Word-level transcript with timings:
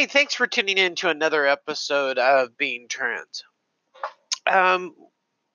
Hey, 0.00 0.06
thanks 0.06 0.34
for 0.34 0.46
tuning 0.46 0.78
in 0.78 0.94
to 0.94 1.10
another 1.10 1.46
episode 1.46 2.16
of 2.16 2.56
Being 2.56 2.88
Trans. 2.88 3.44
Um, 4.46 4.94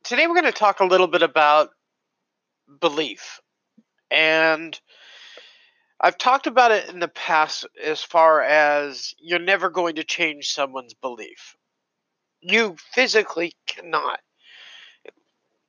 today 0.04 0.28
we're 0.28 0.40
going 0.40 0.46
to 0.46 0.52
talk 0.52 0.82
a 0.82 0.86
little 0.86 1.08
bit 1.08 1.24
about 1.24 1.72
belief. 2.80 3.42
And 4.12 4.80
I've 6.00 6.20
talked 6.20 6.46
about 6.46 6.70
it 6.70 6.90
in 6.90 7.00
the 7.00 7.08
past 7.08 7.66
as 7.84 8.04
far 8.04 8.44
as 8.44 9.16
you're 9.18 9.40
never 9.40 9.72
going 9.72 9.96
to 9.96 10.04
change 10.04 10.54
someone's 10.54 10.94
belief. 10.94 11.58
You 12.40 12.76
physically 12.94 13.54
cannot. 13.66 14.20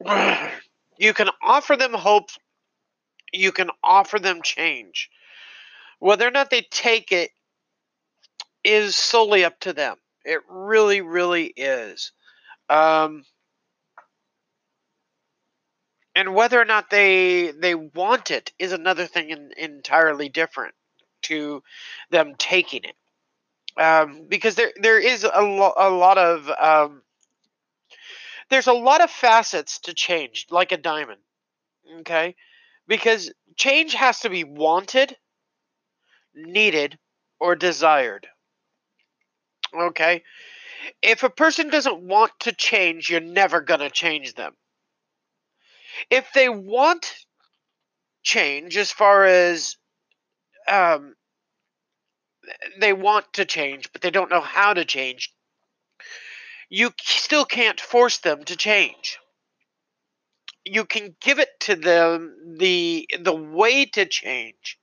You 0.99 1.15
can 1.15 1.29
offer 1.43 1.77
them 1.77 1.95
hope, 1.95 2.29
you 3.33 3.53
can 3.53 3.71
offer 3.83 4.19
them 4.19 4.43
change. 4.43 5.09
Whether 5.99 6.27
or 6.27 6.31
not 6.31 6.51
they 6.51 6.67
take 6.71 7.13
it 7.13 7.31
is 8.67 8.97
solely 8.97 9.45
up 9.45 9.59
to 9.61 9.73
them. 9.73 9.97
It 10.25 10.41
really, 10.49 11.01
really 11.01 11.47
is. 11.47 12.11
Um, 12.69 13.25
and 16.17 16.35
whether 16.35 16.61
or 16.61 16.65
not 16.65 16.91
they 16.91 17.53
they 17.53 17.77
want 17.77 18.33
it 18.33 18.53
is 18.59 18.73
another 18.73 19.07
thing 19.07 19.31
in, 19.31 19.53
entirely 19.57 20.29
different 20.29 20.75
to 21.23 21.63
them 22.11 22.35
taking 22.39 22.83
it. 22.83 22.97
Um, 23.81 24.27
because 24.29 24.57
there 24.57 24.73
there 24.81 24.99
is 24.99 25.23
a, 25.23 25.43
lo- 25.43 25.75
a 25.77 25.91
lot 25.91 26.19
of 26.19 26.51
um, 26.51 27.03
there's 28.51 28.67
a 28.67 28.73
lot 28.73 29.01
of 29.01 29.11
facets 29.11 29.79
to 29.81 29.95
change, 29.95 30.47
like 30.51 30.73
a 30.73 30.77
diamond. 30.77 31.21
Okay, 32.01 32.35
because 32.89 33.31
change 33.57 33.95
has 33.95 34.21
to 34.21 34.31
be 34.31 34.43
wanted, 34.43 35.17
needed, 36.35 36.99
or 37.39 37.55
desired. 37.55 38.27
Okay? 39.75 40.23
If 41.03 41.23
a 41.23 41.31
person 41.31 41.69
doesn't 41.71 42.01
want 42.01 42.33
to 42.41 42.53
change, 42.53 43.11
you're 43.11 43.21
never 43.21 43.61
going 43.61 43.81
to 43.81 43.91
change 43.91 44.35
them. 44.35 44.55
If 46.11 46.33
they 46.35 46.49
want 46.49 47.13
change, 48.23 48.77
as 48.77 48.93
far 48.93 49.25
as 49.25 49.77
um, 50.69 51.15
they 52.79 52.93
want 52.93 53.33
to 53.35 53.45
change, 53.45 53.91
but 53.93 54.03
they 54.03 54.11
don't 54.11 54.31
know 54.31 54.41
how 54.41 54.75
to 54.75 54.85
change, 54.85 55.33
you 56.69 56.91
still 57.01 57.45
can't 57.45 57.81
force 57.81 58.19
them 58.19 58.45
to 58.45 58.57
change. 58.57 59.19
You 60.65 60.85
can 60.85 61.15
give 61.21 61.39
it 61.39 61.61
to 61.61 61.77
them 61.77 62.57
the 62.59 63.09
the 63.21 63.35
way 63.35 63.85
to 63.87 64.05
change, 64.05 64.79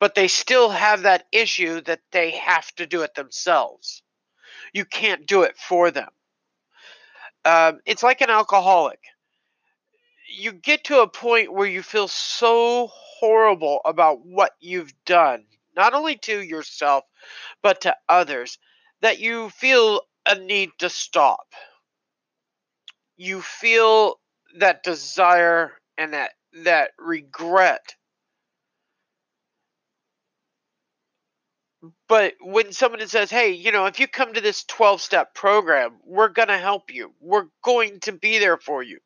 but 0.00 0.14
they 0.14 0.26
still 0.26 0.70
have 0.70 1.02
that 1.02 1.26
issue 1.30 1.82
that 1.82 2.00
they 2.10 2.30
have 2.30 2.74
to 2.76 2.86
do 2.86 3.02
it 3.02 3.14
themselves. 3.14 4.02
You 4.72 4.86
can't 4.86 5.26
do 5.26 5.42
it 5.42 5.56
for 5.56 5.90
them. 5.90 6.08
Um, 7.44 7.80
it's 7.86 8.02
like 8.02 8.22
an 8.22 8.30
alcoholic. 8.30 9.00
You 10.38 10.52
get 10.52 10.84
to 10.84 11.02
a 11.02 11.08
point 11.08 11.52
where 11.52 11.66
you 11.66 11.82
feel 11.82 12.08
so 12.08 12.88
horrible 12.92 13.80
about 13.84 14.24
what 14.24 14.52
you've 14.58 14.92
done, 15.04 15.44
not 15.76 15.92
only 15.92 16.16
to 16.16 16.42
yourself, 16.42 17.04
but 17.62 17.82
to 17.82 17.96
others, 18.08 18.58
that 19.02 19.18
you 19.18 19.50
feel 19.50 20.02
a 20.24 20.34
need 20.34 20.70
to 20.78 20.88
stop. 20.88 21.46
You 23.16 23.42
feel 23.42 24.18
that 24.58 24.82
desire 24.82 25.72
and 25.98 26.14
that 26.14 26.32
that 26.64 26.92
regret 26.98 27.94
But 32.10 32.34
when 32.42 32.72
someone 32.72 33.06
says, 33.06 33.30
hey, 33.30 33.52
you 33.52 33.70
know, 33.70 33.86
if 33.86 34.00
you 34.00 34.08
come 34.08 34.34
to 34.34 34.42
this 34.42 34.64
12 34.64 35.00
step 35.00 35.32
program, 35.32 36.00
we're 36.04 36.28
going 36.28 36.48
to 36.48 36.58
help 36.58 36.92
you, 36.92 37.14
we're 37.20 37.46
going 37.64 38.00
to 38.00 38.12
be 38.12 38.40
there 38.40 38.58
for 38.58 38.82
you. 38.82 38.98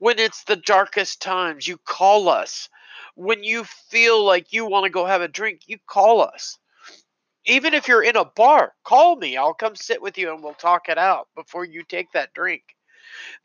When 0.00 0.18
it's 0.18 0.44
the 0.44 0.56
darkest 0.56 1.22
times, 1.22 1.66
you 1.66 1.78
call 1.78 2.28
us. 2.28 2.68
When 3.16 3.42
you 3.42 3.64
feel 3.64 4.22
like 4.22 4.52
you 4.52 4.66
want 4.66 4.84
to 4.84 4.90
go 4.90 5.06
have 5.06 5.22
a 5.22 5.28
drink, 5.28 5.62
you 5.66 5.78
call 5.88 6.20
us. 6.20 6.58
Even 7.46 7.72
if 7.72 7.88
you're 7.88 8.04
in 8.04 8.16
a 8.16 8.26
bar, 8.26 8.74
call 8.84 9.16
me. 9.16 9.38
I'll 9.38 9.54
come 9.54 9.74
sit 9.74 10.02
with 10.02 10.18
you 10.18 10.34
and 10.34 10.44
we'll 10.44 10.54
talk 10.54 10.90
it 10.90 10.98
out 10.98 11.28
before 11.34 11.64
you 11.64 11.84
take 11.84 12.12
that 12.12 12.34
drink. 12.34 12.64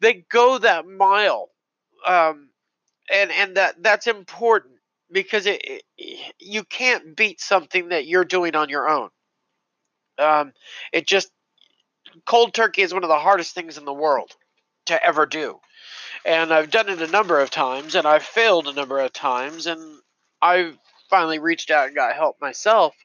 They 0.01 0.25
go 0.29 0.57
that 0.57 0.85
mile. 0.85 1.50
Um, 2.06 2.50
and 3.12 3.31
and 3.31 3.57
that 3.57 3.81
that's 3.81 4.07
important 4.07 4.75
because 5.12 5.45
it, 5.45 5.62
it, 5.97 6.34
you 6.40 6.63
can't 6.63 7.16
beat 7.16 7.40
something 7.40 7.90
that 7.90 8.07
you're 8.07 8.25
doing 8.25 8.56
on 8.56 8.69
your 8.69 8.90
own. 8.90 9.09
Um, 10.19 10.53
it 10.91 11.07
just 11.07 11.29
cold 12.25 12.53
turkey 12.53 12.81
is 12.81 12.94
one 12.94 13.03
of 13.03 13.09
the 13.09 13.19
hardest 13.19 13.53
things 13.53 13.78
in 13.78 13.85
the 13.85 13.94
world 13.94 14.31
to 14.88 15.03
ever 15.03 15.25
do, 15.25 15.59
and 16.25 16.51
I've 16.51 16.72
done 16.72 16.90
it 16.90 17.01
a 17.01 17.07
number 17.07 17.40
of 17.40 17.51
times, 17.51 17.95
and 17.95 18.07
I've 18.07 18.23
failed 18.23 18.68
a 18.68 18.73
number 18.73 19.00
of 19.00 19.13
times, 19.13 19.68
and 19.68 20.00
I've 20.41 20.78
finally 21.09 21.39
reached 21.39 21.72
out 21.72 21.88
and 21.88 21.95
got 21.95 22.16
help 22.16 22.41
myself. 22.41 22.95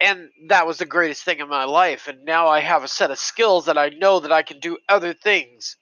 And 0.00 0.28
that 0.48 0.66
was 0.66 0.76
the 0.76 0.84
greatest 0.84 1.24
thing 1.24 1.38
in 1.38 1.48
my 1.48 1.64
life. 1.64 2.06
And 2.06 2.24
now 2.24 2.48
I 2.48 2.60
have 2.60 2.84
a 2.84 2.88
set 2.88 3.10
of 3.10 3.18
skills 3.18 3.64
that 3.64 3.78
I 3.78 3.88
know 3.88 4.20
that 4.20 4.32
I 4.32 4.42
can 4.42 4.60
do 4.60 4.76
other 4.88 5.14
things 5.14 5.76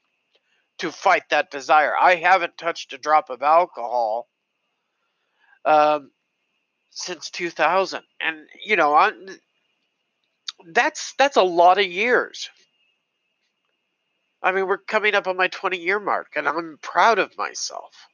to 0.78 0.92
fight 0.92 1.24
that 1.30 1.50
desire. 1.50 1.94
I 2.00 2.14
haven't 2.16 2.56
touched 2.56 2.92
a 2.92 2.98
drop 2.98 3.28
of 3.28 3.42
alcohol 3.42 4.28
um, 5.64 6.10
since 6.90 7.30
2000, 7.30 8.02
and 8.20 8.46
you 8.64 8.76
know, 8.76 8.94
I, 8.94 9.12
that's 10.66 11.14
that's 11.18 11.36
a 11.36 11.42
lot 11.42 11.78
of 11.78 11.86
years. 11.86 12.50
I 14.42 14.52
mean, 14.52 14.66
we're 14.66 14.78
coming 14.78 15.14
up 15.14 15.26
on 15.26 15.36
my 15.36 15.48
20 15.48 15.78
year 15.78 15.98
mark, 15.98 16.32
and 16.36 16.46
I'm 16.46 16.78
proud 16.82 17.18
of 17.18 17.36
myself. 17.38 18.08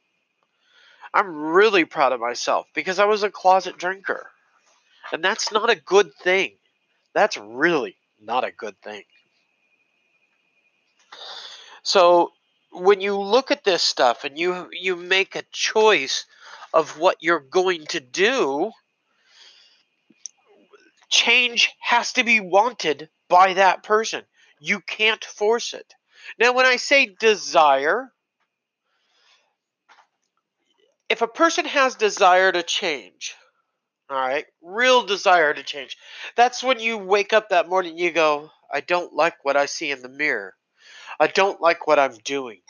I'm 1.13 1.35
really 1.35 1.85
proud 1.85 2.13
of 2.13 2.21
myself 2.21 2.67
because 2.73 2.99
I 3.01 3.05
was 3.05 3.25
a 3.25 3.31
closet 3.31 3.77
drinker. 3.77 4.31
And 5.13 5.25
that's 5.25 5.51
not 5.51 5.71
a 5.71 5.75
good 5.75 6.15
thing. 6.15 6.53
That's 7.15 7.37
really 7.37 7.97
not 8.21 8.45
a 8.45 8.53
good 8.53 8.81
thing. 8.81 9.03
So 11.83 12.31
when 12.71 13.01
you 13.01 13.19
look 13.19 13.51
at 13.51 13.65
this 13.65 13.83
stuff 13.83 14.23
and 14.23 14.39
you 14.39 14.69
you 14.71 14.95
make 14.95 15.35
a 15.35 15.43
choice 15.51 16.27
of 16.73 16.99
what 16.99 17.17
you're 17.21 17.41
going 17.41 17.87
to 17.87 18.01
do, 18.01 18.73
change 21.09 21.73
has 21.81 22.13
to 22.15 22.25
be 22.25 22.41
wanted 22.41 23.09
by 23.29 23.55
that 23.55 23.83
person. 23.83 24.23
You 24.61 24.81
can't 24.81 25.25
force 25.25 25.75
it. 25.75 25.95
Now, 26.39 26.53
when 26.53 26.67
I 26.67 26.77
say 26.77 27.15
desire, 27.19 28.13
if 31.09 31.23
a 31.23 31.29
person 31.29 31.65
has 31.65 31.95
desire 31.97 32.53
to 32.53 32.63
change, 32.63 33.35
all 34.09 34.17
right, 34.17 34.47
real 34.63 35.05
desire 35.05 35.53
to 35.53 35.63
change, 35.63 35.97
that's 36.37 36.63
when 36.63 36.79
you 36.79 36.99
wake 36.99 37.33
up 37.33 37.49
that 37.49 37.69
morning 37.69 37.99
you 37.99 38.11
go, 38.11 38.51
I 38.73 38.81
don't 38.81 39.13
like 39.13 39.45
what 39.45 39.57
I 39.57 39.67
see 39.67 39.91
in 39.91 40.03
the 40.03 40.09
mirror. 40.09 40.55
I 41.19 41.27
don't 41.27 41.61
like 41.61 41.87
what 41.87 41.99
I'm 41.99 42.17
doing. 42.25 42.61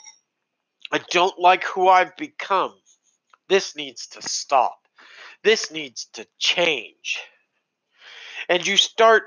I 0.90 1.00
don't 1.10 1.38
like 1.38 1.64
who 1.64 1.88
I've 1.88 2.16
become. 2.16 2.79
This 3.50 3.74
needs 3.74 4.06
to 4.06 4.22
stop. 4.22 4.78
This 5.42 5.72
needs 5.72 6.04
to 6.12 6.24
change. 6.38 7.18
And 8.48 8.64
you 8.64 8.76
start 8.76 9.24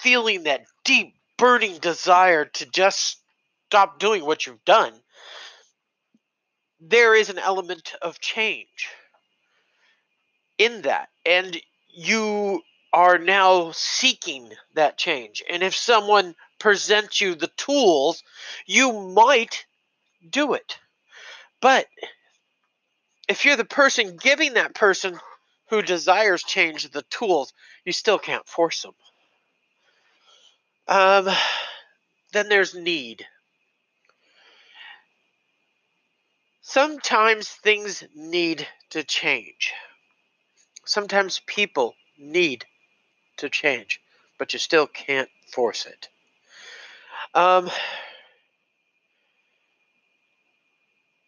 feeling 0.00 0.44
that 0.44 0.64
deep, 0.84 1.16
burning 1.36 1.76
desire 1.76 2.46
to 2.46 2.64
just 2.64 3.18
stop 3.66 3.98
doing 3.98 4.24
what 4.24 4.46
you've 4.46 4.64
done. 4.64 4.94
There 6.80 7.14
is 7.14 7.28
an 7.28 7.38
element 7.38 7.92
of 8.00 8.20
change 8.20 8.88
in 10.56 10.82
that. 10.82 11.10
And 11.26 11.60
you 11.94 12.62
are 12.90 13.18
now 13.18 13.72
seeking 13.72 14.48
that 14.76 14.96
change. 14.96 15.42
And 15.50 15.62
if 15.62 15.76
someone 15.76 16.36
presents 16.58 17.20
you 17.20 17.34
the 17.34 17.50
tools, 17.58 18.22
you 18.64 18.92
might 18.92 19.66
do 20.30 20.54
it. 20.54 20.78
But 21.60 21.86
if 23.28 23.44
you're 23.44 23.56
the 23.56 23.64
person 23.64 24.16
giving 24.16 24.54
that 24.54 24.74
person 24.74 25.18
who 25.70 25.82
desires 25.82 26.42
change 26.42 26.90
the 26.90 27.02
tools, 27.02 27.52
you 27.84 27.92
still 27.92 28.18
can't 28.18 28.46
force 28.46 28.82
them. 28.82 28.94
Um, 30.88 31.28
then 32.32 32.48
there's 32.48 32.74
need. 32.74 33.26
Sometimes 36.60 37.48
things 37.48 38.04
need 38.14 38.66
to 38.90 39.02
change. 39.02 39.72
Sometimes 40.84 41.40
people 41.46 41.94
need 42.18 42.64
to 43.38 43.48
change, 43.48 44.00
but 44.38 44.52
you 44.52 44.58
still 44.58 44.86
can't 44.86 45.30
force 45.52 45.86
it. 45.86 46.08
Um, 47.34 47.70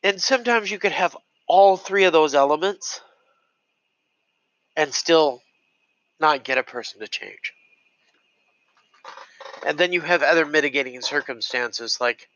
and 0.02 0.20
sometimes 0.20 0.70
you 0.70 0.78
could 0.78 0.92
have 0.92 1.16
all 1.46 1.76
three 1.76 2.04
of 2.04 2.12
those 2.12 2.34
elements 2.34 3.00
and 4.76 4.92
still 4.92 5.42
not 6.20 6.44
get 6.44 6.58
a 6.58 6.62
person 6.62 7.00
to 7.00 7.08
change. 7.08 7.52
And 9.66 9.78
then 9.78 9.92
you 9.92 10.00
have 10.00 10.22
other 10.22 10.46
mitigating 10.46 11.00
circumstances 11.00 11.98
like 12.00 12.28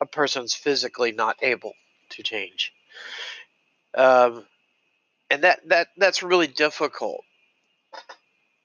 a 0.00 0.06
person's 0.06 0.54
physically 0.54 1.12
not 1.12 1.36
able 1.42 1.74
to 2.10 2.22
change. 2.22 2.72
Um, 3.94 4.44
and 5.30 5.42
that, 5.42 5.60
that 5.68 5.88
that's 5.96 6.22
really 6.22 6.46
difficult 6.46 7.22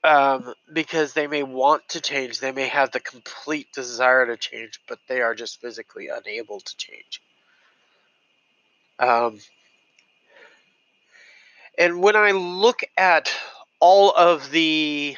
um, 0.04 0.54
because 0.72 1.14
they 1.14 1.28
may 1.28 1.44
want 1.44 1.88
to 1.90 2.02
change, 2.02 2.40
they 2.40 2.52
may 2.52 2.68
have 2.68 2.92
the 2.92 3.00
complete 3.00 3.68
desire 3.74 4.28
to 4.28 4.38
change, 4.38 4.80
but 4.88 5.00
they 5.08 5.22
are 5.22 5.34
just 5.34 5.60
physically 5.62 6.10
unable 6.10 6.60
to 6.60 6.78
change. 6.78 7.22
Um, 9.00 9.40
and 11.78 12.02
when 12.02 12.16
I 12.16 12.32
look 12.32 12.82
at 12.98 13.32
all 13.80 14.12
of 14.16 14.52
the 14.52 15.18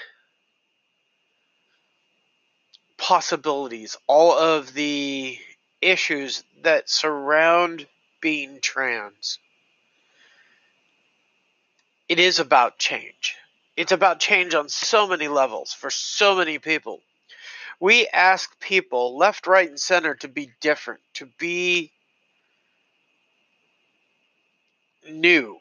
possibilities, 2.97 3.95
all 4.07 4.37
of 4.37 4.73
the 4.73 5.37
issues 5.81 6.43
that 6.63 6.89
surround 6.89 7.87
being 8.21 8.59
trans, 8.61 9.39
it 12.09 12.19
is 12.19 12.39
about 12.39 12.77
change. 12.77 13.35
It's 13.75 13.91
about 13.91 14.19
change 14.19 14.55
on 14.55 14.69
so 14.69 15.07
many 15.07 15.27
levels 15.27 15.73
for 15.73 15.89
so 15.91 16.35
many 16.35 16.57
people. 16.57 17.01
We 17.79 18.07
ask 18.07 18.59
people 18.59 19.17
left, 19.17 19.45
right, 19.45 19.69
and 19.69 19.79
center 19.79 20.15
to 20.15 20.27
be 20.27 20.49
different, 20.61 21.01
to 21.15 21.27
be 21.37 21.91
new. 25.07 25.59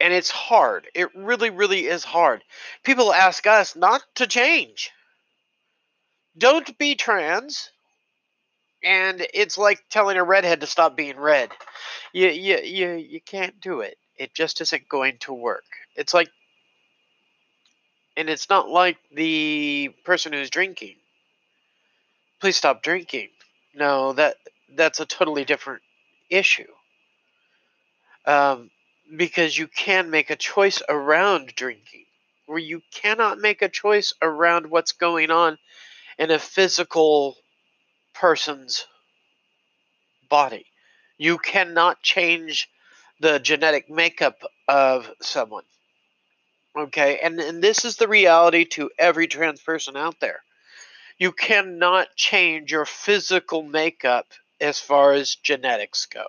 And 0.00 0.12
it's 0.12 0.30
hard. 0.30 0.88
It 0.94 1.14
really, 1.14 1.50
really 1.50 1.86
is 1.86 2.04
hard. 2.04 2.42
People 2.84 3.12
ask 3.12 3.46
us 3.46 3.74
not 3.74 4.02
to 4.16 4.26
change. 4.26 4.90
Don't 6.36 6.76
be 6.78 6.94
trans. 6.94 7.70
And 8.84 9.26
it's 9.32 9.56
like 9.56 9.82
telling 9.88 10.18
a 10.18 10.24
redhead 10.24 10.60
to 10.60 10.66
stop 10.66 10.96
being 10.96 11.18
red. 11.18 11.50
You, 12.12 12.28
you, 12.28 12.58
you, 12.58 12.92
you 12.92 13.20
can't 13.20 13.60
do 13.60 13.80
it. 13.80 13.96
It 14.16 14.34
just 14.34 14.60
isn't 14.60 14.88
going 14.88 15.18
to 15.20 15.32
work. 15.32 15.64
It's 15.96 16.14
like, 16.14 16.28
and 18.16 18.30
it's 18.30 18.48
not 18.48 18.68
like 18.68 18.98
the 19.14 19.94
person 20.04 20.32
who's 20.32 20.50
drinking. 20.50 20.96
Please 22.40 22.56
stop 22.56 22.82
drinking. 22.82 23.28
No, 23.74 24.12
that 24.14 24.36
that's 24.74 25.00
a 25.00 25.06
totally 25.06 25.44
different 25.44 25.82
issue. 26.30 26.68
Um, 28.26 28.70
because 29.14 29.56
you 29.56 29.68
can 29.68 30.10
make 30.10 30.30
a 30.30 30.36
choice 30.36 30.82
around 30.88 31.54
drinking, 31.54 32.06
where 32.46 32.58
you 32.58 32.82
cannot 32.92 33.38
make 33.38 33.62
a 33.62 33.68
choice 33.68 34.12
around 34.20 34.70
what's 34.70 34.92
going 34.92 35.30
on 35.30 35.58
in 36.18 36.30
a 36.30 36.38
physical 36.38 37.36
person's 38.14 38.86
body. 40.28 40.66
You 41.18 41.38
cannot 41.38 42.02
change 42.02 42.68
the 43.20 43.38
genetic 43.38 43.88
makeup 43.88 44.38
of 44.68 45.10
someone. 45.22 45.64
Okay, 46.76 47.18
and, 47.22 47.40
and 47.40 47.62
this 47.62 47.84
is 47.84 47.96
the 47.96 48.08
reality 48.08 48.64
to 48.66 48.90
every 48.98 49.28
trans 49.28 49.62
person 49.62 49.96
out 49.96 50.20
there. 50.20 50.40
You 51.18 51.32
cannot 51.32 52.08
change 52.16 52.72
your 52.72 52.84
physical 52.84 53.62
makeup 53.62 54.26
as 54.60 54.78
far 54.78 55.12
as 55.12 55.36
genetics 55.36 56.06
go 56.06 56.26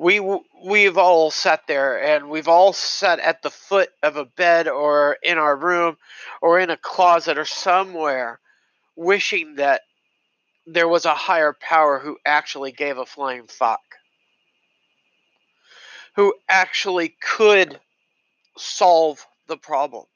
we 0.00 0.18
we've 0.64 0.96
all 0.96 1.30
sat 1.30 1.66
there 1.66 2.02
and 2.02 2.30
we've 2.30 2.48
all 2.48 2.72
sat 2.72 3.18
at 3.18 3.42
the 3.42 3.50
foot 3.50 3.90
of 4.02 4.16
a 4.16 4.24
bed 4.24 4.66
or 4.66 5.18
in 5.22 5.36
our 5.36 5.54
room 5.54 5.98
or 6.40 6.58
in 6.58 6.70
a 6.70 6.76
closet 6.78 7.36
or 7.36 7.44
somewhere 7.44 8.40
wishing 8.96 9.56
that 9.56 9.82
there 10.66 10.88
was 10.88 11.04
a 11.04 11.14
higher 11.14 11.54
power 11.60 11.98
who 11.98 12.16
actually 12.24 12.72
gave 12.72 12.96
a 12.96 13.04
flying 13.04 13.46
fuck. 13.46 13.80
Who 16.16 16.32
actually 16.48 17.14
could 17.20 17.78
solve 18.56 19.26
the 19.48 19.58
problem. 19.58 20.06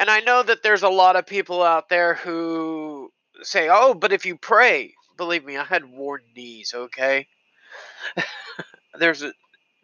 And 0.00 0.10
i 0.10 0.18
know 0.18 0.42
that 0.42 0.64
there's 0.64 0.82
a 0.82 0.88
lot 0.88 1.14
of 1.14 1.24
people 1.24 1.62
out 1.62 1.88
there 1.88 2.14
who 2.14 3.12
say 3.42 3.68
oh 3.70 3.94
but 3.94 4.12
if 4.12 4.26
you 4.26 4.36
pray 4.36 4.92
believe 5.16 5.44
me 5.44 5.56
i 5.56 5.62
had 5.62 5.84
worn 5.84 6.22
knees 6.34 6.72
okay 6.74 7.28
there's 8.98 9.22
a, 9.22 9.32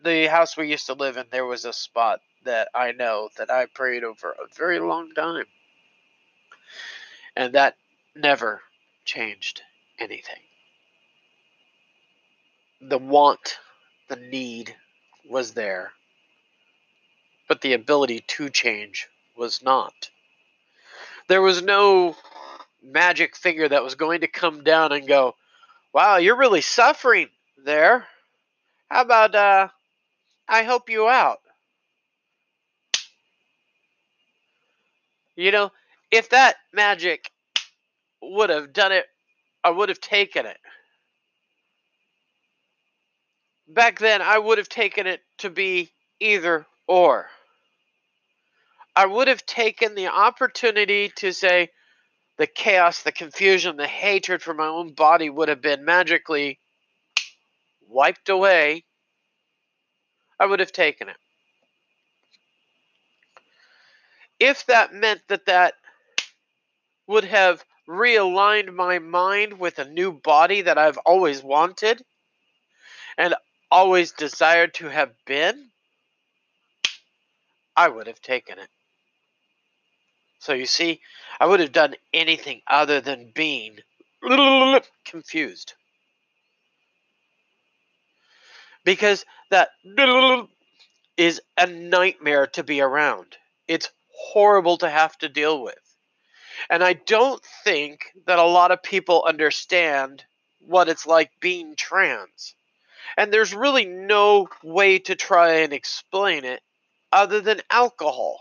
the 0.03 0.27
house 0.27 0.57
we 0.57 0.71
used 0.71 0.87
to 0.87 0.95
live 0.95 1.17
in. 1.17 1.27
There 1.31 1.47
was 1.47 1.65
a 1.65 1.73
spot 1.73 2.21
that 2.45 2.69
I 2.75 2.93
know 2.93 3.29
that 3.37 3.51
I 3.51 3.67
prayed 3.67 4.05
over 4.05 4.31
a 4.31 4.55
very 4.57 4.79
long 4.79 5.13
time, 5.15 5.45
and 7.37 7.55
that 7.55 7.77
never 8.15 8.63
changed 9.05 9.63
anything. 9.99 10.41
The 12.81 12.99
want, 12.99 13.59
the 14.09 14.17
need 14.17 14.75
was 15.29 15.53
there, 15.53 15.93
but 17.49 17.61
the 17.61 17.75
ability 17.75 18.25
to 18.27 18.49
change 18.49 19.09
was 19.37 19.63
not. 19.63 20.11
There 21.29 21.43
was 21.43 21.63
no 21.63 22.17
magic 22.83 23.37
finger 23.37 23.69
that 23.69 23.85
was 23.85 23.95
going 23.95 24.23
to 24.23 24.27
come 24.27 24.65
down 24.65 24.93
and 24.93 25.07
go, 25.07 25.35
Wow, 25.93 26.17
you're 26.17 26.37
really 26.37 26.61
suffering 26.61 27.29
there. 27.65 28.07
How 28.91 29.03
about 29.03 29.35
uh, 29.35 29.69
I 30.49 30.63
help 30.63 30.91
you 30.91 31.09
out? 31.09 31.39
You 35.37 35.53
know, 35.53 35.71
if 36.11 36.31
that 36.31 36.57
magic 36.73 37.31
would 38.21 38.51
have 38.51 38.73
done 38.73 38.93
it, 38.93 39.07
I 39.63 39.71
would 39.71 39.89
have 39.89 40.01
taken 40.01 40.45
it. 40.45 40.59
Back 43.69 44.01
then, 44.01 44.21
I 44.21 44.37
would 44.39 44.59
have 44.59 44.69
taken 44.69 45.07
it 45.07 45.21
to 45.39 45.51
be 45.51 45.93
either 46.19 46.67
or. 46.89 47.29
I 48.97 49.07
would 49.07 49.29
have 49.29 49.47
taken 49.47 49.95
the 49.95 50.09
opportunity 50.09 51.13
to 51.17 51.33
say 51.33 51.71
the 52.37 52.49
chaos, 52.49 53.03
the 53.03 53.13
confusion, 53.13 53.77
the 53.77 53.87
hatred 53.87 54.43
for 54.43 54.53
my 54.53 54.67
own 54.67 54.93
body 54.95 55.31
would 55.31 55.49
have 55.49 55.63
been 55.63 55.85
magically 55.85 56.59
wiped 57.89 58.29
away, 58.29 58.85
I 60.41 60.47
would 60.47 60.61
have 60.61 60.73
taken 60.73 61.11
it. 61.11 61.17
If 64.41 64.65
that 64.67 64.95
meant 64.95 65.21
that 65.29 65.45
that 65.47 65.75
would 67.07 67.25
have 67.25 67.63
realigned 67.87 68.73
my 68.73 68.99
mind 68.99 69.59
with 69.59 69.79
a 69.79 69.85
new 69.85 70.13
body 70.13 70.63
that 70.63 70.79
I've 70.79 70.97
always 70.99 71.43
wanted 71.43 72.03
and 73.19 73.35
always 73.71 74.13
desired 74.13 74.73
to 74.75 74.89
have 74.89 75.13
been, 75.27 75.71
I 77.77 77.89
would 77.89 78.07
have 78.07 78.23
taken 78.23 78.59
it. 78.59 78.69
So 80.39 80.55
you 80.55 80.67
see, 80.67 81.03
I 81.39 81.47
would 81.47 81.61
have 81.61 81.73
done 81.73 81.97
anything 82.15 82.63
other 82.67 83.03
than 83.03 83.33
being 83.35 83.81
confused 85.05 85.75
because 88.91 89.25
that 89.51 89.69
is 91.17 91.41
a 91.57 91.67
nightmare 91.69 92.49
to 92.49 92.65
be 92.65 92.81
around. 92.81 93.37
It's 93.69 93.89
horrible 94.13 94.79
to 94.79 94.91
have 94.91 95.17
to 95.19 95.29
deal 95.29 95.63
with. 95.63 95.79
And 96.69 96.83
I 96.83 96.95
don't 96.95 97.41
think 97.63 98.01
that 98.27 98.41
a 98.41 98.45
lot 98.45 98.73
of 98.73 98.83
people 98.83 99.25
understand 99.25 100.25
what 100.59 100.89
it's 100.89 101.07
like 101.07 101.31
being 101.41 101.77
trans. 101.77 102.57
And 103.17 103.33
there's 103.33 103.55
really 103.55 103.85
no 103.85 104.49
way 104.65 104.99
to 104.99 105.15
try 105.15 105.61
and 105.61 105.73
explain 105.73 106.45
it 106.45 106.61
other 107.13 107.41
than 107.41 107.63
alcohol. 107.71 108.41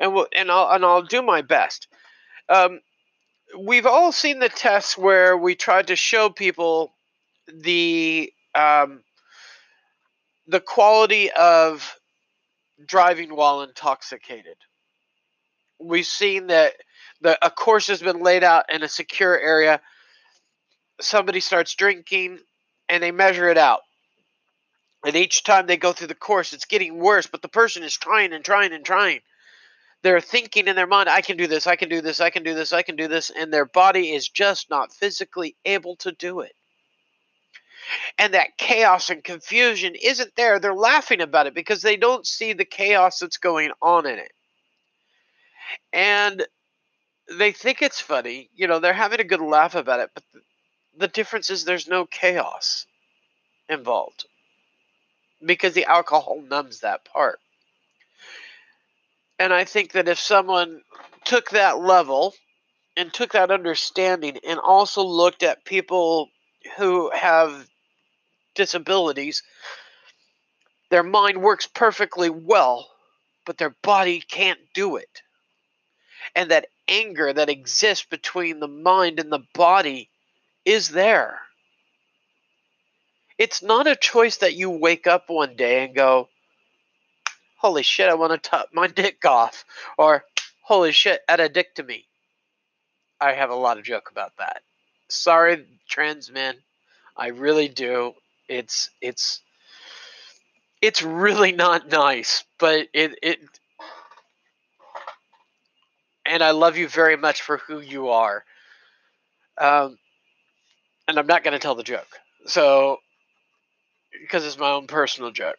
And 0.00 0.12
we'll, 0.12 0.26
and 0.34 0.50
I'll 0.50 0.74
and 0.74 0.84
I'll 0.84 1.02
do 1.02 1.22
my 1.22 1.42
best. 1.42 1.86
Um, 2.48 2.80
we've 3.56 3.86
all 3.86 4.10
seen 4.10 4.40
the 4.40 4.48
tests 4.48 4.98
where 4.98 5.36
we 5.36 5.54
tried 5.54 5.86
to 5.86 5.96
show 5.96 6.30
people 6.30 6.94
the 7.46 8.32
um, 8.58 9.02
the 10.48 10.60
quality 10.60 11.30
of 11.30 11.96
driving 12.84 13.34
while 13.34 13.62
intoxicated. 13.62 14.56
We've 15.78 16.06
seen 16.06 16.48
that 16.48 16.72
the 17.20 17.38
a 17.44 17.50
course 17.50 17.86
has 17.86 18.02
been 18.02 18.20
laid 18.20 18.42
out 18.42 18.64
in 18.72 18.82
a 18.82 18.88
secure 18.88 19.38
area. 19.38 19.80
Somebody 21.00 21.40
starts 21.40 21.74
drinking 21.74 22.40
and 22.88 23.02
they 23.02 23.12
measure 23.12 23.48
it 23.48 23.58
out. 23.58 23.80
And 25.04 25.14
each 25.14 25.44
time 25.44 25.66
they 25.66 25.76
go 25.76 25.92
through 25.92 26.08
the 26.08 26.14
course, 26.14 26.52
it's 26.52 26.64
getting 26.64 26.98
worse, 26.98 27.28
but 27.28 27.42
the 27.42 27.48
person 27.48 27.84
is 27.84 27.96
trying 27.96 28.32
and 28.32 28.44
trying 28.44 28.72
and 28.72 28.84
trying. 28.84 29.20
They're 30.02 30.20
thinking 30.20 30.66
in 30.66 30.74
their 30.74 30.88
mind, 30.88 31.08
I 31.08 31.20
can 31.20 31.36
do 31.36 31.46
this, 31.46 31.68
I 31.68 31.76
can 31.76 31.88
do 31.88 32.00
this, 32.00 32.20
I 32.20 32.30
can 32.30 32.42
do 32.42 32.54
this, 32.54 32.72
I 32.72 32.82
can 32.82 32.96
do 32.96 33.06
this, 33.06 33.30
and 33.30 33.52
their 33.52 33.66
body 33.66 34.12
is 34.12 34.28
just 34.28 34.70
not 34.70 34.92
physically 34.92 35.56
able 35.64 35.96
to 35.96 36.12
do 36.12 36.40
it 36.40 36.52
and 38.18 38.34
that 38.34 38.56
chaos 38.56 39.10
and 39.10 39.22
confusion 39.22 39.94
isn't 39.94 40.34
there. 40.36 40.58
They're 40.58 40.74
laughing 40.74 41.20
about 41.20 41.46
it 41.46 41.54
because 41.54 41.82
they 41.82 41.96
don't 41.96 42.26
see 42.26 42.52
the 42.52 42.64
chaos 42.64 43.18
that's 43.18 43.36
going 43.38 43.70
on 43.80 44.06
in 44.06 44.18
it. 44.18 44.32
And 45.92 46.46
they 47.36 47.52
think 47.52 47.82
it's 47.82 48.00
funny. 48.00 48.50
You 48.54 48.66
know, 48.66 48.78
they're 48.78 48.92
having 48.92 49.20
a 49.20 49.24
good 49.24 49.40
laugh 49.40 49.74
about 49.74 50.00
it, 50.00 50.10
but 50.14 50.24
the, 50.96 51.08
difference 51.08 51.50
is 51.50 51.64
there's 51.64 51.88
no 51.88 52.06
chaos 52.06 52.86
involved 53.68 54.24
because 55.44 55.74
the 55.74 55.84
alcohol 55.84 56.42
numbs 56.48 56.80
that 56.80 57.04
part. 57.04 57.38
And 59.38 59.52
I 59.52 59.64
think 59.64 59.92
that 59.92 60.08
if 60.08 60.18
someone 60.18 60.82
took 61.24 61.50
that 61.50 61.78
level 61.78 62.34
and 62.96 63.12
took 63.12 63.32
that 63.32 63.50
understanding 63.50 64.38
and 64.46 64.58
also 64.58 65.04
looked 65.04 65.42
at 65.42 65.64
people 65.64 66.30
who 66.76 67.10
have 67.14 67.68
disabilities, 68.58 69.42
their 70.90 71.02
mind 71.02 71.40
works 71.40 71.66
perfectly 71.66 72.28
well, 72.28 72.90
but 73.46 73.56
their 73.56 73.74
body 73.82 74.20
can't 74.20 74.60
do 74.74 74.96
it. 74.96 75.22
And 76.34 76.50
that 76.50 76.66
anger 76.88 77.32
that 77.32 77.48
exists 77.48 78.04
between 78.04 78.60
the 78.60 78.68
mind 78.68 79.20
and 79.20 79.32
the 79.32 79.44
body 79.54 80.10
is 80.64 80.90
there. 80.90 81.40
It's 83.38 83.62
not 83.62 83.86
a 83.86 83.96
choice 83.96 84.38
that 84.38 84.54
you 84.54 84.68
wake 84.68 85.06
up 85.06 85.30
one 85.30 85.56
day 85.56 85.84
and 85.84 85.94
go, 85.94 86.28
holy 87.56 87.82
shit, 87.82 88.08
I 88.08 88.14
want 88.14 88.32
to 88.32 88.50
top 88.50 88.70
my 88.72 88.86
dick 89.02 89.24
off, 89.24 89.64
or 89.96 90.24
holy 90.62 90.92
shit, 90.92 91.20
add 91.28 91.40
a 91.40 91.48
dick 91.48 91.74
to 91.76 91.82
me. 91.82 92.06
I 93.20 93.32
have 93.32 93.50
a 93.50 93.54
lot 93.54 93.78
of 93.78 93.84
joke 93.84 94.10
about 94.10 94.32
that. 94.38 94.62
Sorry, 95.08 95.64
trans 95.88 96.30
men. 96.30 96.56
I 97.16 97.28
really 97.28 97.68
do. 97.68 98.14
It's 98.48 98.90
it's 99.00 99.40
it's 100.80 101.02
really 101.02 101.52
not 101.52 101.88
nice, 101.88 102.44
but 102.58 102.88
it 102.92 103.18
it 103.22 103.40
and 106.26 106.42
I 106.42 106.52
love 106.52 106.76
you 106.76 106.88
very 106.88 107.16
much 107.16 107.42
for 107.42 107.58
who 107.58 107.80
you 107.80 108.08
are. 108.08 108.44
Um, 109.58 109.98
and 111.08 111.18
I'm 111.18 111.26
not 111.26 111.42
going 111.42 111.52
to 111.52 111.58
tell 111.58 111.74
the 111.74 111.82
joke, 111.82 112.20
so 112.46 112.98
because 114.20 114.44
it's 114.44 114.58
my 114.58 114.70
own 114.70 114.86
personal 114.86 115.30
joke. 115.30 115.58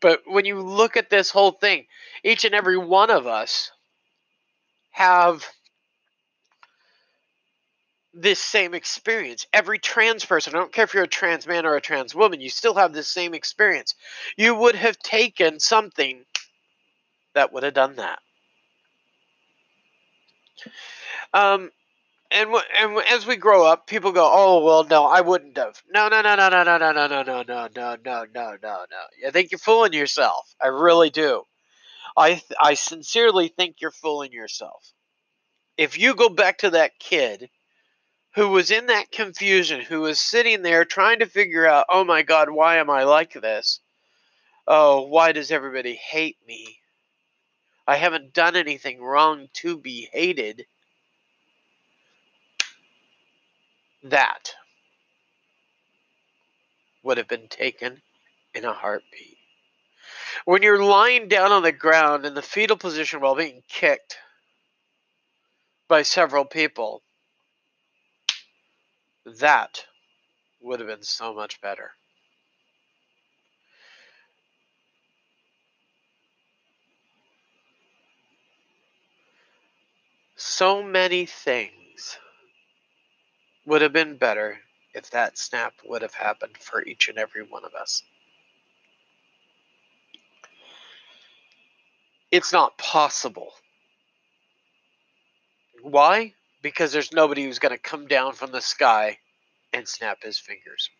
But 0.00 0.22
when 0.26 0.44
you 0.44 0.60
look 0.60 0.96
at 0.96 1.10
this 1.10 1.30
whole 1.30 1.52
thing, 1.52 1.86
each 2.22 2.44
and 2.44 2.54
every 2.54 2.76
one 2.76 3.10
of 3.10 3.26
us 3.26 3.70
have 4.90 5.44
this 8.16 8.40
same 8.40 8.74
experience. 8.74 9.46
Every 9.52 9.78
trans 9.78 10.24
person, 10.24 10.54
I 10.54 10.58
don't 10.58 10.72
care 10.72 10.84
if 10.84 10.94
you're 10.94 11.04
a 11.04 11.08
trans 11.08 11.46
man 11.46 11.66
or 11.66 11.76
a 11.76 11.80
trans 11.80 12.14
woman, 12.14 12.40
you 12.40 12.48
still 12.48 12.74
have 12.74 12.92
this 12.92 13.08
same 13.08 13.34
experience. 13.34 13.94
You 14.36 14.54
would 14.54 14.74
have 14.74 14.98
taken 14.98 15.60
something 15.60 16.24
that 17.34 17.52
would 17.52 17.62
have 17.62 17.74
done 17.74 17.96
that. 17.96 18.18
Um, 21.34 21.70
and 22.30 22.50
and 22.78 22.98
as 23.10 23.26
we 23.26 23.36
grow 23.36 23.66
up, 23.66 23.86
people 23.86 24.12
go, 24.12 24.28
"Oh 24.32 24.64
well, 24.64 24.84
no, 24.84 25.04
I 25.04 25.20
wouldn't 25.20 25.56
have." 25.58 25.80
No, 25.92 26.08
no, 26.08 26.22
no, 26.22 26.34
no, 26.34 26.48
no, 26.48 26.64
no, 26.64 26.78
no, 26.78 26.92
no, 26.92 27.22
no, 27.22 27.42
no, 27.42 27.68
no, 27.68 27.96
no, 27.96 27.96
no, 28.24 28.24
no, 28.34 28.56
no. 28.62 29.28
I 29.28 29.30
think 29.30 29.52
you're 29.52 29.58
fooling 29.58 29.92
yourself. 29.92 30.54
I 30.60 30.68
really 30.68 31.10
do. 31.10 31.44
I 32.16 32.42
I 32.60 32.74
sincerely 32.74 33.48
think 33.48 33.76
you're 33.80 33.90
fooling 33.92 34.32
yourself. 34.32 34.92
If 35.76 35.98
you 35.98 36.14
go 36.14 36.28
back 36.28 36.58
to 36.58 36.70
that 36.70 36.98
kid 36.98 37.50
who 38.36 38.50
was 38.50 38.70
in 38.70 38.86
that 38.86 39.10
confusion, 39.10 39.80
who 39.80 40.02
was 40.02 40.20
sitting 40.20 40.62
there 40.62 40.84
trying 40.84 41.18
to 41.20 41.26
figure 41.26 41.66
out, 41.66 41.86
"Oh 41.88 42.04
my 42.04 42.22
God, 42.22 42.50
why 42.50 42.76
am 42.76 42.90
I 42.90 43.04
like 43.04 43.32
this? 43.32 43.80
Oh, 44.66 45.02
why 45.02 45.32
does 45.32 45.50
everybody 45.50 45.96
hate 45.96 46.38
me? 46.46 46.80
I 47.86 47.96
haven't 47.96 48.34
done 48.34 48.54
anything 48.54 49.02
wrong 49.02 49.48
to 49.54 49.78
be 49.78 50.08
hated." 50.12 50.66
that 54.10 54.54
would 57.02 57.18
have 57.18 57.28
been 57.28 57.48
taken 57.48 58.02
in 58.54 58.64
a 58.64 58.72
heartbeat. 58.72 59.38
When 60.44 60.62
you're 60.62 60.82
lying 60.82 61.28
down 61.28 61.52
on 61.52 61.62
the 61.62 61.72
ground 61.72 62.24
in 62.24 62.34
the 62.34 62.42
fetal 62.42 62.76
position 62.76 63.20
while 63.20 63.34
being 63.34 63.62
kicked 63.68 64.18
by 65.88 66.02
several 66.02 66.44
people, 66.44 67.02
that 69.26 69.84
would 70.60 70.80
have 70.80 70.88
been 70.88 71.02
so 71.02 71.34
much 71.34 71.60
better. 71.60 71.90
So 80.36 80.82
many 80.82 81.26
things 81.26 82.18
would 83.66 83.82
have 83.82 83.92
been 83.92 84.16
better 84.16 84.58
if 84.94 85.10
that 85.10 85.36
snap 85.36 85.74
would 85.84 86.02
have 86.02 86.14
happened 86.14 86.56
for 86.58 86.82
each 86.84 87.08
and 87.08 87.18
every 87.18 87.42
one 87.42 87.64
of 87.64 87.74
us. 87.74 88.02
It's 92.30 92.52
not 92.52 92.78
possible. 92.78 93.52
Why? 95.82 96.34
Because 96.62 96.92
there's 96.92 97.12
nobody 97.12 97.44
who's 97.44 97.58
going 97.58 97.74
to 97.74 97.82
come 97.82 98.06
down 98.06 98.34
from 98.34 98.52
the 98.52 98.60
sky 98.60 99.18
and 99.72 99.86
snap 99.86 100.22
his 100.22 100.38
fingers. 100.38 100.90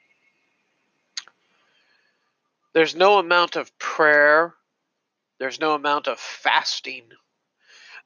There's 2.73 2.95
no 2.95 3.19
amount 3.19 3.57
of 3.57 3.77
prayer, 3.79 4.55
there's 5.39 5.61
no 5.61 5.75
amount 5.75 6.09
of 6.09 6.21
fasting, 6.21 7.05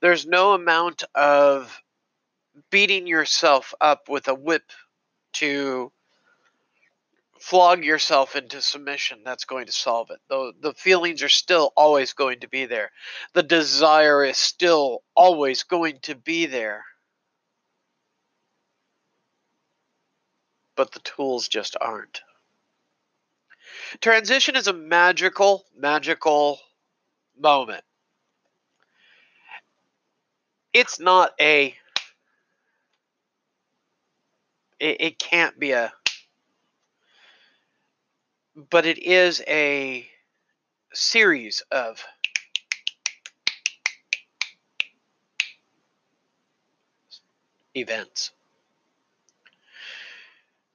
there's 0.01 0.27
no 0.27 0.53
amount 0.53 1.03
of 1.15 1.83
beating 2.71 3.07
yourself 3.07 3.75
up 3.81 4.09
with 4.09 4.29
a 4.29 4.35
whip 4.35 4.71
to 5.33 5.91
flog 7.41 7.85
yourself 7.85 8.37
into 8.37 8.61
submission 8.61 9.21
that's 9.25 9.45
going 9.45 9.67
to 9.67 9.73
solve 9.73 10.11
it. 10.11 10.19
The, 10.29 10.53
the 10.61 10.75
feelings 10.75 11.23
are 11.23 11.29
still 11.29 11.73
always 11.77 12.13
going 12.13 12.41
to 12.41 12.49
be 12.49 12.67
there. 12.67 12.93
The 13.33 13.43
desire 13.43 14.23
is 14.25 14.37
still 14.37 15.03
always 15.17 15.63
going 15.63 15.99
to 16.03 16.15
be 16.15 16.47
there. 16.47 16.85
But 20.81 20.93
the 20.93 21.01
tools 21.01 21.47
just 21.47 21.77
aren't. 21.79 22.23
Transition 24.01 24.57
is 24.57 24.67
a 24.67 24.73
magical, 24.73 25.67
magical 25.77 26.59
moment. 27.39 27.85
It's 30.73 30.99
not 30.99 31.33
a 31.39 31.77
it, 34.79 34.97
it 35.03 35.19
can't 35.19 35.61
be 35.61 35.73
a 35.73 35.93
but 38.55 38.87
it 38.87 38.97
is 38.97 39.43
a 39.47 40.09
series 40.95 41.63
of 41.71 42.03
events. 47.75 48.31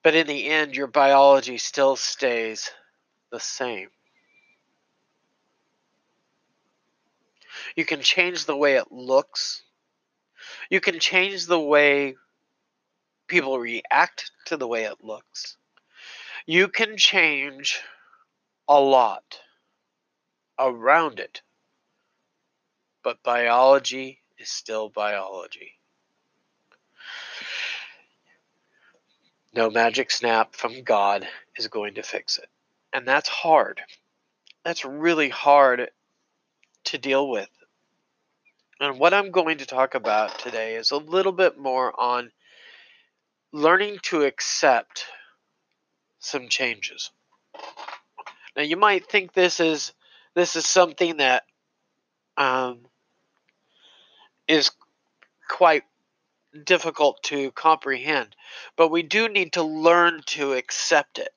But 0.06 0.14
in 0.14 0.28
the 0.28 0.46
end, 0.46 0.76
your 0.76 0.86
biology 0.86 1.58
still 1.58 1.96
stays 1.96 2.70
the 3.32 3.40
same. 3.40 3.90
You 7.76 7.86
can 7.86 8.04
change 8.04 8.46
the 8.46 8.56
way 8.56 8.76
it 8.76 8.92
looks. 8.92 9.64
You 10.70 10.80
can 10.80 11.00
change 11.00 11.48
the 11.48 11.60
way 11.60 12.18
people 13.28 13.58
react 13.58 14.30
to 14.46 14.58
the 14.58 14.68
way 14.68 14.84
it 14.84 15.04
looks. 15.04 15.58
You 16.46 16.68
can 16.68 16.98
change 16.98 17.82
a 18.68 18.80
lot 18.80 19.42
around 20.60 21.18
it, 21.18 21.42
but 23.04 23.24
biology 23.24 24.22
is 24.38 24.52
still 24.52 24.88
biology. 24.90 25.72
No 29.56 29.70
magic 29.70 30.12
snap 30.12 30.54
from 30.54 30.84
God 30.84 31.26
is 31.56 31.68
going 31.68 31.96
to 31.96 32.04
fix 32.04 32.38
it. 32.38 32.50
And 32.92 33.08
that's 33.08 33.30
hard. 33.30 33.82
That's 34.66 34.84
really 34.84 35.30
hard 35.30 35.90
to 36.86 36.98
deal 36.98 37.30
with. 37.30 37.50
And 38.82 39.00
what 39.00 39.14
I'm 39.14 39.32
going 39.32 39.60
to 39.60 39.66
talk 39.66 39.96
about 39.96 40.38
today 40.40 40.76
is 40.76 40.92
a 40.92 40.98
little 40.98 41.32
bit 41.32 41.58
more 41.58 41.98
on 41.98 42.32
learning 43.54 44.00
to 44.04 44.24
accept 44.24 45.06
some 46.20 46.50
changes. 46.50 47.12
Now 48.58 48.64
you 48.64 48.76
might 48.76 49.10
think 49.10 49.32
this 49.34 49.62
is 49.62 49.94
this 50.34 50.58
is 50.58 50.66
something 50.66 51.18
that 51.18 51.44
um, 52.36 52.80
is 54.50 54.72
quite 55.50 55.84
difficult 56.64 57.22
to 57.24 57.52
comprehend, 57.52 58.36
but 58.76 58.90
we 58.90 59.04
do 59.04 59.28
need 59.28 59.54
to 59.54 59.64
learn 59.64 60.22
to 60.28 60.54
accept 60.54 61.20
it. 61.20 61.30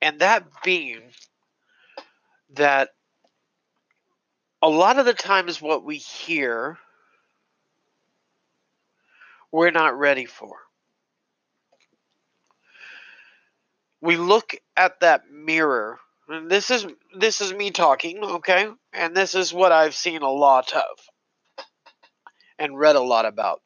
And 0.00 0.20
that 0.20 0.44
being 0.62 1.02
that 2.54 2.90
a 4.60 4.68
lot 4.68 4.98
of 4.98 5.06
the 5.06 5.14
times 5.14 5.60
what 5.60 5.84
we 5.84 5.96
hear 5.96 6.78
we're 9.52 9.70
not 9.70 9.96
ready 9.96 10.24
for. 10.24 10.56
We 14.00 14.16
look 14.16 14.56
at 14.76 15.00
that 15.00 15.30
mirror, 15.30 16.00
and 16.28 16.50
this 16.50 16.72
is 16.72 16.86
this 17.16 17.40
is 17.40 17.52
me 17.54 17.70
talking, 17.70 18.18
okay? 18.18 18.68
And 18.92 19.16
this 19.16 19.34
is 19.34 19.54
what 19.54 19.70
I've 19.70 19.94
seen 19.94 20.22
a 20.22 20.30
lot 20.30 20.72
of 20.74 20.98
and 22.58 22.78
read 22.78 22.96
a 22.96 23.00
lot 23.00 23.26
about. 23.26 23.62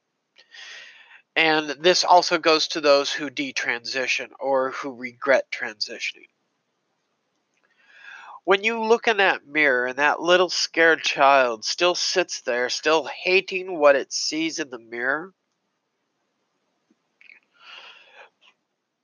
And 1.39 1.71
this 1.71 2.03
also 2.05 2.39
goes 2.39 2.69
to 2.69 2.81
those 2.81 3.13
who 3.13 3.31
detransition 3.31 4.31
or 4.41 4.73
who 4.73 4.95
regret 4.95 5.51
transitioning 5.51 6.29
when 8.49 8.65
you 8.65 8.83
look 8.83 9.07
in 9.07 9.19
that 9.19 9.47
mirror 9.47 9.89
and 9.89 9.99
that 9.99 10.23
little 10.23 10.49
scared 10.49 11.03
child 11.03 11.67
still 11.67 11.95
sits 11.95 12.41
there, 12.41 12.71
still 12.71 13.05
hating 13.05 13.79
what 13.79 13.95
it 13.95 14.11
sees 14.11 14.59
in 14.59 14.71
the 14.71 14.79
mirror, 14.79 15.35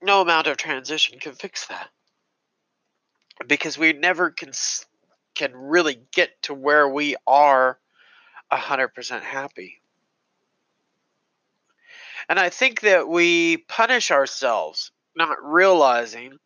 no 0.00 0.22
amount 0.22 0.46
of 0.46 0.56
transition 0.56 1.18
can 1.18 1.34
fix 1.34 1.66
that. 1.66 1.90
Because 3.46 3.76
we 3.76 3.92
never 3.92 4.30
can, 4.30 4.52
can 5.34 5.54
really 5.54 6.00
get 6.10 6.40
to 6.44 6.54
where 6.54 6.88
we 6.88 7.14
are 7.26 7.78
100% 8.50 9.20
happy. 9.20 9.82
And 12.28 12.38
I 12.38 12.48
think 12.48 12.80
that 12.80 13.08
we 13.08 13.58
punish 13.68 14.10
ourselves, 14.10 14.90
not 15.16 15.36
realizing 15.42 16.38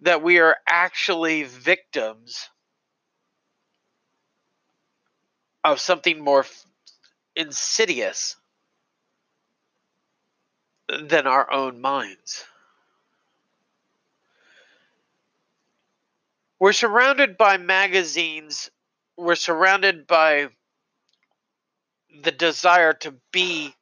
that 0.00 0.22
we 0.22 0.38
are 0.38 0.56
actually 0.68 1.42
victims 1.42 2.48
of 5.64 5.80
something 5.80 6.22
more 6.22 6.46
insidious 7.34 8.36
than 10.88 11.26
our 11.26 11.52
own 11.52 11.80
minds. 11.80 12.44
We're 16.58 16.72
surrounded 16.72 17.36
by 17.36 17.58
magazines, 17.58 18.70
we're 19.16 19.34
surrounded 19.34 20.06
by 20.06 20.48
the 22.22 22.32
desire 22.32 22.94
to 22.94 23.14
be 23.32 23.75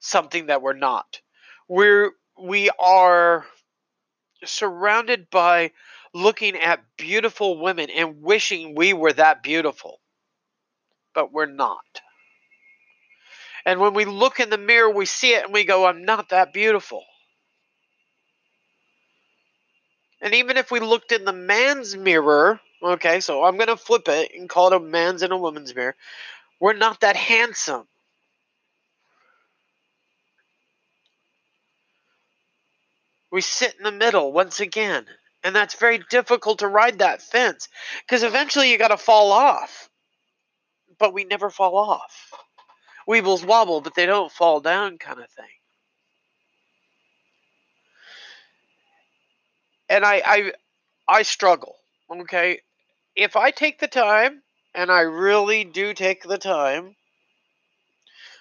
something 0.00 0.46
that 0.46 0.62
we're 0.62 0.72
not. 0.72 1.20
We're 1.68 2.12
we 2.40 2.70
are 2.78 3.44
surrounded 4.44 5.30
by 5.30 5.72
looking 6.14 6.56
at 6.56 6.84
beautiful 6.96 7.60
women 7.60 7.90
and 7.90 8.22
wishing 8.22 8.74
we 8.74 8.92
were 8.92 9.12
that 9.12 9.42
beautiful. 9.42 10.00
But 11.14 11.32
we're 11.32 11.46
not. 11.46 12.00
And 13.66 13.80
when 13.80 13.94
we 13.94 14.04
look 14.04 14.40
in 14.40 14.50
the 14.50 14.58
mirror, 14.58 14.90
we 14.90 15.04
see 15.04 15.34
it 15.34 15.44
and 15.44 15.52
we 15.52 15.64
go, 15.64 15.84
I'm 15.86 16.04
not 16.04 16.30
that 16.30 16.52
beautiful. 16.52 17.04
And 20.20 20.34
even 20.34 20.56
if 20.56 20.70
we 20.70 20.80
looked 20.80 21.12
in 21.12 21.24
the 21.24 21.32
man's 21.32 21.96
mirror, 21.96 22.60
okay, 22.82 23.20
so 23.20 23.44
I'm 23.44 23.56
going 23.56 23.68
to 23.68 23.76
flip 23.76 24.08
it 24.08 24.32
and 24.34 24.48
call 24.48 24.68
it 24.68 24.76
a 24.76 24.80
man's 24.80 25.22
and 25.22 25.32
a 25.32 25.36
woman's 25.36 25.74
mirror, 25.74 25.94
we're 26.60 26.72
not 26.72 27.00
that 27.00 27.16
handsome. 27.16 27.86
We 33.30 33.40
sit 33.40 33.74
in 33.76 33.84
the 33.84 33.92
middle 33.92 34.32
once 34.32 34.60
again. 34.60 35.06
And 35.44 35.54
that's 35.54 35.74
very 35.74 36.02
difficult 36.10 36.58
to 36.60 36.68
ride 36.68 36.98
that 36.98 37.22
fence 37.22 37.68
because 38.04 38.22
eventually 38.22 38.70
you 38.70 38.78
got 38.78 38.88
to 38.88 38.96
fall 38.96 39.30
off. 39.30 39.88
But 40.98 41.14
we 41.14 41.24
never 41.24 41.48
fall 41.48 41.76
off. 41.76 42.32
Weebles 43.08 43.44
wobble, 43.44 43.80
but 43.80 43.94
they 43.94 44.04
don't 44.04 44.32
fall 44.32 44.60
down, 44.60 44.98
kind 44.98 45.20
of 45.20 45.30
thing. 45.30 45.46
And 49.88 50.04
I, 50.04 50.22
I, 50.24 50.52
I 51.08 51.22
struggle. 51.22 51.76
Okay, 52.10 52.60
if 53.14 53.36
I 53.36 53.50
take 53.50 53.78
the 53.78 53.88
time, 53.88 54.42
and 54.74 54.90
I 54.90 55.00
really 55.00 55.64
do 55.64 55.94
take 55.94 56.22
the 56.22 56.38
time 56.38 56.94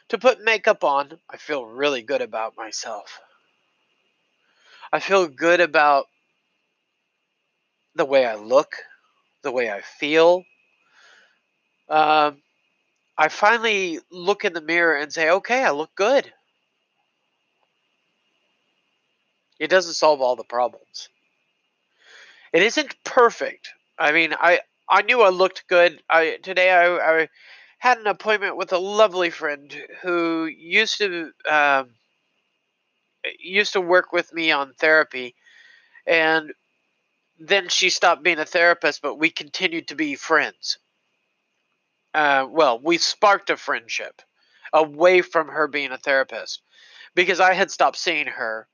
to 0.09 0.17
put 0.17 0.43
makeup 0.43 0.83
on, 0.83 1.19
I 1.29 1.37
feel 1.37 1.65
really 1.65 2.01
good 2.01 2.21
about 2.21 2.55
myself. 2.57 3.19
I 4.91 4.99
feel 4.99 5.27
good 5.27 5.59
about 5.59 6.05
the 7.95 8.05
way 8.05 8.25
I 8.25 8.35
look, 8.35 8.75
the 9.43 9.51
way 9.51 9.71
I 9.71 9.81
feel. 9.81 10.43
Um, 11.89 12.41
I 13.17 13.29
finally 13.29 13.99
look 14.11 14.45
in 14.45 14.53
the 14.53 14.61
mirror 14.61 14.95
and 14.95 15.11
say, 15.11 15.29
okay, 15.29 15.63
I 15.63 15.71
look 15.71 15.95
good. 15.95 16.31
It 19.59 19.69
doesn't 19.69 19.93
solve 19.95 20.21
all 20.21 20.35
the 20.35 20.43
problems. 20.43 21.09
It 22.53 22.61
isn't 22.63 23.03
perfect. 23.03 23.69
I 23.97 24.11
mean, 24.11 24.33
I 24.39 24.61
I 24.89 25.01
knew 25.01 25.21
I 25.21 25.29
looked 25.29 25.67
good. 25.67 26.01
I 26.09 26.37
today 26.43 26.71
I, 26.71 27.21
I 27.21 27.29
had 27.79 27.97
an 27.97 28.07
appointment 28.07 28.57
with 28.57 28.71
a 28.71 28.77
lovely 28.77 29.29
friend 29.29 29.73
who 30.01 30.45
used 30.45 30.97
to 30.99 31.31
um, 31.49 31.95
used 33.39 33.73
to 33.73 33.81
work 33.81 34.11
with 34.11 34.33
me 34.33 34.51
on 34.51 34.73
therapy, 34.73 35.35
and 36.05 36.53
then 37.39 37.69
she 37.69 37.89
stopped 37.89 38.23
being 38.23 38.39
a 38.39 38.45
therapist, 38.45 39.01
but 39.01 39.15
we 39.15 39.29
continued 39.29 39.87
to 39.89 39.95
be 39.95 40.15
friends. 40.15 40.79
Uh, 42.13 42.47
well, 42.49 42.79
we 42.79 42.97
sparked 42.97 43.49
a 43.49 43.57
friendship 43.57 44.21
away 44.73 45.21
from 45.21 45.49
her 45.49 45.67
being 45.67 45.91
a 45.91 45.97
therapist 45.97 46.61
because 47.15 47.39
I 47.39 47.53
had 47.53 47.71
stopped 47.71 47.97
seeing 47.97 48.27
her. 48.27 48.67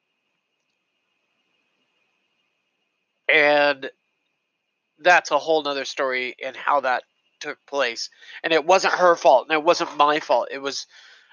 And 3.27 3.89
that's 4.99 5.31
a 5.31 5.39
whole 5.39 5.63
nother 5.63 5.85
story 5.85 6.35
and 6.43 6.55
how 6.55 6.81
that 6.81 7.03
took 7.39 7.57
place. 7.65 8.09
And 8.43 8.53
it 8.53 8.65
wasn't 8.65 8.93
her 8.93 9.15
fault 9.15 9.47
and 9.49 9.57
it 9.57 9.63
wasn't 9.63 9.97
my 9.97 10.19
fault. 10.19 10.47
It 10.51 10.59
was 10.59 10.87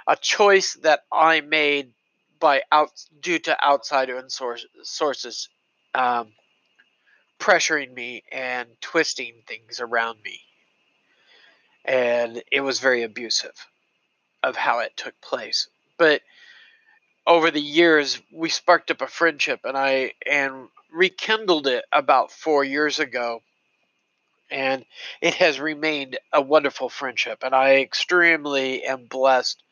a 0.06 0.16
choice 0.16 0.74
that 0.83 1.00
I 1.12 1.40
made 1.40 1.92
by 2.40 2.62
out 2.72 2.90
due 3.20 3.38
to 3.40 3.57
outside 3.62 4.11
source, 4.29 4.66
sources 4.83 5.48
um, 5.94 6.33
pressuring 7.38 7.94
me 7.94 8.22
and 8.33 8.68
twisting 8.81 9.35
things 9.46 9.81
around 9.81 10.18
me, 10.24 10.40
and 11.85 12.42
it 12.50 12.61
was 12.61 12.81
very 12.81 13.03
abusive 13.03 13.66
of 14.42 14.57
how 14.57 14.81
it 14.81 14.96
took 14.96 15.20
place. 15.20 15.68
But 15.98 16.22
over 17.26 17.50
the 17.50 17.61
years, 17.61 18.20
we 18.33 18.48
sparked 18.48 18.90
up 18.90 19.03
a 19.03 19.07
friendship, 19.07 19.61
and 19.64 19.76
I 19.76 20.12
and 20.29 20.68
rekindled 20.92 21.66
it 21.66 21.85
about 21.92 22.33
four 22.33 22.64
years 22.64 22.98
ago 22.98 23.42
and 24.50 24.85
it 25.20 25.35
has 25.35 25.61
remained 25.61 26.18
a 26.33 26.40
wonderful 26.40 26.88
friendship 26.88 27.42
and 27.42 27.55
i 27.55 27.76
extremely 27.76 28.83
am 28.85 29.07
blessed 29.07 29.62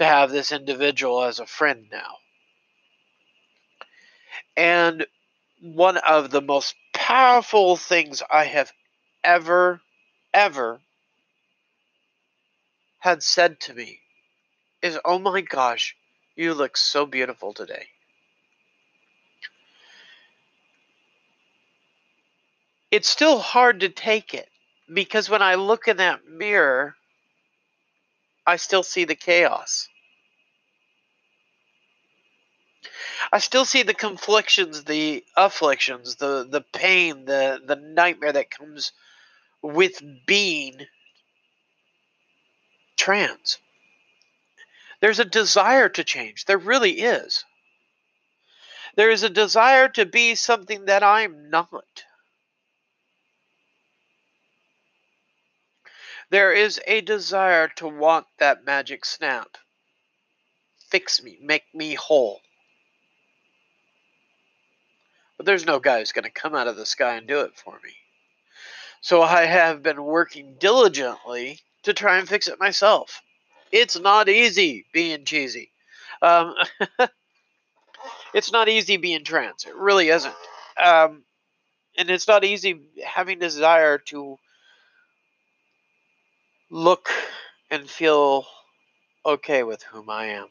to 0.00 0.06
have 0.06 0.30
this 0.30 0.50
individual 0.50 1.22
as 1.24 1.40
a 1.40 1.46
friend 1.46 1.86
now. 1.92 2.16
And 4.56 5.06
one 5.60 5.98
of 5.98 6.30
the 6.30 6.40
most 6.40 6.74
powerful 6.94 7.76
things 7.76 8.22
I 8.30 8.44
have 8.44 8.72
ever, 9.22 9.82
ever 10.32 10.80
had 13.00 13.22
said 13.22 13.60
to 13.60 13.74
me 13.74 14.00
is, 14.80 14.98
Oh 15.04 15.18
my 15.18 15.42
gosh, 15.42 15.94
you 16.34 16.54
look 16.54 16.78
so 16.78 17.04
beautiful 17.04 17.52
today. 17.52 17.88
It's 22.90 23.08
still 23.08 23.38
hard 23.38 23.80
to 23.80 23.90
take 23.90 24.32
it 24.32 24.48
because 24.92 25.28
when 25.28 25.42
I 25.42 25.56
look 25.56 25.88
in 25.88 25.98
that 25.98 26.24
mirror, 26.26 26.96
I 28.50 28.56
still 28.56 28.82
see 28.82 29.04
the 29.04 29.14
chaos. 29.14 29.88
I 33.30 33.38
still 33.38 33.64
see 33.64 33.84
the 33.84 33.94
conflictions, 33.94 34.82
the 34.82 35.24
afflictions, 35.36 36.16
the 36.16 36.44
the 36.50 36.60
pain, 36.60 37.26
the 37.26 37.60
the 37.64 37.76
nightmare 37.76 38.32
that 38.32 38.50
comes 38.50 38.90
with 39.62 40.02
being 40.26 40.88
trans. 42.96 43.58
There's 45.00 45.20
a 45.20 45.24
desire 45.24 45.88
to 45.88 46.02
change. 46.02 46.46
There 46.46 46.58
really 46.58 47.02
is. 47.02 47.44
There 48.96 49.12
is 49.12 49.22
a 49.22 49.30
desire 49.30 49.88
to 49.90 50.04
be 50.04 50.34
something 50.34 50.86
that 50.86 51.04
I'm 51.04 51.50
not. 51.50 52.04
There 56.30 56.52
is 56.52 56.80
a 56.86 57.00
desire 57.00 57.68
to 57.76 57.88
want 57.88 58.26
that 58.38 58.64
magic 58.64 59.04
snap. 59.04 59.58
Fix 60.88 61.22
me, 61.22 61.38
make 61.42 61.64
me 61.74 61.94
whole. 61.94 62.40
But 65.36 65.46
there's 65.46 65.66
no 65.66 65.80
guy 65.80 65.98
who's 65.98 66.12
going 66.12 66.24
to 66.24 66.30
come 66.30 66.54
out 66.54 66.68
of 66.68 66.76
the 66.76 66.86
sky 66.86 67.16
and 67.16 67.26
do 67.26 67.40
it 67.40 67.56
for 67.56 67.74
me. 67.82 67.94
So 69.00 69.22
I 69.22 69.46
have 69.46 69.82
been 69.82 70.04
working 70.04 70.56
diligently 70.58 71.60
to 71.82 71.94
try 71.94 72.18
and 72.18 72.28
fix 72.28 72.46
it 72.46 72.60
myself. 72.60 73.22
It's 73.72 73.98
not 73.98 74.28
easy 74.28 74.86
being 74.92 75.24
cheesy. 75.24 75.72
Um, 76.22 76.54
it's 78.34 78.52
not 78.52 78.68
easy 78.68 78.98
being 78.98 79.24
trans. 79.24 79.64
It 79.64 79.74
really 79.74 80.10
isn't. 80.10 80.34
Um, 80.76 81.24
and 81.96 82.10
it's 82.10 82.28
not 82.28 82.44
easy 82.44 82.80
having 83.04 83.38
desire 83.38 83.98
to 83.98 84.38
look 86.70 87.10
and 87.70 87.88
feel 87.90 88.46
okay 89.26 89.62
with 89.62 89.82
whom 89.82 90.08
I 90.08 90.26
am. 90.26 90.46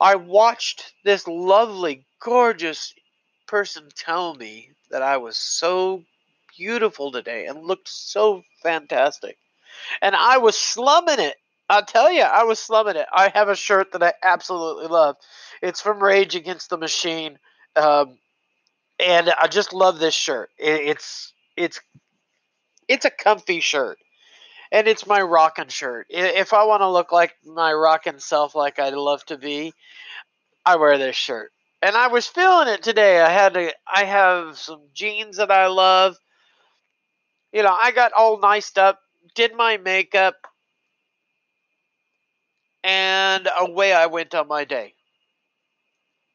I 0.00 0.14
watched 0.14 0.94
this 1.04 1.26
lovely, 1.26 2.04
gorgeous 2.20 2.94
person 3.46 3.88
tell 3.94 4.34
me 4.34 4.70
that 4.90 5.02
I 5.02 5.16
was 5.16 5.36
so 5.36 6.04
beautiful 6.56 7.12
today 7.12 7.46
and 7.46 7.64
looked 7.64 7.88
so 7.88 8.42
fantastic. 8.62 9.36
And 10.00 10.14
I 10.14 10.38
was 10.38 10.56
slumming 10.56 11.18
it. 11.18 11.36
I'll 11.68 11.84
tell 11.84 12.10
you, 12.10 12.22
I 12.22 12.44
was 12.44 12.58
slumming 12.58 12.96
it. 12.96 13.06
I 13.12 13.30
have 13.34 13.48
a 13.48 13.56
shirt 13.56 13.92
that 13.92 14.02
I 14.02 14.14
absolutely 14.22 14.86
love. 14.86 15.16
It's 15.60 15.80
from 15.80 16.02
Rage 16.02 16.34
Against 16.34 16.70
the 16.70 16.78
Machine. 16.78 17.38
Um, 17.76 18.18
and 18.98 19.30
I 19.30 19.48
just 19.48 19.72
love 19.72 19.98
this 19.98 20.14
shirt. 20.14 20.50
it's 20.58 21.32
it's 21.58 21.80
it's 22.88 23.04
a 23.04 23.10
comfy 23.10 23.60
shirt 23.60 23.98
and 24.72 24.86
it's 24.86 25.06
my 25.06 25.20
rockin' 25.20 25.68
shirt. 25.68 26.06
If 26.10 26.52
I 26.52 26.64
want 26.64 26.82
to 26.82 26.88
look 26.88 27.12
like 27.12 27.34
my 27.44 27.72
rockin' 27.72 28.20
self, 28.20 28.54
like 28.54 28.78
I'd 28.78 28.94
love 28.94 29.24
to 29.26 29.38
be, 29.38 29.72
I 30.64 30.76
wear 30.76 30.98
this 30.98 31.16
shirt. 31.16 31.52
And 31.80 31.96
I 31.96 32.08
was 32.08 32.26
feeling 32.26 32.68
it 32.68 32.82
today. 32.82 33.20
I 33.20 33.30
had 33.30 33.56
a, 33.56 33.72
I 33.86 34.04
have 34.04 34.58
some 34.58 34.82
jeans 34.92 35.36
that 35.36 35.50
I 35.50 35.68
love. 35.68 36.16
You 37.52 37.62
know, 37.62 37.76
I 37.80 37.92
got 37.92 38.12
all 38.12 38.38
niced 38.38 38.78
up, 38.78 39.00
did 39.34 39.54
my 39.54 39.76
makeup, 39.78 40.34
and 42.84 43.48
away 43.58 43.92
I 43.92 44.06
went 44.06 44.34
on 44.34 44.48
my 44.48 44.64
day. 44.64 44.94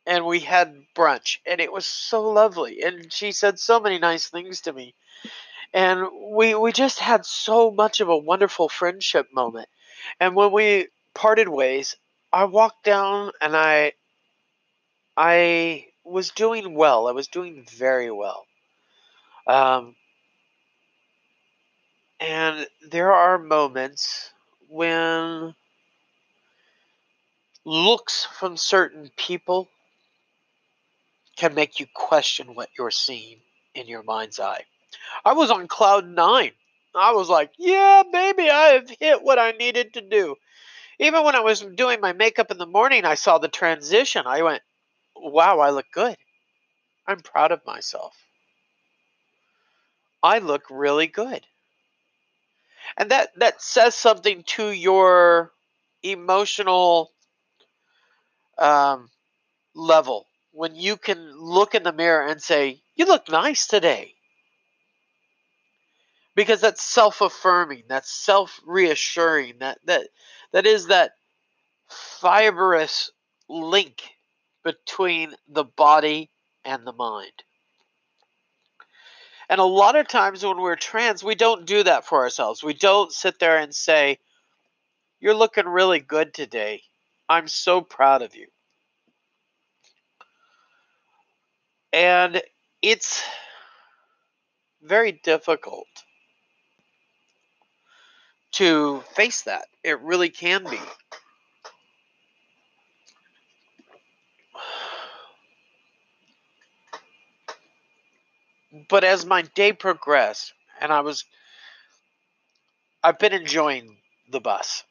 And 0.06 0.26
we 0.26 0.40
had 0.40 0.74
brunch, 0.96 1.38
and 1.46 1.62
it 1.62 1.72
was 1.72 1.86
so 1.86 2.24
lovely. 2.24 2.82
And 2.82 3.12
she 3.12 3.32
said 3.32 3.60
so 3.60 3.80
many 3.80 4.00
nice 4.00 4.28
things 4.28 4.62
to 4.62 4.74
me 4.74 4.96
and 5.74 6.08
we 6.32 6.56
we 6.56 6.72
just 6.72 7.00
had 7.00 7.26
so 7.26 7.72
much 7.72 8.02
of 8.02 8.10
a 8.10 8.18
wonderful 8.18 8.70
friendship 8.70 9.28
moment. 9.34 9.70
And 10.20 10.36
when 10.36 10.52
we 10.52 10.88
parted 11.14 11.48
ways 11.50 11.96
i 12.34 12.46
walked 12.46 12.84
down 12.84 13.32
and 13.42 13.56
i 13.56 13.94
i 15.18 15.88
was 16.04 16.32
doing 16.32 16.76
well. 16.76 17.08
I 17.08 17.12
was 17.12 17.28
doing 17.28 17.66
very 17.72 18.12
well. 18.12 18.46
Um, 19.48 19.96
and 22.20 22.68
there 22.90 23.12
are 23.12 23.38
moments 23.38 24.32
when 24.70 25.56
looks 27.66 28.26
from 28.26 28.58
certain 28.58 29.10
people 29.18 29.70
can 31.38 31.54
make 31.54 31.80
you 31.80 31.88
question 31.96 32.56
what 32.56 32.70
you're 32.78 32.92
seeing 32.92 33.40
in 33.76 33.88
your 33.88 34.04
mind's 34.04 34.40
eye 34.40 34.66
I 35.26 35.34
was 35.34 35.52
on 35.52 35.68
cloud 35.68 36.08
nine. 36.08 36.52
I 36.96 37.14
was 37.14 37.30
like, 37.30 37.52
yeah, 37.58 38.04
baby, 38.12 38.50
I 38.50 38.74
have 38.74 38.90
hit 38.90 39.24
what 39.24 39.40
I 39.40 39.52
needed 39.52 39.94
to 39.96 40.02
do. 40.02 40.36
Even 41.00 41.24
when 41.24 41.36
I 41.36 41.40
was 41.40 41.62
doing 41.62 42.00
my 42.02 42.14
makeup 42.14 42.52
in 42.52 42.58
the 42.58 42.68
morning, 42.68 43.04
I 43.04 43.16
saw 43.16 43.40
the 43.40 43.48
transition. 43.48 44.24
I 44.28 44.44
went, 44.44 44.62
wow, 45.16 45.60
I 45.60 45.72
look 45.72 45.88
good. 45.92 46.18
I'm 47.08 47.20
proud 47.20 47.52
of 47.52 47.66
myself. 47.66 48.16
I 50.22 50.40
look 50.40 50.64
really 50.70 51.08
good. 51.08 51.46
And 52.96 53.12
that, 53.12 53.30
that 53.38 53.62
says 53.62 53.96
something 53.96 54.44
to 54.44 54.70
your 54.70 55.52
emotional 56.04 57.12
um, 58.58 59.10
level 59.74 60.28
when 60.52 60.76
you 60.76 60.98
can 60.98 61.36
look 61.36 61.74
in 61.74 61.84
the 61.84 61.92
mirror 61.92 62.28
and 62.28 62.42
say, 62.42 62.82
You 62.96 63.06
look 63.06 63.30
nice 63.30 63.66
today 63.66 64.14
because 66.36 66.62
that's 66.62 66.84
self-affirming 66.84 67.84
that's 67.88 68.12
self-reassuring 68.12 69.56
that 69.60 69.78
that 69.86 70.08
that 70.52 70.66
is 70.66 70.88
that 70.88 71.12
fibrous 71.90 73.12
link 73.50 74.04
between 74.64 75.34
the 75.48 75.64
body 75.64 76.32
and 76.66 76.88
the 76.88 76.94
mind. 76.94 77.44
And 79.50 79.60
a 79.60 79.66
lot 79.66 79.96
of 79.98 80.08
times 80.08 80.44
when 80.44 80.62
we're 80.62 80.76
trans 80.76 81.24
we 81.24 81.36
don't 81.36 81.66
do 81.66 81.84
that 81.84 82.06
for 82.06 82.22
ourselves. 82.22 82.64
We 82.64 82.74
don't 82.74 83.12
sit 83.12 83.40
there 83.40 83.58
and 83.58 83.76
say 83.76 84.20
you're 85.20 85.36
looking 85.36 85.66
really 85.66 86.00
good 86.00 86.34
today. 86.34 86.82
I'm 87.30 87.48
so 87.48 87.82
proud 87.82 88.22
of 88.22 88.36
you. 88.36 88.48
And 91.92 92.42
it's 92.82 93.24
very 94.82 95.22
difficult 95.24 95.88
to 98.54 99.02
face 99.16 99.42
that. 99.44 99.66
It 99.84 100.00
really 100.02 100.30
can 100.30 100.64
be. 100.64 100.80
But 108.90 109.04
as 109.04 109.26
my 109.26 109.44
day 109.44 109.74
progressed, 109.74 110.54
and 110.82 110.92
I 110.92 111.02
was, 111.02 111.26
I've 113.04 113.20
been 113.20 113.34
enjoying 113.34 113.98
the 114.30 114.40
bus. 114.40 114.84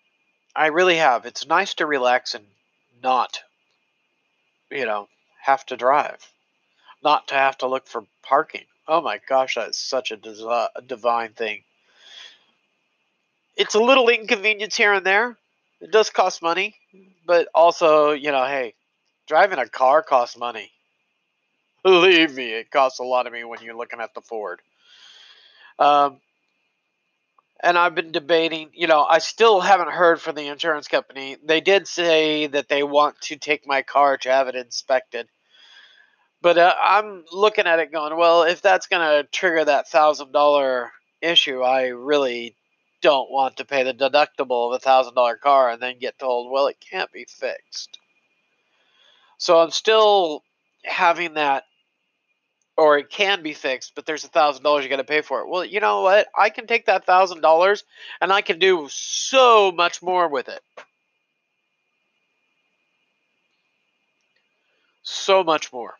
I 0.55 0.67
really 0.67 0.97
have. 0.97 1.27
It's 1.27 1.47
nice 1.47 1.75
to 1.75 1.87
relax 1.87 2.35
and 2.35 2.45
not, 3.03 3.41
you 4.71 4.85
know, 4.85 5.09
have 5.41 5.67
to 5.67 5.77
drive, 5.77 6.31
not 7.03 7.29
to 7.29 7.35
have 7.35 7.59
to 7.59 7.67
look 7.67 7.89
for 7.89 8.05
parking. 8.23 8.67
Oh 8.87 9.01
my 9.01 9.19
gosh, 9.29 9.57
that's 9.57 9.79
such 9.79 10.13
a, 10.13 10.19
a 10.77 10.83
divine 10.83 11.33
thing 11.33 11.65
it's 13.57 13.75
a 13.75 13.81
little 13.81 14.09
inconvenience 14.09 14.77
here 14.77 14.93
and 14.93 15.05
there. 15.05 15.37
It 15.81 15.91
does 15.91 16.11
cost 16.11 16.43
money, 16.43 16.77
but 17.27 17.49
also, 17.55 18.13
you 18.13 18.31
know, 18.31 18.45
hey, 18.45 18.75
driving 19.27 19.59
a 19.59 19.69
car 19.69 20.03
costs 20.03 20.37
money. 20.37 20.71
Believe 21.85 22.35
me, 22.35 22.53
it 22.53 22.71
costs 22.71 23.01
a 23.01 23.05
lot 23.05 23.27
of 23.27 23.33
money 23.33 23.45
when 23.45 23.61
you're 23.63 23.77
looking 23.77 24.01
at 24.01 24.15
the 24.15 24.21
Ford. 24.21 24.61
Um, 25.79 26.21
and 27.63 27.79
I've 27.79 27.95
been 27.95 28.13
debating, 28.13 28.71
you 28.75 28.87
know, 28.87 29.05
I 29.05 29.19
still 29.19 29.61
haven't 29.61 29.91
heard 29.91 30.21
from 30.21 30.35
the 30.35 30.49
insurance 30.49 30.89
company. 30.89 31.37
They 31.45 31.61
did 31.61 31.87
say 31.87 32.49
that 32.49 32.69
they 32.69 32.83
want 32.83 33.21
to 33.23 33.37
take 33.37 33.67
my 33.67 33.83
car 33.83 34.17
to 34.19 34.31
have 34.31 34.49
it 34.49 34.57
inspected. 34.57 35.29
But 36.41 36.59
uh, 36.59 36.75
I'm 36.83 37.25
looking 37.33 37.67
at 37.67 37.79
it 37.79 37.93
going, 37.93 38.17
well, 38.17 38.43
if 38.43 38.63
that's 38.63 38.89
going 38.89 39.23
to 39.23 39.29
trigger 39.31 39.65
that 39.65 39.87
$1,000 39.89 40.89
issue, 41.21 41.63
I 41.63 41.89
really 41.89 42.57
don't 43.03 43.31
want 43.31 43.57
to 43.59 43.65
pay 43.65 43.83
the 43.83 43.93
deductible 43.93 44.69
of 44.69 44.73
a 44.75 44.79
thousand 44.79 45.15
dollar 45.15 45.37
car 45.37 45.71
and 45.71 45.83
then 45.83 45.99
get 45.99 46.19
told, 46.19 46.51
well, 46.51 46.69
it 46.69 46.79
can't 46.81 47.13
be 47.13 47.27
fixed. 47.29 47.99
So 49.37 49.59
I'm 49.59 49.73
still 49.73 50.43
having 50.85 51.35
that, 51.35 51.65
or 52.77 52.99
it 52.99 53.11
can 53.11 53.43
be 53.43 53.53
fixed, 53.53 53.95
but 53.95 54.07
there's 54.07 54.25
a 54.25 54.29
thousand 54.29 54.63
dollars 54.63 54.85
you 54.85 54.91
got 54.91 54.97
to 54.97 55.05
pay 55.05 55.21
for 55.21 55.41
it. 55.41 55.49
Well, 55.49 55.65
you 55.65 55.81
know 55.81 56.03
what? 56.03 56.29
I 56.37 56.49
can 56.49 56.67
take 56.67 56.87
that 56.87 57.05
thousand 57.05 57.41
dollars 57.41 57.85
and 58.21 58.33
I 58.33 58.41
can 58.41 58.59
do 58.59 58.89
so 58.91 59.73
much 59.73 60.01
more 60.01 60.29
with 60.29 60.49
it. 60.49 60.63
So 65.03 65.43
much 65.43 65.73
more. 65.73 65.95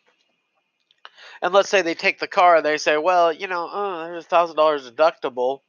And 1.41 1.53
let's 1.53 1.69
say 1.69 1.81
they 1.81 1.95
take 1.95 2.19
the 2.19 2.27
car 2.27 2.55
and 2.55 2.65
they 2.65 2.77
say, 2.77 2.95
well, 2.97 3.33
you 3.33 3.47
know, 3.47 3.69
oh, 3.69 4.05
there's 4.05 4.23
a 4.23 4.27
thousand 4.29 4.55
dollars 4.55 4.89
deductible 4.89 5.59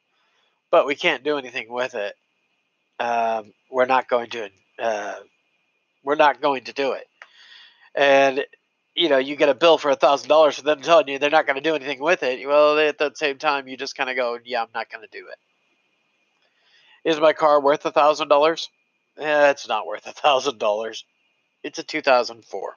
but 0.75 0.87
we 0.87 0.97
can't 0.97 1.23
do 1.23 1.39
anything 1.39 1.73
with 1.73 1.95
it. 1.95 2.17
Um, 2.99 3.53
we're 3.71 3.87
not 3.87 4.09
going 4.09 4.29
to. 4.31 4.51
Uh, 4.77 5.15
we're 6.03 6.17
not 6.17 6.43
going 6.43 6.65
to 6.65 6.73
do 6.73 6.95
it. 6.95 7.07
And 7.95 8.45
you 8.97 9.09
know, 9.09 9.19
you 9.19 9.37
get 9.37 9.49
a 9.49 9.55
bill 9.55 9.79
for 9.79 9.93
a 9.93 9.95
thousand 9.95 10.29
dollars 10.29 10.57
for 10.57 10.63
them 10.63 10.83
telling 10.83 11.07
you 11.07 11.21
they're 11.21 11.31
not 11.31 11.47
going 11.47 11.55
to 11.55 11.63
do 11.63 11.77
anything 11.77 12.01
with 12.01 12.25
it. 12.25 12.45
Well, 12.45 12.77
at 12.81 12.99
the 12.99 13.13
same 13.15 13.39
time, 13.39 13.69
you 13.69 13.77
just 13.77 13.97
kind 13.97 14.11
of 14.11 14.17
go, 14.17 14.37
"Yeah, 14.45 14.63
I'm 14.63 14.69
not 14.75 14.91
going 14.91 15.07
to 15.09 15.17
do 15.17 15.29
it." 15.29 15.39
Is 17.09 17.21
my 17.21 17.35
car 17.35 17.63
worth 17.63 17.87
a 17.87 17.93
thousand 17.93 18.27
dollars? 18.27 18.69
Eh, 19.17 19.51
it's 19.51 19.69
not 19.69 19.87
worth 19.87 20.09
a 20.09 20.13
thousand 20.13 20.59
dollars. 20.59 21.05
It's 21.63 21.79
a 21.79 21.85
2004. 21.85 22.75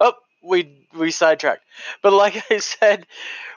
Oh, 0.00 0.14
we 0.42 0.88
we 0.96 1.12
sidetracked. 1.12 1.62
But 2.02 2.12
like 2.12 2.42
I 2.50 2.58
said, 2.58 3.06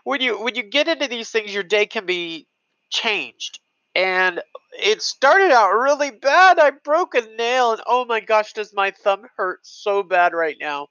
when 0.03 0.21
you 0.21 0.39
when 0.39 0.53
you 0.53 0.61
get 0.61 0.87
into 0.87 1.07
these 1.07 1.31
things, 1.31 1.51
your 1.51 1.63
day 1.63 1.87
can 1.87 2.05
be 2.05 2.45
changed. 2.89 3.59
And 3.95 4.41
it 4.73 5.01
started 5.01 5.51
out 5.51 5.71
really 5.71 6.11
bad. 6.11 6.57
I 6.59 6.71
broke 6.71 7.15
a 7.15 7.21
nail, 7.21 7.73
and 7.73 7.81
oh 7.85 8.05
my 8.05 8.19
gosh, 8.19 8.53
does 8.53 8.73
my 8.73 8.91
thumb 8.91 9.27
hurt 9.37 9.59
so 9.63 10.01
bad 10.01 10.33
right 10.33 10.57
now. 10.59 10.87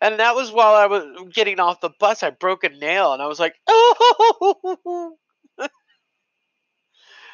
And 0.00 0.18
that 0.18 0.34
was 0.34 0.50
while 0.50 0.74
I 0.74 0.86
was 0.86 1.28
getting 1.32 1.60
off 1.60 1.80
the 1.80 1.90
bus. 2.00 2.22
I 2.22 2.30
broke 2.30 2.64
a 2.64 2.70
nail, 2.70 3.12
and 3.12 3.22
I 3.22 3.26
was 3.26 3.38
like, 3.38 3.54
"Oh!" 3.66 5.18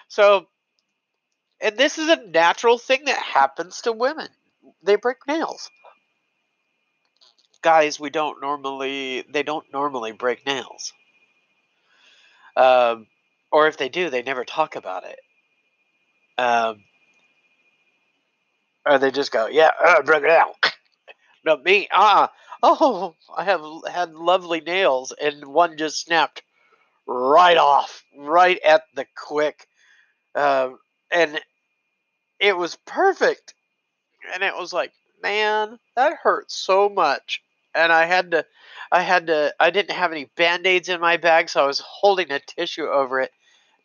so, 0.08 0.46
and 1.60 1.76
this 1.76 1.98
is 1.98 2.08
a 2.08 2.26
natural 2.26 2.76
thing 2.76 3.04
that 3.04 3.18
happens 3.18 3.82
to 3.82 3.92
women. 3.92 4.28
They 4.82 4.96
break 4.96 5.18
nails. 5.28 5.70
Guys, 7.62 8.00
we 8.00 8.10
don't 8.10 8.40
normally. 8.40 9.24
They 9.28 9.44
don't 9.44 9.72
normally 9.72 10.10
break 10.10 10.44
nails. 10.44 10.92
Um, 12.56 13.06
or 13.52 13.68
if 13.68 13.76
they 13.76 13.88
do, 13.88 14.10
they 14.10 14.22
never 14.22 14.44
talk 14.44 14.76
about 14.76 15.04
it. 15.04 15.18
Um, 16.38 16.84
or 18.84 18.98
they 18.98 19.10
just 19.10 19.32
go, 19.32 19.46
"Yeah, 19.46 19.70
I 19.78 20.00
broke 20.02 20.24
it 20.24 20.30
out." 20.30 20.54
No, 21.44 21.56
me, 21.58 21.88
ah, 21.92 22.32
oh, 22.62 23.14
I 23.36 23.44
have 23.44 23.62
had 23.88 24.14
lovely 24.14 24.60
nails, 24.60 25.12
and 25.12 25.44
one 25.46 25.76
just 25.78 26.00
snapped 26.00 26.42
right 27.06 27.56
off, 27.56 28.04
right 28.16 28.58
at 28.64 28.82
the 28.94 29.06
quick, 29.16 29.68
um, 30.34 30.78
and 31.10 31.40
it 32.40 32.56
was 32.56 32.76
perfect. 32.86 33.54
And 34.34 34.42
it 34.42 34.56
was 34.56 34.72
like, 34.72 34.92
man, 35.22 35.78
that 35.96 36.14
hurt 36.22 36.50
so 36.50 36.88
much, 36.88 37.42
and 37.74 37.92
I 37.92 38.06
had 38.06 38.32
to, 38.32 38.44
I 38.90 39.02
had 39.02 39.26
to, 39.28 39.54
I 39.58 39.70
didn't 39.70 39.94
have 39.94 40.12
any 40.12 40.26
band 40.36 40.66
aids 40.66 40.88
in 40.88 41.00
my 41.00 41.16
bag, 41.16 41.48
so 41.48 41.62
I 41.62 41.66
was 41.66 41.80
holding 41.80 42.30
a 42.30 42.40
tissue 42.40 42.86
over 42.86 43.20
it 43.20 43.32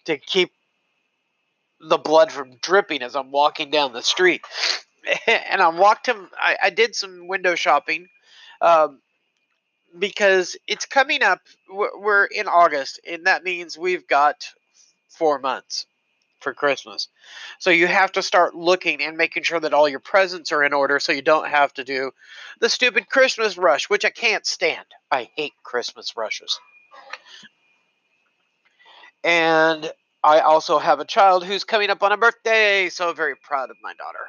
to 0.06 0.18
keep 0.18 0.52
the 1.80 1.98
blood 1.98 2.32
from 2.32 2.58
dripping 2.62 3.02
as 3.02 3.16
I'm 3.16 3.32
walking 3.32 3.72
down 3.72 3.94
the 3.94 4.04
street. 4.04 4.42
and 5.28 5.62
I 5.62 5.70
walked 5.70 6.06
him. 6.08 6.30
I, 6.38 6.58
I 6.64 6.70
did 6.70 6.96
some 6.96 7.28
window 7.28 7.56
shopping 7.56 8.08
um, 8.62 9.02
because 9.98 10.56
it's 10.68 10.86
coming 10.86 11.24
up. 11.24 11.40
We're 11.70 12.26
in 12.26 12.48
August, 12.48 13.00
and 13.10 13.26
that 13.26 13.44
means 13.44 13.78
we've 13.78 14.08
got 14.08 14.48
four 15.10 15.40
months 15.40 15.86
for 16.42 16.54
Christmas. 16.54 17.08
So 17.60 17.70
you 17.70 17.88
have 17.88 18.12
to 18.14 18.22
start 18.22 18.56
looking 18.56 19.02
and 19.02 19.18
making 19.18 19.44
sure 19.44 19.60
that 19.60 19.74
all 19.74 19.88
your 19.88 20.00
presents 20.00 20.52
are 20.52 20.64
in 20.64 20.74
order 20.74 21.00
so 21.00 21.12
you 21.12 21.22
don't 21.22 21.48
have 21.48 21.74
to 21.76 21.84
do 21.84 22.12
the 22.60 22.70
stupid 22.70 23.10
Christmas 23.10 23.58
rush, 23.58 23.90
which 23.90 24.06
I 24.06 24.10
can't 24.10 24.46
stand. 24.46 24.86
I 25.10 25.30
hate 25.36 25.54
Christmas 25.64 26.18
rushes. 26.18 26.60
And 29.24 29.92
I 30.24 30.40
also 30.40 30.80
have 30.80 31.00
a 31.00 31.06
child 31.06 31.46
who's 31.46 31.64
coming 31.64 31.90
up 31.90 32.04
on 32.04 32.12
a 32.12 32.18
birthday, 32.18 32.90
so 32.90 33.14
very 33.14 33.36
proud 33.36 33.70
of 33.70 33.78
my 33.82 33.94
daughter 33.94 34.28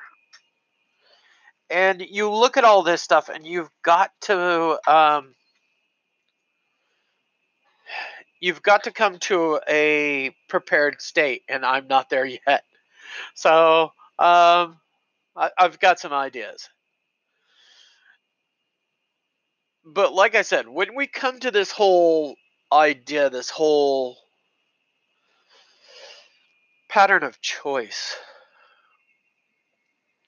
and 1.72 2.02
you 2.02 2.30
look 2.30 2.58
at 2.58 2.64
all 2.64 2.82
this 2.82 3.00
stuff 3.00 3.30
and 3.30 3.46
you've 3.46 3.70
got 3.82 4.12
to 4.20 4.78
um, 4.86 5.34
you've 8.42 8.62
got 8.62 8.84
to 8.84 8.90
come 8.90 9.18
to 9.20 9.60
a 9.68 10.34
prepared 10.48 11.00
state 11.00 11.42
and 11.48 11.64
i'm 11.64 11.86
not 11.88 12.10
there 12.10 12.26
yet 12.46 12.64
so 13.34 13.84
um, 14.18 14.76
I, 15.36 15.50
i've 15.58 15.80
got 15.80 15.98
some 16.00 16.12
ideas 16.12 16.68
but 19.84 20.12
like 20.12 20.34
i 20.34 20.42
said 20.42 20.68
when 20.68 20.94
we 20.94 21.06
come 21.06 21.40
to 21.40 21.50
this 21.50 21.70
whole 21.70 22.36
idea 22.72 23.30
this 23.30 23.48
whole 23.48 24.18
pattern 26.90 27.22
of 27.22 27.40
choice 27.40 28.16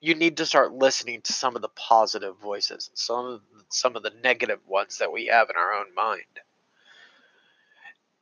you 0.05 0.15
need 0.15 0.37
to 0.37 0.45
start 0.45 0.75
listening 0.75 1.23
to 1.23 1.33
some 1.33 1.57
of 1.57 1.63
the 1.63 1.69
positive 1.71 2.37
voices 2.39 2.89
and 2.89 2.99
some 2.99 3.41
some 3.71 3.97
of 3.97 4.03
the 4.03 4.13
negative 4.23 4.61
ones 4.67 4.99
that 4.99 5.11
we 5.11 5.27
have 5.27 5.49
in 5.49 5.57
our 5.57 5.73
own 5.73 5.95
mind. 5.95 6.44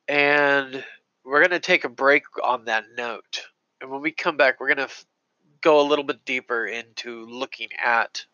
And 0.09 0.85
we're 1.25 1.41
going 1.41 1.51
to 1.51 1.61
take 1.61 1.85
a 1.85 1.89
break 1.89 2.25
on 2.43 2.67
that 2.67 2.85
note. 2.97 3.43
And 3.81 3.91
when 3.91 4.01
we 4.01 4.13
come 4.13 4.37
back, 4.37 4.61
we're 4.61 4.75
going 4.75 4.89
to 4.89 4.95
go 5.61 5.81
a 5.81 5.89
little 5.89 6.05
bit 6.05 6.25
deeper 6.25 6.67
into 6.67 7.25
looking 7.27 7.69
at 7.83 8.25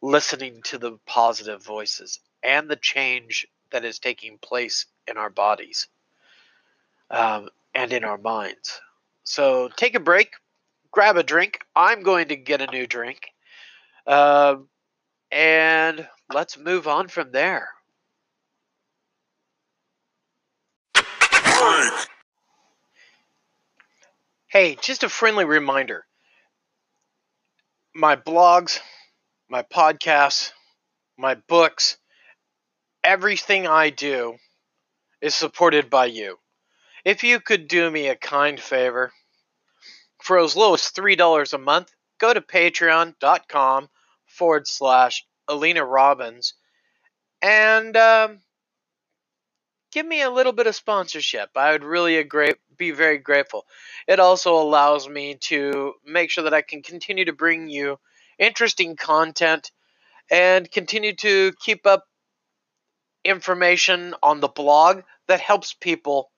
listening 0.00 0.62
to 0.62 0.78
the 0.78 0.98
positive 1.06 1.62
voices 1.64 2.20
and 2.42 2.68
the 2.68 2.76
change 2.76 3.46
that 3.70 3.84
is 3.84 3.98
taking 3.98 4.38
place 4.38 4.86
in 5.06 5.16
our 5.16 5.30
bodies 5.30 5.88
um, 7.10 7.48
and 7.74 7.92
in 7.92 8.04
our 8.04 8.18
minds. 8.18 8.80
So 9.24 9.68
take 9.76 9.94
a 9.94 10.00
break, 10.00 10.32
grab 10.90 11.16
a 11.16 11.22
drink. 11.22 11.60
I'm 11.74 12.02
going 12.02 12.28
to 12.28 12.36
get 12.36 12.62
a 12.62 12.70
new 12.70 12.86
drink. 12.86 13.28
Um, 14.06 14.68
and 15.30 16.08
let's 16.32 16.56
move 16.56 16.88
on 16.88 17.08
from 17.08 17.32
there. 17.32 17.68
Hey, 24.50 24.76
just 24.80 25.02
a 25.02 25.08
friendly 25.08 25.44
reminder 25.44 26.04
my 27.94 28.14
blogs, 28.16 28.78
my 29.48 29.62
podcasts, 29.62 30.52
my 31.16 31.34
books, 31.34 31.96
everything 33.02 33.66
I 33.66 33.90
do 33.90 34.36
is 35.20 35.34
supported 35.34 35.90
by 35.90 36.06
you. 36.06 36.38
If 37.04 37.24
you 37.24 37.40
could 37.40 37.66
do 37.66 37.90
me 37.90 38.08
a 38.08 38.16
kind 38.16 38.60
favor, 38.60 39.12
for 40.22 40.38
as 40.38 40.54
low 40.54 40.74
as 40.74 40.82
$3 40.82 41.52
a 41.52 41.58
month, 41.58 41.90
go 42.18 42.32
to 42.32 42.40
patreon.com 42.40 43.88
forward 44.26 44.68
slash 44.68 45.24
Alina 45.48 45.84
Robbins 45.84 46.54
and 47.42 47.96
um, 47.96 48.40
give 49.92 50.06
me 50.06 50.22
a 50.22 50.30
little 50.30 50.52
bit 50.52 50.66
of 50.66 50.74
sponsorship. 50.74 51.50
I 51.56 51.72
would 51.72 51.84
really 51.84 52.22
be 52.76 52.90
very 52.90 53.18
grateful. 53.18 53.66
It 54.06 54.20
also 54.20 54.54
allows 54.54 55.08
me 55.08 55.36
to 55.42 55.94
make 56.04 56.30
sure 56.30 56.44
that 56.44 56.54
I 56.54 56.62
can 56.62 56.82
continue 56.82 57.24
to 57.24 57.32
bring 57.32 57.68
you 57.68 57.98
interesting 58.38 58.96
content 58.96 59.72
and 60.30 60.70
continue 60.70 61.14
to 61.16 61.52
keep 61.64 61.86
up 61.86 62.04
information 63.24 64.14
on 64.22 64.40
the 64.40 64.48
blog 64.48 65.02
that 65.26 65.40
helps 65.40 65.74
people. 65.74 66.30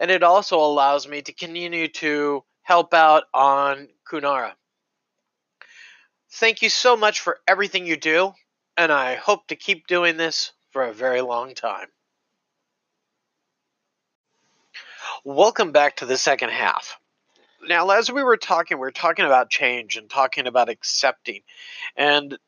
And 0.00 0.10
it 0.10 0.22
also 0.22 0.58
allows 0.58 1.08
me 1.08 1.22
to 1.22 1.32
continue 1.32 1.88
to 1.88 2.44
help 2.62 2.94
out 2.94 3.24
on 3.34 3.88
Kunara. 4.10 4.52
Thank 6.30 6.62
you 6.62 6.68
so 6.68 6.96
much 6.96 7.20
for 7.20 7.38
everything 7.48 7.86
you 7.86 7.96
do, 7.96 8.34
and 8.76 8.92
I 8.92 9.14
hope 9.14 9.46
to 9.48 9.56
keep 9.56 9.86
doing 9.86 10.18
this 10.18 10.52
for 10.70 10.84
a 10.84 10.92
very 10.92 11.22
long 11.22 11.54
time. 11.54 11.88
Welcome 15.24 15.72
back 15.72 15.96
to 15.98 16.06
the 16.06 16.18
second 16.18 16.50
half. 16.50 16.98
Now, 17.68 17.90
as 17.90 18.10
we 18.12 18.22
were 18.22 18.36
talking, 18.38 18.78
we 18.78 18.82
were 18.82 18.92
talking 18.92 19.26
about 19.26 19.50
change 19.50 19.96
and 19.96 20.10
talking 20.10 20.46
about 20.46 20.68
accepting. 20.70 21.42
And 21.96 22.38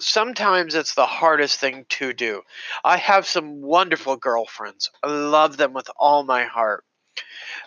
sometimes 0.00 0.74
it's 0.74 0.94
the 0.94 1.06
hardest 1.06 1.60
thing 1.60 1.86
to 1.90 2.12
do. 2.14 2.42
I 2.84 2.98
have 2.98 3.26
some 3.26 3.62
wonderful 3.62 4.16
girlfriends. 4.16 4.90
I 5.02 5.08
love 5.08 5.56
them 5.56 5.74
with 5.74 5.90
all 5.98 6.24
my 6.24 6.44
heart 6.44 6.84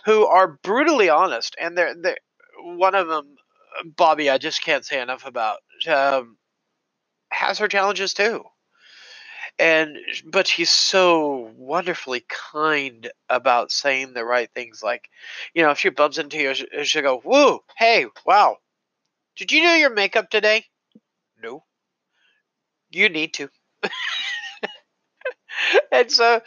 who 0.06 0.26
are 0.26 0.58
brutally 0.62 1.10
honest, 1.10 1.56
and 1.60 1.78
they're, 1.78 1.94
they're 2.00 2.18
one 2.62 2.94
of 2.94 3.08
them, 3.08 3.36
Bobby. 3.96 4.30
I 4.30 4.38
just 4.38 4.62
can't 4.64 4.84
say 4.86 5.00
enough 5.00 5.26
about. 5.26 5.58
Um, 5.88 6.38
has 7.32 7.58
her 7.60 7.68
challenges 7.68 8.14
too, 8.14 8.44
and 9.58 9.96
but 10.24 10.46
she's 10.46 10.70
so 10.70 11.52
wonderfully 11.56 12.24
kind 12.28 13.10
about 13.28 13.70
saying 13.70 14.12
the 14.12 14.24
right 14.24 14.50
things. 14.52 14.82
Like, 14.82 15.08
you 15.54 15.62
know, 15.62 15.70
if 15.70 15.78
she 15.78 15.88
bumps 15.90 16.18
into 16.18 16.38
you, 16.38 16.54
she'll 16.84 17.02
go, 17.02 17.18
whoa 17.18 17.62
hey, 17.76 18.06
wow, 18.26 18.58
did 19.36 19.52
you 19.52 19.60
do 19.62 19.68
your 19.68 19.90
makeup 19.90 20.30
today?" 20.30 20.66
No. 21.42 21.64
You 22.90 23.08
need 23.08 23.34
to. 23.34 23.48
and 25.92 26.10
so 26.10 26.42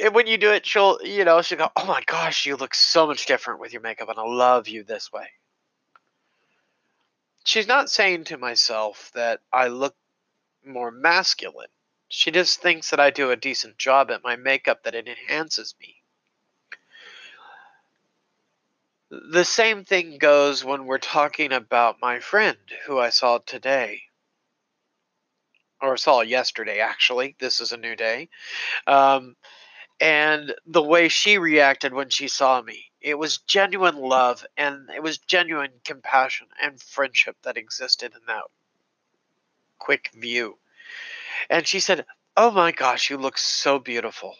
and 0.00 0.14
when 0.14 0.26
you 0.26 0.38
do 0.38 0.52
it, 0.52 0.66
she'll, 0.66 0.98
you 1.02 1.24
know, 1.24 1.42
she'll 1.42 1.58
go, 1.58 1.70
"Oh 1.76 1.84
my 1.84 2.02
gosh, 2.06 2.46
you 2.46 2.56
look 2.56 2.74
so 2.74 3.06
much 3.06 3.26
different 3.26 3.60
with 3.60 3.72
your 3.72 3.82
makeup, 3.82 4.08
and 4.08 4.18
I 4.18 4.22
love 4.22 4.68
you 4.68 4.82
this 4.82 5.12
way." 5.12 5.28
She's 7.44 7.66
not 7.66 7.90
saying 7.90 8.24
to 8.24 8.38
myself 8.38 9.10
that 9.14 9.40
I 9.52 9.68
look 9.68 9.96
more 10.64 10.90
masculine. 10.90 11.68
She 12.12 12.30
just 12.30 12.60
thinks 12.60 12.90
that 12.90 13.00
I 13.00 13.10
do 13.10 13.30
a 13.30 13.36
decent 13.36 13.78
job 13.78 14.10
at 14.10 14.24
my 14.24 14.36
makeup, 14.36 14.82
that 14.82 14.94
it 14.94 15.08
enhances 15.08 15.74
me. 15.80 16.02
The 19.10 19.44
same 19.44 19.84
thing 19.84 20.18
goes 20.18 20.64
when 20.64 20.86
we're 20.86 20.98
talking 20.98 21.52
about 21.52 22.00
my 22.02 22.20
friend 22.20 22.58
who 22.86 22.98
I 22.98 23.10
saw 23.10 23.38
today, 23.38 24.02
or 25.80 25.96
saw 25.96 26.20
yesterday, 26.20 26.80
actually. 26.80 27.36
This 27.38 27.60
is 27.60 27.72
a 27.72 27.76
new 27.76 27.96
day. 27.96 28.28
Um, 28.86 29.36
and 30.00 30.54
the 30.66 30.82
way 30.82 31.08
she 31.08 31.38
reacted 31.38 31.94
when 31.94 32.08
she 32.10 32.28
saw 32.28 32.60
me. 32.60 32.90
It 33.00 33.18
was 33.18 33.38
genuine 33.38 33.96
love 33.96 34.44
and 34.56 34.90
it 34.90 35.02
was 35.02 35.18
genuine 35.18 35.72
compassion 35.84 36.48
and 36.60 36.80
friendship 36.82 37.36
that 37.42 37.56
existed 37.56 38.12
in 38.14 38.20
that. 38.26 38.44
quick 39.78 40.10
view. 40.14 40.58
And 41.48 41.66
she 41.66 41.80
said, 41.80 42.04
Oh 42.36 42.50
my 42.50 42.72
gosh, 42.72 43.10
you 43.10 43.16
look 43.16 43.38
so 43.38 43.78
beautiful. 43.78 44.34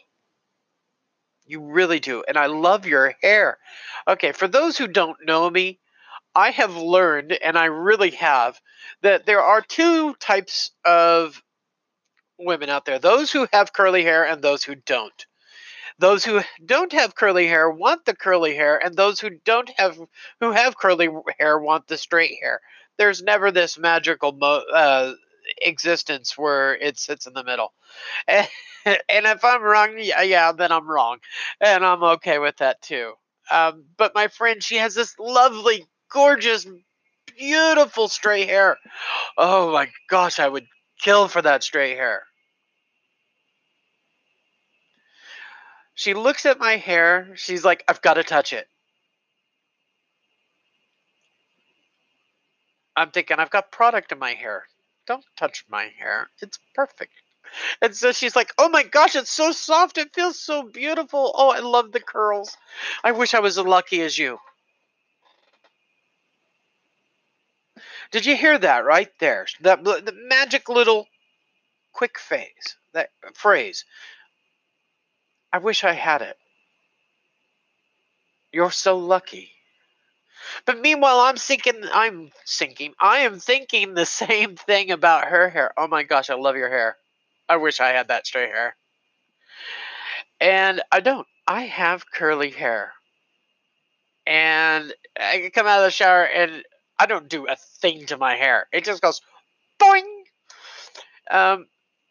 You 1.45 1.61
really 1.61 1.99
do. 2.01 2.23
And 2.27 2.37
I 2.37 2.47
love 2.47 2.87
your 2.87 3.15
hair. 3.23 3.59
Okay, 4.07 4.33
for 4.33 4.47
those 4.47 4.79
who 4.79 4.87
don't 4.87 5.17
know 5.25 5.51
me, 5.51 5.81
I 6.35 6.51
have 6.51 6.77
learned, 6.77 7.33
and 7.33 7.59
I 7.59 7.65
really 7.65 8.11
have, 8.13 8.61
that 9.03 9.27
there 9.27 9.43
are 9.43 9.61
two 9.61 10.15
types 10.15 10.71
of 10.85 11.43
women 12.39 12.71
out 12.71 12.85
there 12.85 12.99
those 12.99 13.31
who 13.33 13.47
have 13.53 13.73
curly 13.73 14.03
hair 14.03 14.25
and 14.25 14.41
those 14.41 14.65
who 14.65 14.75
don't. 14.75 15.27
Those 15.99 16.25
who 16.25 16.41
don't 16.65 16.93
have 16.93 17.15
curly 17.15 17.47
hair 17.47 17.71
want 17.71 18.05
the 18.07 18.17
curly 18.17 18.55
hair, 18.55 18.79
and 18.83 18.97
those 18.97 19.21
who 19.21 19.31
don't 19.45 19.71
have 19.77 19.99
who 20.41 20.53
have 20.53 20.79
curly 20.79 21.09
hair 21.39 21.59
want 21.59 21.89
the 21.89 21.99
straight 21.99 22.39
hair. 22.41 22.61
There's 22.97 23.23
never 23.23 23.51
this 23.51 23.79
magical 23.79 24.33
mo- 24.33 24.65
uh, 24.73 25.13
existence 25.61 26.37
where 26.37 26.75
it 26.75 26.99
sits 26.99 27.27
in 27.27 27.35
the 27.35 27.45
middle. 27.45 27.73
And, 28.27 28.49
and 28.85 29.27
if 29.27 29.45
I'm 29.45 29.63
wrong, 29.63 29.95
yeah, 29.99 30.23
yeah, 30.23 30.53
then 30.53 30.73
I'm 30.73 30.89
wrong, 30.89 31.19
and 31.61 31.85
I'm 31.85 32.03
okay 32.03 32.39
with 32.39 32.57
that 32.59 32.81
too. 32.83 33.13
Um, 33.51 33.85
but 33.97 34.15
my 34.15 34.29
friend, 34.29 34.63
she 34.63 34.77
has 34.77 34.95
this 34.95 35.19
lovely, 35.19 35.87
gorgeous, 36.13 36.67
beautiful 37.37 38.09
straight 38.09 38.49
hair. 38.49 38.79
Oh 39.37 39.73
my 39.73 39.89
gosh, 40.09 40.39
I 40.39 40.49
would 40.49 40.67
kill 41.01 41.29
for 41.29 41.43
that 41.43 41.63
straight 41.63 41.97
hair. 41.97 42.23
She 45.95 46.15
looks 46.15 46.47
at 46.47 46.59
my 46.59 46.77
hair. 46.77 47.37
She's 47.37 47.65
like, 47.65 47.85
I've 47.87 48.01
got 48.01 48.15
to 48.15 48.25
touch 48.25 48.53
it. 48.53 48.67
I'm 52.97 53.11
thinking, 53.11 53.39
I've 53.39 53.51
got 53.51 53.73
product 53.73 54.13
in 54.13 54.19
my 54.19 54.33
hair. 54.33 54.65
Don't 55.11 55.27
touch 55.37 55.65
my 55.69 55.91
hair. 55.99 56.31
It's 56.41 56.61
perfect. 56.73 57.11
And 57.83 57.97
so 57.97 58.13
she's 58.13 58.37
like, 58.37 58.53
Oh 58.57 58.69
my 58.69 58.85
gosh, 58.85 59.17
it's 59.17 59.33
so 59.33 59.51
soft. 59.51 59.99
It 59.99 60.15
feels 60.15 60.41
so 60.41 60.63
beautiful. 60.63 61.33
Oh, 61.35 61.51
I 61.51 61.59
love 61.59 61.91
the 61.91 61.99
curls. 61.99 62.57
I 63.03 63.11
wish 63.11 63.35
I 63.35 63.41
was 63.41 63.59
as 63.59 63.67
lucky 63.67 64.03
as 64.03 64.17
you. 64.17 64.39
Did 68.13 68.25
you 68.25 68.37
hear 68.37 68.57
that 68.57 68.85
right 68.85 69.11
there? 69.19 69.49
That 69.63 69.83
the 69.83 70.15
magic 70.29 70.69
little 70.69 71.09
quick 71.93 72.17
phase, 72.17 72.77
that 72.93 73.11
phrase. 73.35 73.85
I 75.53 75.59
wish 75.59 75.83
I 75.83 75.95
had 75.95 76.23
it. 76.23 76.37
You're 78.53 78.71
so 78.71 78.97
lucky. 78.97 79.51
But 80.65 80.81
meanwhile, 80.81 81.21
I'm 81.21 81.37
thinking, 81.37 81.83
I'm 81.93 82.31
thinking, 82.47 82.95
I 83.01 83.21
am 83.21 83.39
thinking 83.39 83.95
the 83.95 84.07
same 84.07 84.57
thing 84.57 84.91
about 84.91 85.27
her 85.27 85.49
hair. 85.49 85.73
Oh 85.77 85.89
my 85.89 86.03
gosh, 86.03 86.31
I 86.31 86.35
love 86.35 86.57
your 86.57 86.71
hair. 86.71 86.97
I 87.49 87.57
wish 87.57 87.81
I 87.81 87.89
had 87.89 88.09
that 88.09 88.27
straight 88.27 88.51
hair. 88.51 88.77
And 90.41 90.83
I 90.91 91.01
don't. 91.01 91.27
I 91.47 91.63
have 91.63 92.11
curly 92.11 92.51
hair. 92.51 92.93
And 94.27 94.93
I 95.19 95.51
come 95.53 95.67
out 95.67 95.81
of 95.81 95.85
the 95.85 95.91
shower 95.91 96.23
and 96.23 96.63
I 96.99 97.07
don't 97.07 97.29
do 97.29 97.49
a 97.49 97.57
thing 97.57 98.07
to 98.07 98.17
my 98.17 98.37
hair. 98.37 98.67
It 98.73 98.85
just 98.85 99.03
goes 99.03 99.21
boing. 99.81 100.03
Um, 101.31 101.67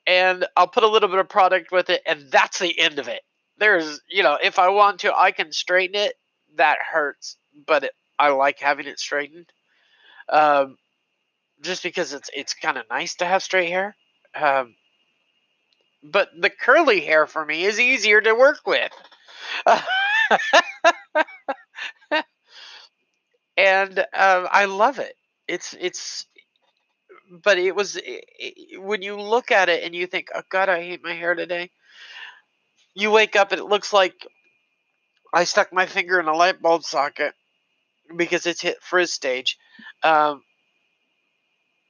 and 0.08 0.46
I'll 0.58 0.68
put 0.68 0.84
a 0.84 0.88
little 0.88 1.10
bit 1.10 1.20
of 1.20 1.30
product 1.30 1.72
with 1.72 1.90
it, 1.90 2.02
and 2.08 2.32
that's 2.32 2.58
the 2.60 2.78
end 2.80 2.98
of 2.98 3.08
it. 3.08 3.22
There's, 3.58 4.02
you 4.10 4.24
know, 4.24 4.38
if 4.42 4.58
I 4.58 4.70
want 4.70 5.02
to, 5.02 5.16
I 5.16 5.32
can 5.32 5.52
straighten 5.52 5.96
it. 5.96 6.16
That 6.56 6.80
hurts, 6.92 7.38
but 7.68 7.84
it, 7.84 7.92
I 8.20 8.30
like 8.30 8.60
having 8.60 8.88
it 8.88 9.00
straightened. 9.00 9.52
Um, 10.30 10.78
just 11.62 11.84
because 11.84 12.14
it's 12.14 12.30
it's 12.36 12.54
kind 12.54 12.78
of 12.78 12.86
nice 12.90 13.16
to 13.18 13.26
have 13.26 13.44
straight 13.44 13.70
hair. 13.70 13.96
Um, 14.36 14.76
but 16.04 16.30
the 16.40 16.50
curly 16.50 17.02
hair 17.02 17.26
for 17.28 17.46
me 17.46 17.64
is 17.66 17.80
easier 17.80 18.22
to 18.22 18.34
work 18.34 18.60
with. 18.66 18.92
and 23.58 24.00
um, 24.00 24.48
I 24.52 24.66
love 24.66 25.00
it. 25.00 25.16
It's 25.48 25.76
it's, 25.80 26.26
but 27.44 27.58
it 27.58 27.76
was 27.76 27.98
it, 28.04 28.82
when 28.82 29.02
you 29.02 29.16
look 29.20 29.52
at 29.52 29.70
it 29.70 29.84
and 29.84 29.96
you 29.96 30.08
think, 30.08 30.30
"Oh 30.34 30.42
God, 30.50 30.70
I 30.70 30.82
hate 30.82 31.04
my 31.04 31.14
hair 31.14 31.36
today." 31.36 31.70
You 32.94 33.10
wake 33.10 33.36
up 33.36 33.52
and 33.52 33.60
it 33.60 33.64
looks 33.66 33.92
like 33.94 34.28
I 35.34 35.46
stuck 35.46 35.74
my 35.74 35.88
finger 35.88 36.20
in 36.20 36.28
a 36.28 36.36
light 36.36 36.62
bulb 36.62 36.84
socket 36.84 37.34
because 38.16 38.46
it's 38.46 38.62
hit 38.62 38.82
frizz 38.82 39.14
stage. 39.14 39.58
Um, 40.04 40.44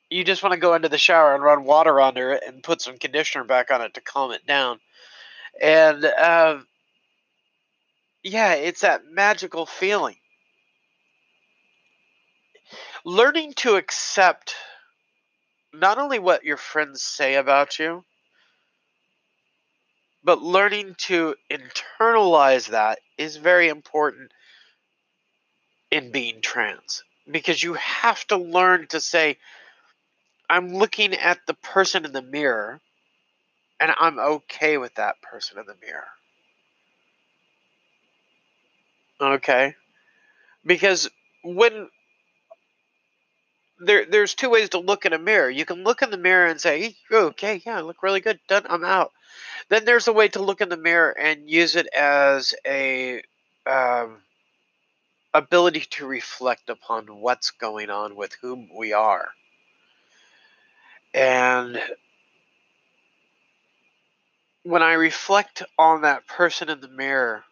you 0.09 0.23
just 0.23 0.41
want 0.41 0.53
to 0.53 0.59
go 0.59 0.73
into 0.73 0.89
the 0.89 0.97
shower 0.97 1.35
and 1.35 1.43
run 1.43 1.63
water 1.63 2.01
under 2.01 2.31
it 2.31 2.43
and 2.45 2.63
put 2.63 2.81
some 2.81 2.97
conditioner 2.97 3.43
back 3.43 3.71
on 3.71 3.81
it 3.81 3.93
to 3.93 4.01
calm 4.01 4.31
it 4.31 4.45
down. 4.45 4.79
And 5.61 6.03
uh, 6.03 6.59
yeah, 8.23 8.53
it's 8.53 8.81
that 8.81 9.01
magical 9.11 9.65
feeling. 9.65 10.15
Learning 13.05 13.53
to 13.57 13.75
accept 13.75 14.55
not 15.73 15.97
only 15.97 16.19
what 16.19 16.43
your 16.43 16.57
friends 16.57 17.03
say 17.03 17.35
about 17.35 17.79
you, 17.79 18.03
but 20.23 20.41
learning 20.41 20.95
to 20.97 21.35
internalize 21.49 22.69
that 22.69 22.99
is 23.17 23.37
very 23.37 23.69
important 23.69 24.31
in 25.91 26.11
being 26.11 26.41
trans 26.41 27.03
because 27.29 27.61
you 27.61 27.73
have 27.73 28.25
to 28.27 28.37
learn 28.37 28.87
to 28.87 28.99
say, 28.99 29.37
I'm 30.49 30.73
looking 30.73 31.13
at 31.13 31.39
the 31.47 31.53
person 31.53 32.05
in 32.05 32.11
the 32.11 32.21
mirror 32.21 32.79
and 33.79 33.93
I'm 33.99 34.19
okay 34.19 34.77
with 34.77 34.95
that 34.95 35.21
person 35.21 35.59
in 35.59 35.65
the 35.65 35.75
mirror. 35.81 36.07
Okay? 39.21 39.75
Because 40.65 41.09
when 41.43 41.89
there 43.79 44.05
there's 44.05 44.33
two 44.33 44.49
ways 44.49 44.69
to 44.69 44.79
look 44.79 45.05
in 45.05 45.13
a 45.13 45.17
mirror. 45.17 45.49
You 45.49 45.65
can 45.65 45.83
look 45.83 46.01
in 46.01 46.11
the 46.11 46.17
mirror 46.17 46.47
and 46.47 46.59
say, 46.59 46.95
"Okay, 47.11 47.61
yeah, 47.65 47.77
I 47.77 47.81
look 47.81 48.03
really 48.03 48.19
good. 48.19 48.39
Done. 48.47 48.65
I'm 48.69 48.83
out." 48.83 49.11
Then 49.69 49.85
there's 49.85 50.07
a 50.07 50.13
way 50.13 50.27
to 50.29 50.41
look 50.41 50.61
in 50.61 50.69
the 50.69 50.77
mirror 50.77 51.17
and 51.17 51.49
use 51.49 51.75
it 51.75 51.87
as 51.95 52.53
a 52.65 53.21
um, 53.65 54.21
ability 55.33 55.81
to 55.91 56.07
reflect 56.07 56.69
upon 56.69 57.05
what's 57.07 57.51
going 57.51 57.89
on 57.89 58.15
with 58.15 58.35
whom 58.41 58.69
we 58.75 58.93
are. 58.93 59.29
And 61.13 61.81
when 64.63 64.81
I 64.83 64.93
reflect 64.93 65.63
on 65.77 66.01
that 66.01 66.27
person 66.27 66.69
in 66.69 66.81
the 66.81 66.87
mirror, 66.87 67.43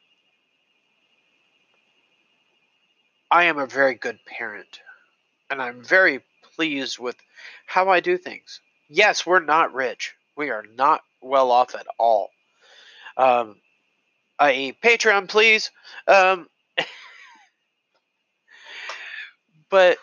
I 3.32 3.46
am 3.46 3.58
a 3.58 3.68
very 3.68 3.96
good 3.96 4.20
parent. 4.26 4.80
And 5.50 5.62
I'm 5.62 5.84
very 5.84 6.24
pleased 6.56 7.00
with 7.00 7.16
how 7.66 7.90
I 7.90 8.00
do 8.00 8.18
things. 8.18 8.62
Yes, 8.90 9.26
we're 9.26 9.40
not 9.44 9.74
rich. 9.74 10.14
We 10.36 10.50
are 10.50 10.64
not 10.76 11.02
well 11.22 11.52
off 11.52 11.76
at 11.76 11.88
all. 11.98 12.30
Um, 13.18 13.56
i.e., 14.40 14.78
Patreon, 14.84 15.28
please. 15.28 15.72
Um, 16.08 16.48
but 19.70 19.98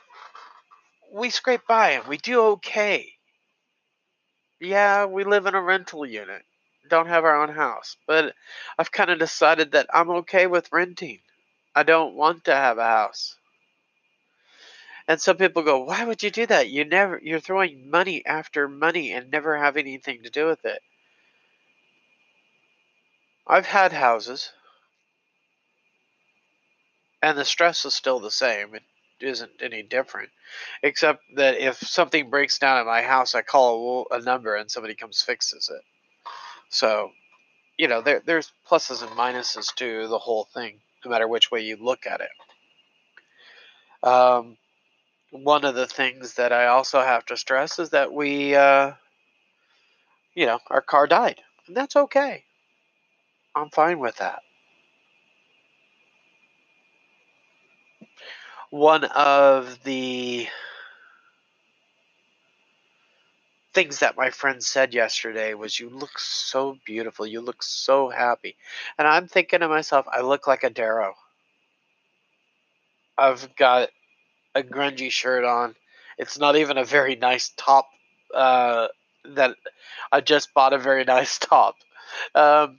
we 1.11 1.31
scrape 1.31 1.67
by 1.67 1.93
and 1.93 2.07
we 2.07 2.19
do 2.19 2.41
okay. 2.43 3.17
Yeah, 4.59 5.05
we 5.05 5.23
live 5.23 5.47
in 5.47 5.55
a 5.55 5.63
rental 5.63 6.05
unit, 6.05 6.45
don't 6.89 7.07
have 7.07 7.25
our 7.25 7.41
own 7.41 7.55
house, 7.55 7.97
but 8.05 8.35
I've 8.77 8.91
kind 8.91 9.09
of 9.11 9.21
decided 9.21 9.71
that 9.71 9.87
I'm 9.95 10.11
okay 10.11 10.49
with 10.49 10.73
renting. 10.73 11.23
I 11.75 11.85
don't 11.85 12.15
want 12.17 12.43
to 12.47 12.55
have 12.57 12.79
a 12.79 12.85
house. 12.85 13.37
And 15.09 15.19
some 15.19 15.39
people 15.39 15.63
go, 15.63 15.79
"Why 15.79 16.05
would 16.05 16.23
you 16.23 16.31
do 16.31 16.45
that? 16.45 16.69
You 16.69 16.85
never 16.85 17.19
you're 17.23 17.41
throwing 17.41 17.89
money 17.89 18.23
after 18.27 18.69
money 18.69 19.13
and 19.13 19.31
never 19.31 19.57
have 19.57 19.79
anything 19.79 20.23
to 20.25 20.29
do 20.29 20.45
with 20.45 20.67
it." 20.67 20.83
I've 23.47 23.65
had 23.65 23.93
houses 23.95 24.53
and 27.23 27.37
the 27.37 27.45
stress 27.45 27.85
is 27.85 27.95
still 27.95 28.21
the 28.21 28.31
same. 28.31 28.75
It 28.75 28.83
isn't 29.25 29.51
any 29.61 29.83
different, 29.83 30.31
except 30.83 31.23
that 31.37 31.59
if 31.59 31.79
something 31.79 32.31
breaks 32.31 32.59
down 32.59 32.79
at 32.79 32.87
my 32.87 33.03
house, 33.03 33.35
I 33.35 33.43
call 33.43 34.07
a, 34.11 34.17
a 34.17 34.21
number 34.21 34.55
and 34.55 34.71
somebody 34.71 34.95
comes 34.95 35.23
fixes 35.23 35.71
it. 35.75 35.83
So, 36.69 37.11
you 37.79 37.89
know, 37.89 38.01
there 38.03 38.23
there's 38.25 38.53
pluses 38.69 39.03
and 39.03 39.11
minuses 39.13 39.75
to 39.77 40.09
the 40.09 40.19
whole 40.19 40.45
thing, 40.55 40.81
no 41.05 41.11
matter 41.11 41.29
which 41.29 41.51
way 41.51 41.61
you 41.61 41.77
look 41.77 42.07
at 42.07 42.21
it. 42.21 42.31
Um, 44.07 44.57
one 45.31 45.65
of 45.65 45.75
the 45.75 45.87
things 45.87 46.35
that 46.35 46.53
I 46.53 46.67
also 46.67 47.01
have 47.01 47.27
to 47.27 47.37
stress 47.37 47.79
is 47.79 47.91
that 47.91 48.13
we, 48.13 48.55
uh, 48.55 48.93
you 50.35 50.47
know, 50.47 50.61
our 50.71 50.83
car 50.83 51.07
died, 51.07 51.41
and 51.67 51.77
that's 51.77 51.97
okay. 51.97 52.45
I'm 53.57 53.71
fine 53.71 53.99
with 53.99 54.17
that. 54.17 54.43
One 58.75 59.05
of 59.05 59.83
the 59.85 60.49
things 63.75 64.01
that 64.01 64.17
my 64.17 64.31
friend 64.31 64.63
said 64.63 64.95
yesterday 64.95 65.55
was 65.55 65.81
you 65.81 65.91
look 65.91 66.19
so 66.19 66.77
beautiful. 66.87 67.27
You 67.27 67.41
look 67.43 67.63
so 67.63 68.11
happy. 68.11 68.57
And 68.99 69.09
i'm 69.09 69.29
thinking 69.29 69.61
to 69.61 69.69
myself 69.69 70.07
i 70.13 70.23
look 70.23 70.49
like 70.49 70.65
a 70.65 70.71
darrow. 70.71 71.15
I've 73.19 73.55
got 73.57 73.91
a 74.55 74.63
grungy 74.63 75.11
shirt 75.11 75.45
on. 75.45 75.77
It's 76.19 76.39
not 76.39 76.57
even 76.57 76.79
a 76.79 76.85
very 76.85 77.17
nice 77.17 77.53
top 77.57 77.89
uh, 78.35 78.89
that 79.35 79.57
i 80.13 80.21
just 80.21 80.55
bought 80.55 80.75
a 80.75 80.79
very 80.79 81.05
nice 81.17 81.39
top. 81.39 81.77
Um, 82.35 82.79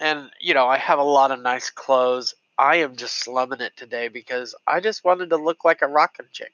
and 0.00 0.30
you 0.40 0.54
know 0.54 0.66
i 0.68 0.78
have 0.78 0.98
a 0.98 1.02
lot 1.04 1.30
of 1.32 1.40
nice 1.40 1.70
clothes 1.70 2.34
i 2.58 2.76
am 2.76 2.96
just 2.96 3.18
slumming 3.18 3.60
it 3.60 3.76
today 3.76 4.08
because 4.08 4.54
i 4.66 4.80
just 4.80 5.04
wanted 5.04 5.30
to 5.30 5.36
look 5.36 5.64
like 5.64 5.82
a 5.82 5.88
rockin' 5.88 6.26
chick 6.32 6.52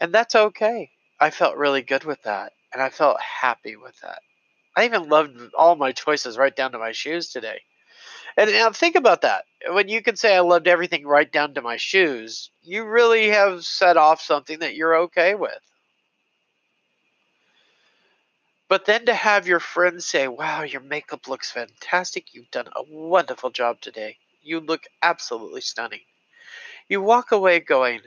and 0.00 0.12
that's 0.12 0.34
okay 0.34 0.90
I 1.20 1.28
felt 1.28 1.58
really 1.58 1.82
good 1.82 2.04
with 2.04 2.22
that, 2.22 2.54
and 2.72 2.82
I 2.82 2.88
felt 2.88 3.20
happy 3.20 3.76
with 3.76 4.00
that. 4.00 4.22
I 4.74 4.86
even 4.86 5.10
loved 5.10 5.38
all 5.54 5.76
my 5.76 5.92
choices 5.92 6.38
right 6.38 6.54
down 6.54 6.72
to 6.72 6.78
my 6.78 6.92
shoes 6.92 7.28
today. 7.28 7.60
And 8.38 8.50
now 8.50 8.70
think 8.72 8.96
about 8.96 9.20
that. 9.22 9.44
When 9.68 9.88
you 9.88 10.02
can 10.02 10.16
say 10.16 10.34
I 10.34 10.40
loved 10.40 10.66
everything 10.66 11.06
right 11.06 11.30
down 11.30 11.54
to 11.54 11.62
my 11.62 11.76
shoes, 11.76 12.50
you 12.62 12.84
really 12.84 13.28
have 13.28 13.66
set 13.66 13.98
off 13.98 14.22
something 14.22 14.60
that 14.60 14.74
you're 14.76 14.96
okay 15.02 15.34
with. 15.34 15.60
But 18.68 18.86
then 18.86 19.04
to 19.06 19.14
have 19.14 19.46
your 19.46 19.60
friends 19.60 20.06
say, 20.06 20.28
Wow, 20.28 20.62
your 20.62 20.80
makeup 20.80 21.28
looks 21.28 21.50
fantastic. 21.50 22.32
You've 22.32 22.50
done 22.50 22.68
a 22.74 22.84
wonderful 22.88 23.50
job 23.50 23.80
today. 23.80 24.16
You 24.42 24.60
look 24.60 24.84
absolutely 25.02 25.60
stunning. 25.62 26.04
You 26.88 27.02
walk 27.02 27.32
away 27.32 27.60
going, 27.60 28.02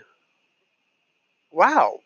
Wow, 1.51 2.01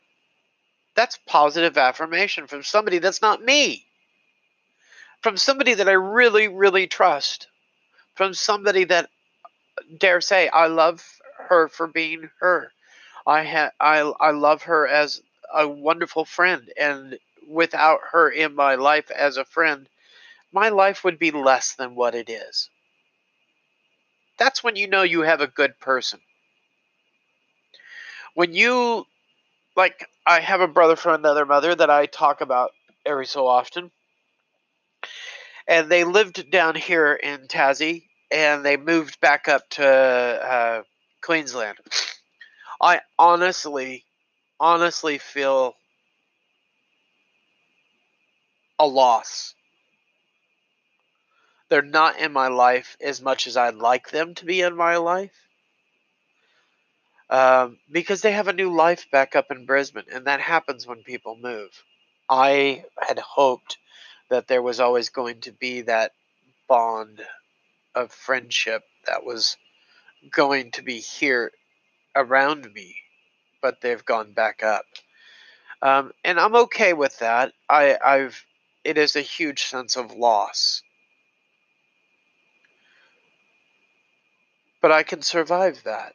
that's 0.96 1.18
positive 1.26 1.78
affirmation 1.78 2.48
from 2.48 2.64
somebody 2.64 3.00
that's 3.00 3.22
not 3.22 3.42
me. 3.42 3.88
From 5.22 5.38
somebody 5.38 5.76
that 5.76 5.88
I 5.88 5.92
really, 5.94 6.48
really 6.48 6.88
trust. 6.88 7.48
From 8.16 8.34
somebody 8.34 8.86
that 8.86 9.10
dare 9.98 10.22
say 10.22 10.50
I 10.50 10.68
love 10.68 11.04
her 11.50 11.68
for 11.68 11.88
being 11.88 12.30
her. 12.40 12.74
I 13.28 13.44
ha- 13.46 13.72
I 13.80 14.00
I 14.00 14.32
love 14.32 14.64
her 14.64 14.88
as 14.88 15.22
a 15.54 15.68
wonderful 15.68 16.26
friend 16.26 16.72
and 16.78 17.20
without 17.48 18.02
her 18.12 18.30
in 18.30 18.56
my 18.56 18.76
life 18.76 19.12
as 19.12 19.38
a 19.38 19.46
friend, 19.46 19.90
my 20.52 20.70
life 20.70 21.04
would 21.04 21.20
be 21.20 21.32
less 21.32 21.76
than 21.76 21.96
what 21.96 22.16
it 22.16 22.30
is. 22.30 22.70
That's 24.38 24.64
when 24.64 24.76
you 24.76 24.88
know 24.88 25.04
you 25.04 25.22
have 25.22 25.42
a 25.42 25.48
good 25.48 25.80
person. 25.80 26.20
When 28.36 28.54
you 28.54 29.06
like 29.76 30.08
I 30.26 30.40
have 30.42 30.62
a 30.62 30.68
brother 30.68 30.96
from 30.96 31.16
another 31.16 31.46
mother 31.46 31.76
that 31.76 31.90
I 31.90 32.06
talk 32.08 32.42
about 32.42 32.72
every 33.06 33.26
so 33.26 33.48
often. 33.48 33.92
And 35.68 35.90
they 35.90 36.04
lived 36.04 36.50
down 36.52 36.76
here 36.76 37.14
in 37.14 37.48
Tassie 37.48 38.06
and 38.32 38.66
they 38.66 38.78
moved 38.78 39.20
back 39.20 39.48
up 39.48 39.70
to 39.72 39.86
uh, 39.86 40.84
Queensland. 41.22 41.78
I 42.82 43.02
honestly, 43.20 44.06
honestly 44.60 45.18
feel 45.18 45.76
a 48.80 48.88
loss. 48.88 49.54
They're 51.70 51.82
not 51.82 52.20
in 52.20 52.32
my 52.32 52.48
life 52.48 52.98
as 53.02 53.22
much 53.22 53.48
as 53.48 53.58
I'd 53.58 53.76
like 53.76 54.10
them 54.10 54.36
to 54.36 54.46
be 54.46 54.62
in 54.62 54.76
my 54.76 54.98
life 54.98 55.48
um, 57.30 57.78
because 57.92 58.22
they 58.22 58.32
have 58.32 58.48
a 58.48 58.54
new 58.54 58.74
life 58.74 59.10
back 59.12 59.36
up 59.36 59.52
in 59.52 59.66
Brisbane, 59.66 60.06
and 60.12 60.26
that 60.28 60.40
happens 60.40 60.88
when 60.88 61.04
people 61.04 61.38
move. 61.42 61.70
I 62.30 62.86
had 63.00 63.20
hoped 63.20 63.78
that 64.30 64.48
there 64.48 64.62
was 64.62 64.80
always 64.80 65.10
going 65.10 65.42
to 65.42 65.52
be 65.52 65.82
that 65.82 66.12
bond 66.68 67.22
of 67.96 68.12
friendship 68.12 68.84
that 69.06 69.26
was 69.26 69.58
going 70.32 70.72
to 70.72 70.84
be 70.84 71.00
here 71.00 71.52
around 72.16 72.72
me, 72.74 72.96
but 73.62 73.82
they've 73.82 74.04
gone 74.06 74.34
back 74.34 74.64
up. 74.64 74.86
Um, 75.82 76.12
and 76.24 76.40
I'm 76.40 76.56
okay 76.56 76.94
with 76.94 77.20
that. 77.20 77.54
I, 77.70 77.98
I've 78.04 78.44
it 78.84 78.98
is 78.98 79.16
a 79.18 79.22
huge 79.22 79.66
sense 79.66 79.98
of 79.98 80.14
loss. 80.14 80.82
But 84.82 84.92
I 84.92 85.04
can 85.04 85.22
survive 85.22 85.84
that. 85.84 86.14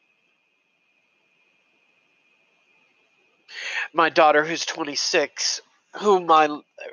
my 3.92 4.08
daughter, 4.08 4.44
who's 4.44 4.64
26, 4.64 5.60
whom 6.00 6.30
I 6.30 6.48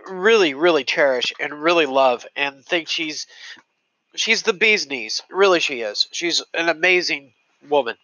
really, 0.10 0.54
really 0.54 0.84
cherish 0.84 1.34
and 1.40 1.62
really 1.62 1.86
love, 1.86 2.26
and 2.36 2.66
think 2.66 2.88
she's 2.88 3.28
she's 4.16 4.44
the 4.44 4.54
bee's 4.54 4.88
knees. 4.88 5.22
Really, 5.30 5.60
she 5.60 5.82
is. 5.82 6.08
She's 6.12 6.42
an 6.54 6.70
amazing 6.70 7.34
woman. 7.70 7.96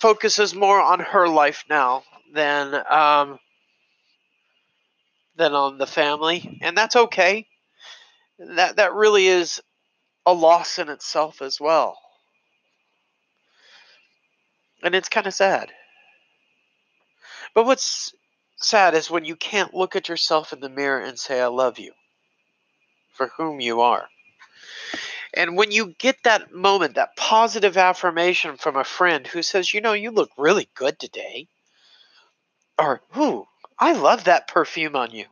Focuses 0.00 0.54
more 0.54 0.80
on 0.80 1.00
her 1.00 1.28
life 1.28 1.64
now 1.68 2.04
than 2.32 2.74
um, 2.88 3.38
than 5.36 5.54
on 5.54 5.78
the 5.78 5.86
family, 5.86 6.58
and 6.62 6.76
that's 6.76 6.96
okay. 6.96 7.46
That 8.38 8.76
that 8.76 8.94
really 8.94 9.26
is 9.26 9.60
a 10.26 10.32
loss 10.32 10.78
in 10.78 10.88
itself 10.88 11.42
as 11.42 11.60
well, 11.60 11.98
and 14.82 14.94
it's 14.94 15.08
kind 15.08 15.26
of 15.26 15.34
sad. 15.34 15.70
But 17.54 17.66
what's 17.66 18.14
sad 18.56 18.94
is 18.94 19.10
when 19.10 19.24
you 19.24 19.36
can't 19.36 19.74
look 19.74 19.96
at 19.96 20.08
yourself 20.08 20.52
in 20.52 20.60
the 20.60 20.68
mirror 20.68 21.00
and 21.00 21.18
say, 21.18 21.40
I 21.40 21.46
love 21.46 21.78
you 21.78 21.92
for 23.12 23.28
whom 23.36 23.60
you 23.60 23.80
are. 23.80 24.08
And 25.34 25.56
when 25.56 25.72
you 25.72 25.94
get 25.98 26.16
that 26.24 26.52
moment, 26.52 26.94
that 26.94 27.16
positive 27.16 27.76
affirmation 27.76 28.56
from 28.56 28.76
a 28.76 28.84
friend 28.84 29.26
who 29.26 29.42
says, 29.42 29.74
You 29.74 29.80
know, 29.80 29.92
you 29.92 30.10
look 30.10 30.30
really 30.36 30.68
good 30.74 30.98
today, 30.98 31.48
or, 32.78 33.02
Ooh, 33.16 33.46
I 33.78 33.92
love 33.92 34.24
that 34.24 34.48
perfume 34.48 34.96
on 34.96 35.10
you, 35.10 35.26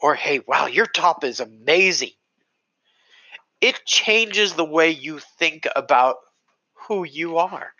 or, 0.00 0.14
Hey, 0.14 0.40
wow, 0.46 0.66
your 0.66 0.86
top 0.86 1.24
is 1.24 1.40
amazing. 1.40 2.12
It 3.64 3.86
changes 3.86 4.52
the 4.52 4.64
way 4.66 4.90
you 4.90 5.20
think 5.38 5.66
about 5.74 6.16
who 6.74 7.04
you 7.04 7.38
are. 7.38 7.72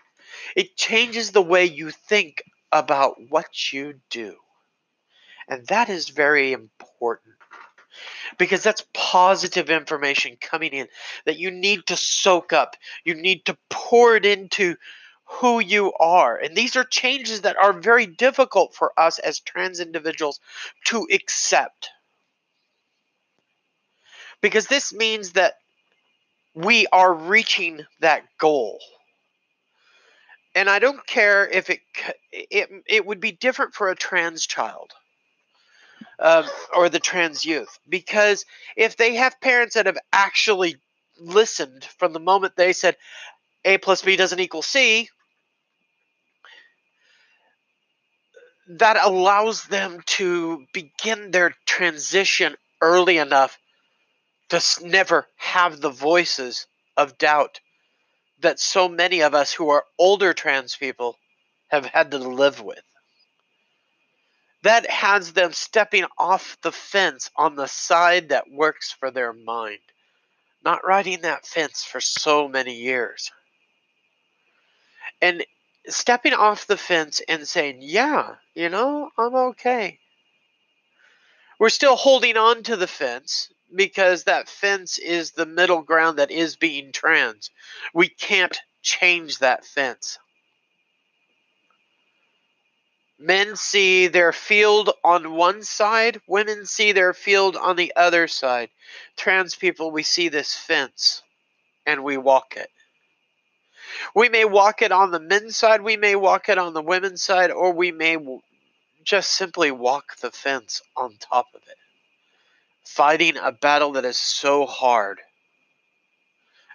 It 0.57 0.79
changes 0.79 1.31
the 1.31 1.43
way 1.43 1.67
you 1.67 1.91
think 1.91 2.43
about 2.73 3.17
what 3.29 3.71
you 3.71 4.01
do. 4.09 4.35
And 5.47 5.67
that 5.67 5.91
is 5.91 6.09
very 6.09 6.55
important 6.55 7.35
because 8.39 8.63
that's 8.63 8.87
positive 8.95 9.69
information 9.69 10.39
coming 10.41 10.73
in 10.73 10.89
that 11.27 11.39
you 11.39 11.51
need 11.51 11.85
to 11.89 11.97
soak 11.99 12.55
up. 12.55 12.77
You 13.05 13.15
need 13.15 13.45
to 13.45 13.59
pour 13.69 14.17
it 14.17 14.25
into 14.25 14.77
who 15.27 15.61
you 15.61 15.93
are. 16.01 16.35
And 16.35 16.57
these 16.57 16.77
are 16.77 16.85
changes 16.85 17.43
that 17.43 17.59
are 17.59 17.75
very 17.75 18.07
difficult 18.07 18.75
for 18.75 18.99
us 18.99 19.19
as 19.19 19.39
trans 19.39 19.81
individuals 19.81 20.41
to 20.87 21.07
accept. 21.13 21.91
Because 24.41 24.67
this 24.67 24.91
means 24.91 25.33
that 25.33 25.57
we 26.55 26.87
are 26.93 27.13
reaching 27.13 27.81
that 28.01 28.25
goal. 28.39 28.79
And 30.55 30.71
I 30.71 30.79
don't 30.79 31.05
care 31.07 31.49
if 31.49 31.69
it 31.69 31.81
it 32.33 32.71
it 32.87 33.05
would 33.05 33.21
be 33.21 33.33
different 33.33 33.75
for 33.75 33.91
a 33.91 33.97
trans 33.97 34.47
child 34.47 34.93
um, 36.21 36.45
or 36.75 36.89
the 36.89 37.01
trans 37.01 37.45
youth 37.45 37.79
because 37.89 38.45
if 38.77 38.97
they 38.97 39.17
have 39.17 39.41
parents 39.41 39.75
that 39.75 39.87
have 39.87 39.99
actually 40.13 40.77
listened 41.19 41.85
from 41.99 42.13
the 42.13 42.21
moment 42.21 42.55
they 42.57 42.73
said 42.73 42.97
A 43.65 43.79
plus 43.79 44.03
B 44.03 44.15
doesn't 44.15 44.39
equal 44.39 44.63
C, 44.63 45.09
that 48.69 48.97
allows 49.03 49.65
them 49.65 50.01
to 50.07 50.65
begin 50.73 51.33
their 51.33 51.55
transition 51.67 52.55
early 52.81 53.19
enough 53.19 53.59
to 54.51 54.61
never 54.83 55.27
have 55.37 55.81
the 55.81 55.91
voices 55.91 56.67
of 56.97 57.19
doubt 57.19 57.61
that 58.41 58.61
so 58.61 58.89
many 58.89 59.23
of 59.23 59.35
us 59.35 59.53
who 59.53 59.71
are 59.71 59.85
older 59.99 60.35
trans 60.35 60.77
people 60.77 61.19
have 61.69 61.87
had 61.87 62.11
to 62.11 62.19
live 62.19 62.61
with. 62.61 62.83
That 64.63 64.89
has 64.89 65.33
them 65.33 65.53
stepping 65.53 66.05
off 66.19 66.57
the 66.63 66.73
fence 66.73 67.31
on 67.37 67.57
the 67.57 67.67
side 67.67 68.31
that 68.31 68.51
works 68.51 68.93
for 68.93 69.11
their 69.11 69.33
mind, 69.33 69.81
not 70.65 70.87
riding 70.87 71.23
that 71.23 71.47
fence 71.47 71.85
for 71.85 72.01
so 72.01 72.49
many 72.49 72.75
years. 72.75 73.31
And 75.21 75.45
stepping 75.87 76.33
off 76.33 76.67
the 76.67 76.77
fence 76.77 77.21
and 77.29 77.47
saying, 77.47 77.79
Yeah, 77.81 78.37
you 78.55 78.69
know, 78.69 79.11
I'm 79.19 79.35
okay. 79.35 79.99
We're 81.59 81.69
still 81.69 81.97
holding 81.97 82.37
on 82.37 82.63
to 82.65 82.77
the 82.77 82.87
fence 82.87 83.51
because 83.75 84.25
that 84.25 84.49
fence 84.49 84.99
is 84.99 85.33
the 85.33 85.47
middle 85.47 85.83
ground 85.83 86.19
that 86.19 86.31
is 86.31 86.57
being 86.57 86.93
trans. 86.93 87.51
We 87.93 88.09
can't 88.09 88.57
change 88.83 89.39
that 89.39 89.65
fence. 89.65 90.19
Men 93.19 93.57
see 93.57 94.09
their 94.09 94.33
field 94.33 94.91
on 95.05 95.35
one 95.35 95.63
side, 95.63 96.21
women 96.27 96.67
see 96.67 96.93
their 96.93 97.15
field 97.15 97.57
on 97.57 97.77
the 97.77 97.93
other 97.97 98.29
side. 98.29 98.71
Trans 99.17 99.55
people, 99.55 99.91
we 99.91 100.03
see 100.03 100.29
this 100.29 100.55
fence 100.55 101.23
and 101.87 102.03
we 102.03 102.17
walk 102.17 102.55
it. 102.57 102.71
We 104.15 104.29
may 104.29 104.45
walk 104.45 104.83
it 104.83 104.93
on 104.93 105.11
the 105.11 105.21
men's 105.21 105.57
side, 105.57 105.83
we 105.83 105.97
may 105.97 106.17
walk 106.17 106.49
it 106.49 106.59
on 106.59 106.75
the 106.75 106.83
women's 106.83 107.23
side, 107.23 107.51
or 107.51 107.73
we 107.73 107.93
may 107.93 108.17
just 109.05 109.31
simply 109.31 109.71
walk 109.71 110.17
the 110.17 110.31
fence 110.31 110.83
on 110.97 111.17
top 111.21 111.47
of 111.55 111.63
it. 111.69 111.79
Fighting 112.85 113.37
a 113.37 113.53
battle 113.53 113.93
that 113.93 114.05
is 114.05 114.19
so 114.19 114.67
hard 114.67 115.21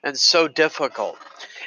and 0.03 0.17
so 0.17 0.47
difficult. 0.47 1.17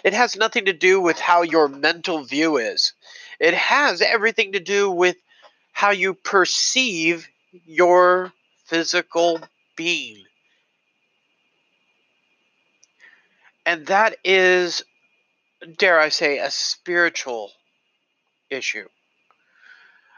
It 0.04 0.14
has 0.14 0.36
nothing 0.36 0.64
to 0.66 0.72
do 0.72 1.00
with 1.00 1.18
how 1.18 1.42
your 1.42 1.68
mental 1.68 2.24
view 2.24 2.56
is, 2.56 2.92
it 3.38 3.54
has 3.54 4.02
everything 4.02 4.52
to 4.52 4.60
do 4.60 4.90
with 4.90 5.16
how 5.72 5.90
you 5.90 6.14
perceive 6.14 7.28
your 7.66 8.32
physical 8.66 9.40
being. 9.76 10.24
And 13.64 13.86
that 13.86 14.16
is, 14.24 14.82
dare 15.78 15.98
I 15.98 16.08
say, 16.08 16.38
a 16.38 16.50
spiritual 16.50 17.52
issue 18.50 18.88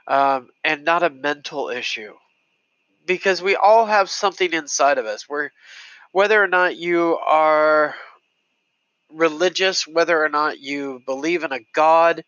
um, 0.06 0.48
and 0.62 0.84
not 0.84 1.02
a 1.02 1.10
mental 1.10 1.68
issue. 1.68 2.14
Because 3.06 3.42
we 3.42 3.56
all 3.56 3.86
have 3.86 4.08
something 4.08 4.52
inside 4.52 4.98
of 4.98 5.06
us. 5.06 5.28
Where, 5.28 5.52
whether 6.12 6.42
or 6.42 6.48
not 6.48 6.76
you 6.76 7.18
are 7.18 7.94
religious, 9.10 9.86
whether 9.86 10.22
or 10.22 10.28
not 10.28 10.60
you 10.60 11.00
believe 11.06 11.44
in 11.44 11.52
a 11.52 11.60
God, 11.74 12.24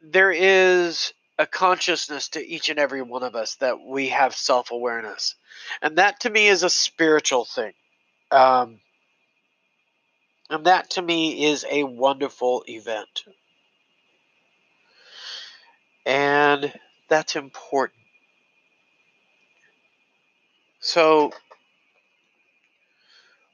there 0.00 0.32
is 0.32 1.12
a 1.38 1.46
consciousness 1.46 2.28
to 2.30 2.46
each 2.46 2.68
and 2.68 2.78
every 2.78 3.02
one 3.02 3.22
of 3.22 3.34
us 3.34 3.56
that 3.56 3.80
we 3.80 4.08
have 4.08 4.34
self 4.34 4.70
awareness. 4.70 5.34
And 5.82 5.98
that 5.98 6.20
to 6.20 6.30
me 6.30 6.48
is 6.48 6.62
a 6.62 6.70
spiritual 6.70 7.44
thing. 7.44 7.72
Um, 8.30 8.80
and 10.50 10.66
that 10.66 10.90
to 10.90 11.02
me 11.02 11.46
is 11.46 11.64
a 11.70 11.84
wonderful 11.84 12.64
event. 12.68 13.24
And 16.06 16.72
that's 17.08 17.34
important. 17.34 18.03
So, 20.84 21.32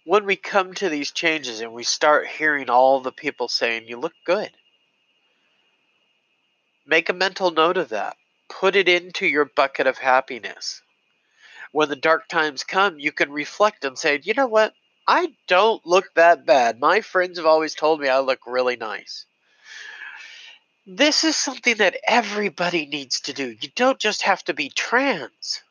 when 0.05 0.27
we 0.27 0.35
come 0.35 0.75
to 0.75 0.89
these 0.89 1.13
changes 1.13 1.61
and 1.61 1.73
we 1.73 1.85
start 1.85 2.27
hearing 2.27 2.69
all 2.69 2.99
the 2.99 3.13
people 3.13 3.47
saying, 3.47 3.87
You 3.87 3.99
look 4.01 4.15
good, 4.27 4.51
make 6.85 7.09
a 7.09 7.13
mental 7.13 7.53
note 7.53 7.77
of 7.77 7.91
that. 7.91 8.17
Put 8.49 8.75
it 8.75 8.89
into 8.89 9.29
your 9.29 9.45
bucket 9.45 9.87
of 9.87 9.99
happiness. 9.99 10.83
When 11.71 11.89
the 11.89 11.95
dark 11.95 12.27
times 12.27 12.65
come, 12.65 12.99
you 12.99 13.13
can 13.13 13.31
reflect 13.31 13.85
and 13.85 13.97
say, 13.97 14.19
You 14.25 14.35
know 14.35 14.49
what? 14.49 14.75
I 15.07 15.33
don't 15.47 15.87
look 15.87 16.13
that 16.17 16.45
bad. 16.45 16.81
My 16.81 17.01
friends 17.01 17.39
have 17.39 17.47
always 17.47 17.77
told 17.77 18.01
me 18.01 18.09
I 18.09 18.19
look 18.19 18.41
really 18.45 18.75
nice. 18.75 19.25
This 20.85 21.23
is 21.23 21.37
something 21.37 21.77
that 21.77 21.97
everybody 22.09 22.87
needs 22.87 23.21
to 23.21 23.33
do. 23.33 23.55
You 23.61 23.69
don't 23.77 24.01
just 24.01 24.23
have 24.23 24.43
to 24.47 24.53
be 24.53 24.69
trans 24.69 25.63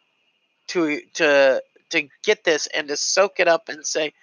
to 0.69 1.01
to 1.15 1.61
to 1.89 2.07
get 2.23 2.43
this 2.43 2.67
and 2.67 2.87
to 2.87 2.97
soak 2.97 3.39
it 3.39 3.47
up 3.47 3.69
and 3.69 3.85
say, 3.85 4.13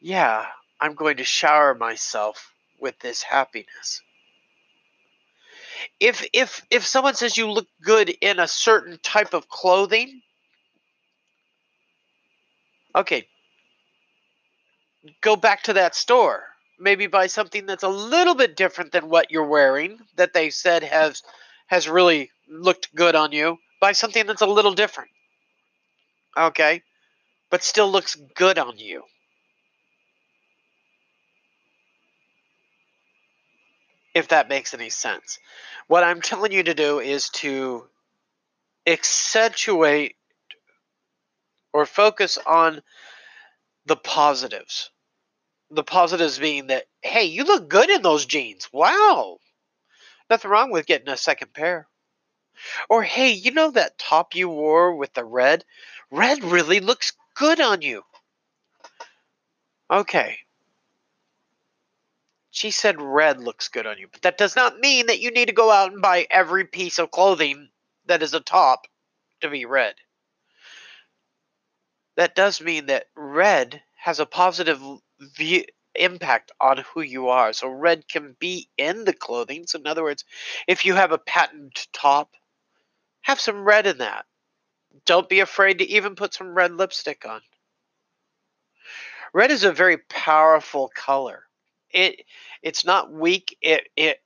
"Yeah, 0.00 0.46
I'm 0.80 0.94
going 0.94 1.18
to 1.18 1.24
shower 1.24 1.74
myself 1.74 2.52
with 2.78 2.98
this 3.00 3.22
happiness." 3.22 4.02
If 5.98 6.26
if 6.32 6.64
if 6.70 6.86
someone 6.86 7.14
says 7.14 7.36
you 7.36 7.50
look 7.50 7.68
good 7.82 8.10
in 8.20 8.38
a 8.38 8.48
certain 8.48 8.98
type 9.02 9.34
of 9.34 9.48
clothing, 9.48 10.22
okay, 12.94 13.26
go 15.20 15.36
back 15.36 15.62
to 15.64 15.74
that 15.74 15.94
store. 15.94 16.44
Maybe 16.78 17.06
buy 17.06 17.26
something 17.26 17.66
that's 17.66 17.82
a 17.82 17.88
little 17.88 18.34
bit 18.34 18.56
different 18.56 18.92
than 18.92 19.10
what 19.10 19.30
you're 19.30 19.46
wearing 19.46 19.98
that 20.16 20.32
they 20.32 20.50
said 20.50 20.82
has 20.82 21.22
has 21.66 21.88
really 21.88 22.30
looked 22.48 22.94
good 22.94 23.14
on 23.14 23.32
you. 23.32 23.58
Buy 23.80 23.92
something 23.92 24.26
that's 24.26 24.42
a 24.42 24.46
little 24.46 24.74
different. 24.74 25.10
Okay? 26.36 26.82
But 27.50 27.64
still 27.64 27.90
looks 27.90 28.16
good 28.34 28.58
on 28.58 28.78
you. 28.78 29.02
If 34.14 34.28
that 34.28 34.48
makes 34.48 34.74
any 34.74 34.90
sense. 34.90 35.38
What 35.86 36.04
I'm 36.04 36.20
telling 36.20 36.52
you 36.52 36.62
to 36.64 36.74
do 36.74 37.00
is 37.00 37.28
to 37.30 37.86
accentuate 38.86 40.16
or 41.72 41.86
focus 41.86 42.38
on 42.44 42.82
the 43.86 43.96
positives. 43.96 44.90
The 45.70 45.84
positives 45.84 46.38
being 46.38 46.68
that, 46.68 46.86
hey, 47.02 47.24
you 47.24 47.44
look 47.44 47.68
good 47.68 47.90
in 47.90 48.02
those 48.02 48.26
jeans. 48.26 48.68
Wow. 48.72 49.38
Nothing 50.28 50.50
wrong 50.50 50.72
with 50.72 50.86
getting 50.86 51.08
a 51.08 51.16
second 51.16 51.52
pair. 51.54 51.86
Or, 52.88 53.02
hey, 53.02 53.30
you 53.30 53.52
know 53.52 53.70
that 53.70 53.98
top 53.98 54.34
you 54.34 54.48
wore 54.48 54.94
with 54.94 55.12
the 55.14 55.24
red? 55.24 55.64
Red 56.10 56.44
really 56.44 56.80
looks 56.80 57.12
good 57.34 57.60
on 57.60 57.82
you. 57.82 58.02
Okay. 59.90 60.38
She 62.50 62.70
said 62.70 63.00
red 63.00 63.40
looks 63.40 63.68
good 63.68 63.86
on 63.86 63.98
you, 63.98 64.08
but 64.10 64.22
that 64.22 64.38
does 64.38 64.56
not 64.56 64.80
mean 64.80 65.06
that 65.06 65.20
you 65.20 65.30
need 65.30 65.46
to 65.46 65.52
go 65.52 65.70
out 65.70 65.92
and 65.92 66.02
buy 66.02 66.26
every 66.30 66.64
piece 66.64 66.98
of 66.98 67.10
clothing 67.10 67.68
that 68.06 68.22
is 68.22 68.34
a 68.34 68.40
top 68.40 68.86
to 69.40 69.48
be 69.48 69.64
red 69.64 69.94
that 72.20 72.34
does 72.34 72.60
mean 72.60 72.84
that 72.86 73.06
red 73.16 73.82
has 73.96 74.20
a 74.20 74.26
positive 74.26 74.78
view, 75.38 75.64
impact 75.94 76.52
on 76.60 76.84
who 76.92 77.00
you 77.00 77.28
are. 77.28 77.54
So 77.54 77.68
red 77.68 78.06
can 78.08 78.36
be 78.38 78.68
in 78.76 79.04
the 79.04 79.14
clothing. 79.14 79.66
So 79.66 79.78
in 79.78 79.86
other 79.86 80.02
words, 80.02 80.26
if 80.68 80.84
you 80.84 80.94
have 80.94 81.12
a 81.12 81.18
patent 81.18 81.88
top, 81.94 82.34
have 83.22 83.40
some 83.40 83.64
red 83.64 83.86
in 83.86 83.98
that. 83.98 84.26
Don't 85.06 85.28
be 85.28 85.40
afraid 85.40 85.78
to 85.78 85.88
even 85.88 86.14
put 86.14 86.34
some 86.34 86.54
red 86.54 86.72
lipstick 86.72 87.24
on. 87.26 87.40
Red 89.32 89.50
is 89.50 89.64
a 89.64 89.72
very 89.72 89.98
powerful 89.98 90.90
color. 90.94 91.44
It 91.90 92.24
it's 92.62 92.84
not 92.84 93.12
weak. 93.12 93.56
It 93.60 93.88
it 93.96 94.18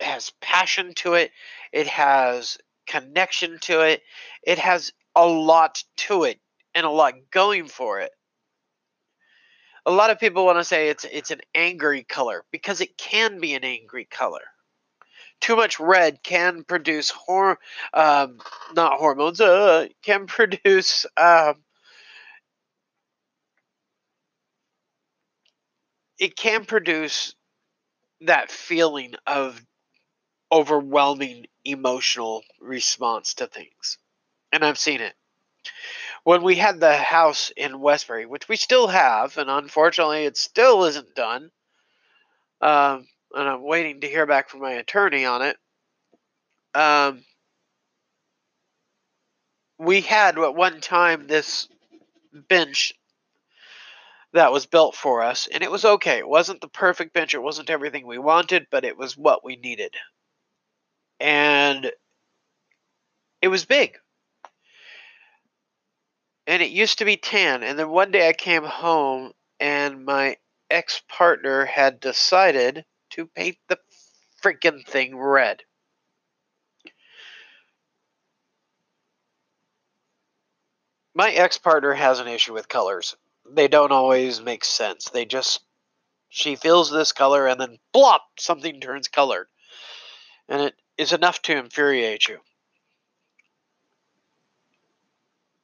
has 0.00 0.32
passion 0.40 0.94
to 0.96 1.14
it. 1.14 1.30
It 1.72 1.86
has 1.86 2.58
connection 2.86 3.58
to 3.62 3.80
it. 3.82 4.02
It 4.42 4.58
has 4.58 4.92
a 5.14 5.26
lot 5.26 5.82
to 5.96 6.24
it 6.24 6.40
and 6.74 6.86
a 6.86 6.90
lot 6.90 7.14
going 7.30 7.66
for 7.66 8.00
it. 8.00 8.12
A 9.86 9.90
lot 9.90 10.10
of 10.10 10.20
people 10.20 10.44
want 10.44 10.58
to 10.58 10.64
say 10.64 10.88
it's 10.88 11.04
it's 11.04 11.30
an 11.30 11.40
angry 11.54 12.02
color 12.04 12.44
because 12.50 12.80
it 12.80 12.98
can 12.98 13.40
be 13.40 13.54
an 13.54 13.64
angry 13.64 14.04
color. 14.04 14.42
Too 15.40 15.56
much 15.56 15.80
red 15.80 16.22
can 16.22 16.64
produce 16.64 17.10
hor 17.10 17.58
um, 17.94 18.38
not 18.74 18.98
hormones 18.98 19.40
uh, 19.40 19.88
can 20.02 20.26
produce 20.26 21.06
um, 21.16 21.56
it 26.18 26.36
can 26.36 26.66
produce 26.66 27.34
that 28.20 28.50
feeling 28.50 29.14
of 29.26 29.64
overwhelming 30.52 31.46
emotional 31.64 32.42
response 32.60 33.34
to 33.34 33.46
things. 33.46 33.98
And 34.52 34.64
I've 34.64 34.78
seen 34.78 35.00
it 35.00 35.14
when 36.24 36.42
we 36.42 36.56
had 36.56 36.80
the 36.80 36.96
house 36.96 37.50
in 37.56 37.80
Westbury, 37.80 38.26
which 38.26 38.48
we 38.48 38.56
still 38.56 38.88
have, 38.88 39.38
and 39.38 39.48
unfortunately 39.48 40.24
it 40.24 40.36
still 40.36 40.84
isn't 40.84 41.14
done, 41.14 41.50
um, 42.60 43.06
and 43.34 43.48
I'm 43.48 43.62
waiting 43.62 44.00
to 44.00 44.08
hear 44.08 44.26
back 44.26 44.48
from 44.48 44.60
my 44.60 44.72
attorney 44.72 45.24
on 45.24 45.42
it. 45.42 45.56
Um, 46.74 47.24
we 49.78 50.00
had 50.02 50.38
at 50.38 50.54
one 50.54 50.80
time 50.80 51.26
this 51.26 51.68
bench 52.32 52.92
that 54.32 54.52
was 54.52 54.66
built 54.66 54.94
for 54.94 55.22
us, 55.22 55.48
and 55.52 55.62
it 55.62 55.70
was 55.70 55.84
okay. 55.84 56.18
It 56.18 56.28
wasn't 56.28 56.60
the 56.60 56.68
perfect 56.68 57.12
bench, 57.12 57.34
it 57.34 57.42
wasn't 57.42 57.70
everything 57.70 58.06
we 58.06 58.18
wanted, 58.18 58.66
but 58.70 58.84
it 58.84 58.96
was 58.96 59.16
what 59.16 59.44
we 59.44 59.56
needed. 59.56 59.94
And 61.18 61.90
it 63.42 63.48
was 63.48 63.64
big 63.64 63.98
and 66.50 66.62
it 66.62 66.72
used 66.72 66.98
to 66.98 67.04
be 67.04 67.16
tan. 67.16 67.62
And 67.62 67.78
then 67.78 67.90
one 67.90 68.10
day 68.10 68.28
I 68.28 68.32
came 68.32 68.64
home 68.64 69.30
and 69.60 70.04
my 70.04 70.36
ex 70.68 71.00
partner 71.08 71.64
had 71.64 72.00
decided 72.00 72.84
to 73.10 73.26
paint 73.26 73.56
the 73.68 73.78
freaking 74.42 74.86
thing 74.86 75.16
red. 75.16 75.62
My 81.14 81.30
ex 81.30 81.58
partner 81.58 81.92
has 81.92 82.20
an 82.20 82.28
issue 82.28 82.54
with 82.54 82.68
colors. 82.68 83.16
They 83.50 83.68
don't 83.68 83.92
always 83.92 84.40
make 84.40 84.64
sense. 84.64 85.06
They 85.10 85.24
just, 85.24 85.60
she 86.28 86.56
feels 86.56 86.90
this 86.90 87.12
color 87.12 87.46
and 87.46 87.60
then 87.60 87.78
blop, 87.94 88.20
something 88.38 88.80
turns 88.80 89.08
colored. 89.08 89.48
And 90.48 90.62
it, 90.62 90.74
is 91.00 91.12
enough 91.14 91.40
to 91.40 91.56
infuriate 91.56 92.28
you. 92.28 92.38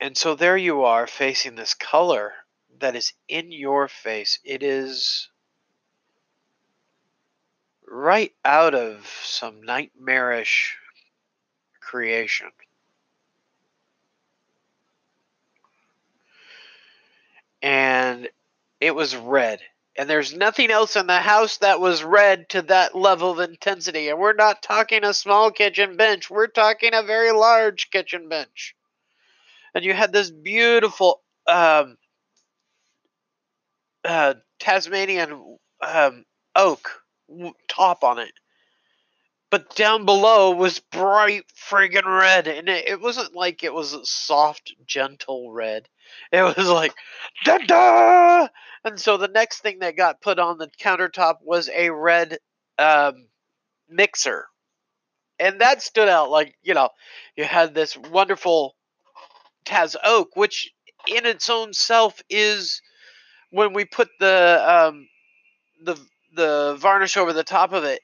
And 0.01 0.17
so 0.17 0.35
there 0.35 0.57
you 0.57 0.85
are 0.85 1.07
facing 1.07 1.57
this 1.57 1.75
color 1.75 2.33
that 2.81 2.97
is 2.97 3.13
in 3.29 3.53
your 3.53 3.87
face. 3.87 4.39
It 4.45 4.63
is 4.63 5.29
right 7.97 8.33
out 8.45 8.75
of 8.75 9.11
some 9.25 9.63
nightmarish 9.63 10.77
creation. 11.81 12.51
And 17.63 18.29
it 18.81 18.95
was 18.95 19.17
red. 19.17 19.61
And 19.99 20.11
there's 20.11 20.37
nothing 20.37 20.71
else 20.71 20.95
in 20.95 21.07
the 21.07 21.21
house 21.21 21.57
that 21.59 21.81
was 21.81 22.05
red 22.05 22.51
to 22.51 22.63
that 22.63 22.95
level 22.95 23.31
of 23.31 23.41
intensity. 23.41 24.11
And 24.11 24.19
we're 24.19 24.35
not 24.35 24.63
talking 24.63 25.03
a 25.03 25.15
small 25.15 25.51
kitchen 25.51 25.97
bench, 25.97 26.29
we're 26.29 26.49
talking 26.49 26.91
a 26.93 27.03
very 27.03 27.33
large 27.33 27.91
kitchen 27.91 28.29
bench. 28.29 28.77
And 29.75 29.85
you 29.85 29.95
had 29.95 30.13
this 30.13 30.31
beautiful 30.31 31.23
um, 31.47 31.97
uh, 34.05 34.35
Tasmanian 34.59 35.59
um, 35.81 36.27
oak 36.55 37.06
top 37.69 38.05
on 38.05 38.19
it. 38.19 38.33
But 39.51 39.75
down 39.77 40.05
below 40.05 40.51
was 40.51 40.81
bright 40.81 41.45
friggin' 41.55 42.05
red, 42.05 42.49
and 42.49 42.69
it, 42.69 42.89
it 42.89 43.01
wasn't 43.01 43.35
like 43.35 43.63
it 43.63 43.73
was 43.73 43.97
soft, 44.11 44.75
gentle 44.85 45.53
red. 45.53 45.89
It 46.33 46.43
was 46.43 46.69
like 46.69 46.95
da 47.45 47.59
da. 47.59 48.49
And 48.85 49.01
so 49.01 49.17
the 49.17 49.29
next 49.29 49.61
thing 49.61 49.81
that 49.81 49.97
got 49.97 50.21
put 50.21 50.39
on 50.39 50.59
the 50.59 50.69
countertop 50.81 51.37
was 51.43 51.69
a 51.69 51.91
red 51.91 52.39
um, 52.79 53.29
mixer, 53.89 54.47
and 55.39 55.61
that 55.61 55.83
stood 55.83 56.09
out. 56.09 56.31
Like 56.31 56.57
you 56.63 56.75
know, 56.75 56.91
you 57.37 57.45
had 57.45 57.75
this 57.75 57.97
wonderful 57.97 58.77
Taz 59.65 59.97
oak, 60.05 60.37
which 60.37 60.73
in 61.09 61.27
its 61.27 61.51
own 61.51 61.73
self 61.73 62.21
is 62.31 62.81
when 63.51 63.73
we 63.73 63.85
put 63.85 64.09
the 64.21 64.65
um, 64.67 65.09
the 65.83 65.97
the 66.37 66.77
varnish 66.79 67.17
over 67.17 67.33
the 67.33 67.45
top 67.45 67.73
of 67.73 67.85
it, 67.85 68.03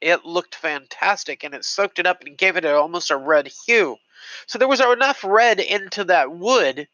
it 0.00 0.24
looked 0.24 0.56
fantastic 0.56 1.44
and 1.44 1.54
it 1.54 1.64
soaked 1.64 1.98
it 2.00 2.06
up 2.06 2.22
and 2.22 2.36
gave 2.36 2.56
it 2.56 2.66
almost 2.66 3.10
a 3.10 3.16
red 3.16 3.50
hue. 3.66 3.96
So 4.46 4.58
there 4.58 4.68
was 4.68 4.80
enough 4.80 5.22
red 5.24 5.60
into 5.60 6.04
that 6.04 6.32
wood. 6.32 6.88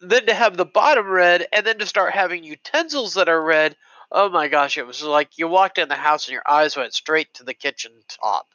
Then 0.00 0.26
to 0.26 0.34
have 0.34 0.56
the 0.56 0.64
bottom 0.66 1.08
red 1.08 1.48
and 1.52 1.66
then 1.66 1.78
to 1.78 1.86
start 1.86 2.14
having 2.14 2.44
utensils 2.44 3.14
that 3.14 3.28
are 3.28 3.42
red. 3.42 3.76
Oh 4.12 4.28
my 4.28 4.46
gosh, 4.48 4.78
it 4.78 4.86
was 4.86 5.02
like 5.02 5.36
you 5.38 5.48
walked 5.48 5.78
in 5.78 5.88
the 5.88 5.96
house 5.96 6.26
and 6.26 6.32
your 6.32 6.48
eyes 6.48 6.76
went 6.76 6.94
straight 6.94 7.34
to 7.34 7.44
the 7.44 7.54
kitchen 7.54 8.04
top. 8.08 8.46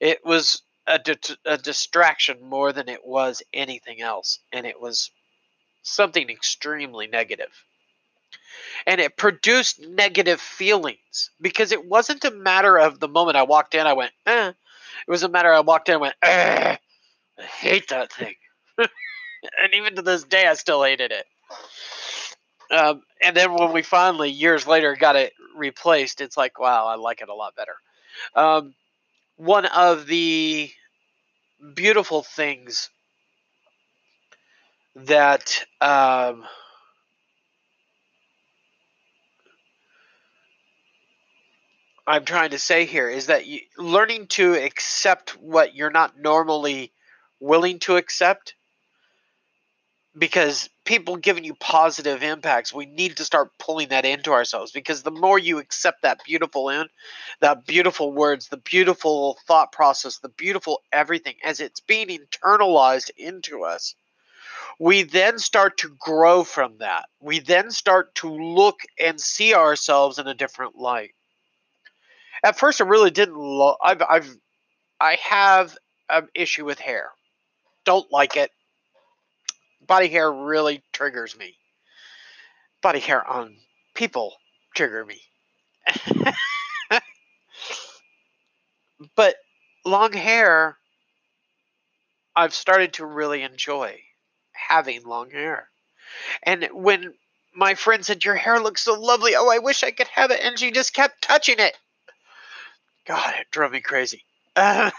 It 0.00 0.24
was 0.24 0.62
a, 0.86 0.98
di- 0.98 1.36
a 1.44 1.58
distraction 1.58 2.42
more 2.42 2.72
than 2.72 2.88
it 2.88 3.04
was 3.04 3.42
anything 3.52 4.00
else. 4.00 4.40
And 4.50 4.66
it 4.66 4.80
was 4.80 5.10
something 5.82 6.28
extremely 6.30 7.06
negative 7.06 7.64
and 8.86 9.00
it 9.00 9.16
produced 9.16 9.80
negative 9.80 10.40
feelings 10.40 11.30
because 11.40 11.72
it 11.72 11.84
wasn't 11.86 12.24
a 12.24 12.30
matter 12.30 12.78
of 12.78 13.00
the 13.00 13.08
moment 13.08 13.36
I 13.36 13.42
walked 13.42 13.74
in, 13.74 13.86
I 13.86 13.92
went, 13.92 14.12
eh. 14.26 14.48
It 14.48 15.10
was 15.10 15.22
a 15.22 15.28
matter 15.28 15.52
I 15.52 15.60
walked 15.60 15.88
in, 15.88 15.94
and 15.94 16.00
went, 16.02 16.14
eh, 16.22 16.76
I 17.38 17.42
hate 17.42 17.88
that 17.88 18.12
thing. 18.12 18.34
and 18.78 19.74
even 19.74 19.96
to 19.96 20.02
this 20.02 20.24
day, 20.24 20.46
I 20.46 20.54
still 20.54 20.82
hated 20.82 21.12
it. 21.12 21.26
Um, 22.70 23.02
and 23.22 23.36
then 23.36 23.54
when 23.54 23.72
we 23.72 23.82
finally, 23.82 24.30
years 24.30 24.66
later, 24.66 24.94
got 24.94 25.16
it 25.16 25.32
replaced, 25.56 26.20
it's 26.20 26.36
like, 26.36 26.58
wow, 26.58 26.86
I 26.86 26.94
like 26.94 27.20
it 27.20 27.28
a 27.28 27.34
lot 27.34 27.56
better. 27.56 27.74
Um, 28.34 28.74
one 29.36 29.66
of 29.66 30.06
the 30.06 30.70
beautiful 31.74 32.22
things 32.22 32.90
that 34.94 35.64
um, 35.80 36.44
I'm 42.10 42.24
trying 42.24 42.50
to 42.50 42.58
say 42.58 42.86
here 42.86 43.08
is 43.08 43.26
that 43.26 43.46
you, 43.46 43.60
learning 43.78 44.26
to 44.30 44.54
accept 44.54 45.40
what 45.40 45.76
you're 45.76 45.92
not 45.92 46.18
normally 46.18 46.92
willing 47.38 47.78
to 47.80 47.96
accept 47.96 48.54
because 50.18 50.68
people 50.84 51.16
giving 51.16 51.44
you 51.44 51.54
positive 51.54 52.24
impacts 52.24 52.74
we 52.74 52.86
need 52.86 53.16
to 53.18 53.24
start 53.24 53.56
pulling 53.60 53.90
that 53.90 54.04
into 54.04 54.32
ourselves 54.32 54.72
because 54.72 55.04
the 55.04 55.12
more 55.12 55.38
you 55.38 55.58
accept 55.58 56.02
that 56.02 56.18
beautiful 56.24 56.68
in 56.68 56.88
that 57.42 57.64
beautiful 57.64 58.12
words 58.12 58.48
the 58.48 58.56
beautiful 58.56 59.38
thought 59.46 59.70
process 59.70 60.18
the 60.18 60.28
beautiful 60.30 60.80
everything 60.92 61.36
as 61.44 61.60
it's 61.60 61.78
being 61.78 62.08
internalized 62.08 63.10
into 63.16 63.62
us 63.62 63.94
we 64.80 65.04
then 65.04 65.38
start 65.38 65.76
to 65.78 65.94
grow 66.00 66.42
from 66.42 66.78
that. 66.78 67.04
We 67.20 67.40
then 67.40 67.70
start 67.70 68.14
to 68.16 68.32
look 68.32 68.80
and 68.98 69.20
see 69.20 69.54
ourselves 69.54 70.18
in 70.18 70.26
a 70.26 70.34
different 70.34 70.74
light 70.74 71.12
at 72.42 72.58
first, 72.58 72.80
I 72.80 72.84
really 72.84 73.10
didn't. 73.10 73.36
Lo- 73.36 73.76
I've, 73.82 74.02
I've, 74.02 74.36
I 74.98 75.16
have 75.22 75.76
an 76.08 76.28
issue 76.34 76.64
with 76.64 76.78
hair. 76.78 77.10
Don't 77.84 78.10
like 78.12 78.36
it. 78.36 78.50
Body 79.86 80.08
hair 80.08 80.30
really 80.30 80.82
triggers 80.92 81.36
me. 81.36 81.56
Body 82.82 83.00
hair 83.00 83.26
on 83.26 83.56
people 83.94 84.36
trigger 84.74 85.04
me. 85.04 85.20
but 89.16 89.36
long 89.84 90.12
hair, 90.12 90.76
I've 92.36 92.54
started 92.54 92.94
to 92.94 93.06
really 93.06 93.42
enjoy 93.42 94.00
having 94.52 95.02
long 95.04 95.30
hair. 95.30 95.68
And 96.42 96.68
when 96.72 97.14
my 97.54 97.74
friend 97.74 98.04
said, 98.04 98.24
Your 98.24 98.36
hair 98.36 98.60
looks 98.60 98.82
so 98.82 98.98
lovely. 98.98 99.34
Oh, 99.36 99.48
I 99.48 99.58
wish 99.58 99.82
I 99.82 99.90
could 99.90 100.08
have 100.08 100.30
it. 100.30 100.40
And 100.42 100.58
she 100.58 100.70
just 100.70 100.94
kept 100.94 101.22
touching 101.22 101.58
it. 101.58 101.76
God, 103.06 103.34
it 103.40 103.46
drove 103.50 103.72
me 103.72 103.80
crazy. 103.80 104.24
Uh, 104.56 104.90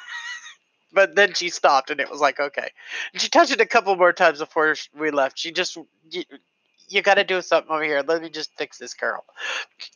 but 0.94 1.16
then 1.16 1.34
she 1.34 1.50
stopped, 1.50 1.90
and 1.90 2.00
it 2.00 2.10
was 2.10 2.22
like, 2.22 2.40
okay. 2.40 2.70
And 3.14 3.22
she 3.22 3.30
touched 3.30 3.52
it 3.52 3.62
a 3.62 3.66
couple 3.66 3.96
more 3.96 4.14
times 4.14 4.40
before 4.40 4.76
we 4.98 5.12
left. 5.12 5.38
She 5.38 5.52
just, 5.52 5.78
you, 6.10 6.24
you 6.88 7.02
got 7.02 7.16
to 7.16 7.24
do 7.24 7.42
something 7.42 7.72
over 7.72 7.84
here. 7.84 8.04
Let 8.06 8.22
me 8.22 8.30
just 8.30 8.52
fix 8.58 8.78
this 8.78 8.94
curl. 8.94 9.24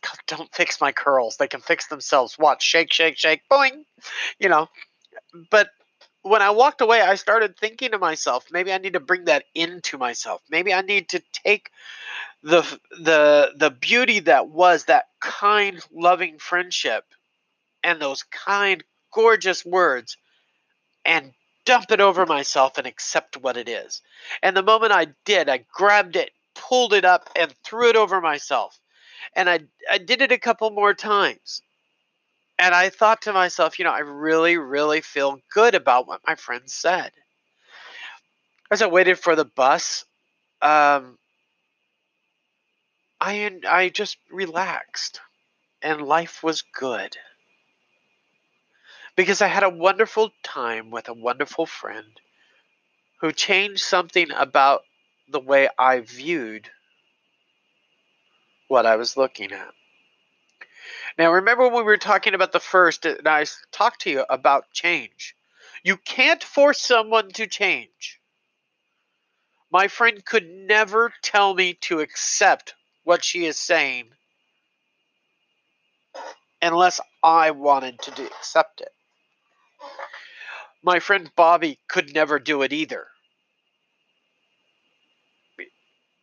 God, 0.02 0.18
don't 0.26 0.54
fix 0.54 0.80
my 0.80 0.92
curls. 0.92 1.36
They 1.36 1.48
can 1.48 1.60
fix 1.60 1.88
themselves. 1.88 2.38
Watch, 2.38 2.62
shake, 2.62 2.92
shake, 2.92 3.18
shake, 3.18 3.42
boing. 3.50 3.84
You 4.38 4.48
know. 4.48 4.68
But 5.50 5.68
when 6.22 6.42
I 6.42 6.50
walked 6.50 6.80
away, 6.80 7.00
I 7.00 7.14
started 7.14 7.56
thinking 7.56 7.92
to 7.92 7.98
myself, 7.98 8.46
maybe 8.50 8.72
I 8.72 8.78
need 8.78 8.94
to 8.94 9.00
bring 9.00 9.26
that 9.26 9.44
into 9.54 9.96
myself. 9.96 10.42
Maybe 10.50 10.74
I 10.74 10.80
need 10.80 11.10
to 11.10 11.22
take 11.32 11.70
the 12.42 12.62
the 13.00 13.52
the 13.56 13.70
beauty 13.70 14.20
that 14.20 14.48
was 14.48 14.84
that 14.84 15.06
kind, 15.20 15.80
loving 15.92 16.38
friendship 16.38 17.04
and 17.86 18.02
those 18.02 18.24
kind, 18.24 18.82
gorgeous 19.12 19.64
words 19.64 20.16
and 21.04 21.32
dump 21.64 21.92
it 21.92 22.00
over 22.00 22.26
myself 22.26 22.78
and 22.78 22.86
accept 22.86 23.36
what 23.36 23.56
it 23.56 23.68
is. 23.68 24.02
And 24.42 24.56
the 24.56 24.62
moment 24.62 24.92
I 24.92 25.06
did, 25.24 25.48
I 25.48 25.64
grabbed 25.72 26.16
it, 26.16 26.32
pulled 26.56 26.92
it 26.92 27.04
up, 27.04 27.30
and 27.36 27.54
threw 27.64 27.88
it 27.88 27.94
over 27.94 28.20
myself. 28.20 28.76
And 29.36 29.48
I, 29.48 29.60
I 29.88 29.98
did 29.98 30.20
it 30.20 30.32
a 30.32 30.38
couple 30.38 30.68
more 30.70 30.94
times. 30.94 31.62
And 32.58 32.74
I 32.74 32.88
thought 32.88 33.22
to 33.22 33.32
myself, 33.32 33.78
you 33.78 33.84
know, 33.84 33.92
I 33.92 34.00
really, 34.00 34.56
really 34.56 35.00
feel 35.00 35.38
good 35.52 35.76
about 35.76 36.08
what 36.08 36.22
my 36.26 36.34
friend 36.34 36.64
said. 36.66 37.12
As 38.68 38.82
I 38.82 38.88
waited 38.88 39.20
for 39.20 39.36
the 39.36 39.44
bus, 39.44 40.04
um, 40.60 41.18
I 43.20 43.60
I 43.68 43.90
just 43.90 44.18
relaxed, 44.30 45.20
and 45.82 46.02
life 46.02 46.42
was 46.42 46.62
good 46.62 47.16
because 49.16 49.40
I 49.40 49.48
had 49.48 49.62
a 49.62 49.70
wonderful 49.70 50.30
time 50.42 50.90
with 50.90 51.08
a 51.08 51.14
wonderful 51.14 51.66
friend 51.66 52.20
who 53.20 53.32
changed 53.32 53.82
something 53.82 54.30
about 54.30 54.82
the 55.28 55.40
way 55.40 55.68
I 55.78 56.00
viewed 56.00 56.70
what 58.68 58.86
I 58.86 58.96
was 58.96 59.16
looking 59.16 59.52
at. 59.52 59.72
Now, 61.18 61.32
remember 61.32 61.64
when 61.64 61.78
we 61.78 61.82
were 61.84 61.96
talking 61.96 62.34
about 62.34 62.52
the 62.52 62.60
first, 62.60 63.06
and 63.06 63.26
I 63.26 63.46
talked 63.72 64.02
to 64.02 64.10
you 64.10 64.24
about 64.28 64.70
change. 64.72 65.34
You 65.82 65.96
can't 65.96 66.42
force 66.44 66.80
someone 66.80 67.30
to 67.32 67.46
change. 67.46 68.20
My 69.72 69.88
friend 69.88 70.24
could 70.24 70.48
never 70.48 71.12
tell 71.22 71.54
me 71.54 71.74
to 71.82 72.00
accept 72.00 72.74
what 73.04 73.24
she 73.24 73.46
is 73.46 73.58
saying 73.58 74.10
unless 76.60 77.00
I 77.22 77.52
wanted 77.52 78.00
to 78.02 78.26
accept 78.26 78.80
it. 78.80 78.92
My 80.86 81.00
friend 81.00 81.30
Bobby 81.36 81.80
could 81.88 82.14
never 82.14 82.38
do 82.38 82.62
it 82.62 82.72
either. 82.72 83.08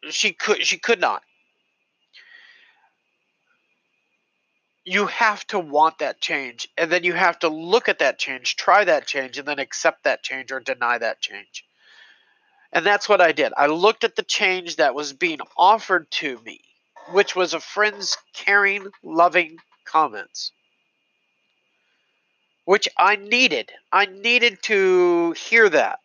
She 0.10 0.34
could 0.34 0.66
she 0.66 0.80
could 0.80 1.02
not. 1.02 1.24
you 4.86 5.08
have 5.08 5.46
to 5.48 5.60
want 5.60 6.00
that 6.00 6.20
change 6.20 6.68
and 6.78 6.92
then 6.92 7.04
you 7.04 7.14
have 7.14 7.40
to 7.40 7.48
look 7.48 7.88
at 7.88 8.00
that 8.00 8.20
change 8.20 8.56
try 8.56 8.84
that 8.84 9.08
change 9.08 9.38
and 9.38 9.48
then 9.48 9.60
accept 9.60 10.04
that 10.04 10.24
change 10.24 10.52
or 10.52 10.60
deny 10.60 10.98
that 10.98 11.22
change 11.22 11.66
and 12.74 12.86
that's 12.86 13.08
what 13.08 13.22
i 13.22 13.32
did 13.32 13.54
i 13.56 13.68
looked 13.68 14.04
at 14.04 14.16
the 14.16 14.24
change 14.24 14.76
that 14.76 14.96
was 14.96 15.14
being 15.14 15.40
offered 15.58 16.10
to 16.12 16.38
me 16.46 16.60
which 17.12 17.36
was 17.36 17.54
a 17.54 17.60
friend's 17.60 18.18
caring 18.34 18.88
loving 19.04 19.58
comments 19.86 20.52
which 22.66 22.88
i 22.98 23.16
needed 23.16 23.72
i 23.92 24.06
needed 24.06 24.62
to 24.62 25.32
hear 25.34 25.70
that 25.70 26.00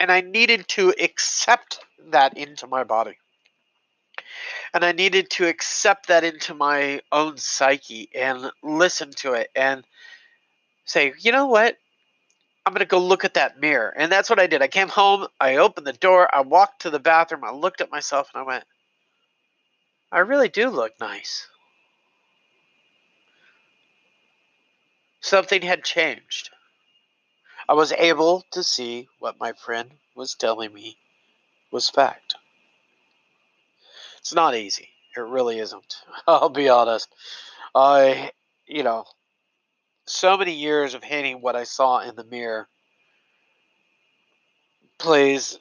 and 0.00 0.10
i 0.10 0.20
needed 0.20 0.66
to 0.68 0.94
accept 1.00 1.80
that 2.10 2.36
into 2.36 2.66
my 2.66 2.84
body 2.84 3.16
and 4.74 4.84
I 4.84 4.92
needed 4.92 5.30
to 5.30 5.46
accept 5.46 6.06
that 6.08 6.24
into 6.24 6.54
my 6.54 7.00
own 7.10 7.36
psyche 7.36 8.08
and 8.14 8.50
listen 8.62 9.10
to 9.16 9.34
it 9.34 9.50
and 9.54 9.84
say, 10.84 11.12
you 11.18 11.32
know 11.32 11.46
what? 11.46 11.76
I'm 12.64 12.72
going 12.72 12.80
to 12.80 12.86
go 12.86 12.98
look 12.98 13.24
at 13.24 13.34
that 13.34 13.60
mirror. 13.60 13.92
And 13.96 14.10
that's 14.10 14.30
what 14.30 14.38
I 14.38 14.46
did. 14.46 14.62
I 14.62 14.68
came 14.68 14.88
home, 14.88 15.26
I 15.40 15.56
opened 15.56 15.86
the 15.86 15.92
door, 15.92 16.32
I 16.34 16.40
walked 16.42 16.82
to 16.82 16.90
the 16.90 17.00
bathroom, 17.00 17.44
I 17.44 17.50
looked 17.50 17.80
at 17.80 17.90
myself, 17.90 18.30
and 18.32 18.42
I 18.42 18.46
went, 18.46 18.64
I 20.12 20.20
really 20.20 20.48
do 20.48 20.70
look 20.70 20.92
nice. 21.00 21.48
Something 25.22 25.62
had 25.62 25.84
changed. 25.84 26.50
I 27.68 27.74
was 27.74 27.92
able 27.92 28.44
to 28.50 28.64
see 28.64 29.08
what 29.20 29.38
my 29.38 29.52
friend 29.52 29.92
was 30.16 30.34
telling 30.34 30.74
me 30.74 30.98
was 31.70 31.88
fact. 31.88 32.34
It's 34.18 34.34
not 34.34 34.56
easy. 34.56 34.88
It 35.16 35.20
really 35.20 35.60
isn't. 35.60 35.96
I'll 36.26 36.48
be 36.48 36.68
honest. 36.68 37.08
I, 37.74 38.32
you 38.66 38.82
know, 38.82 39.04
so 40.06 40.36
many 40.36 40.54
years 40.54 40.94
of 40.94 41.04
hating 41.04 41.40
what 41.40 41.56
I 41.56 41.64
saw 41.64 42.00
in 42.00 42.16
the 42.16 42.24
mirror 42.24 42.68
plays 44.98 45.58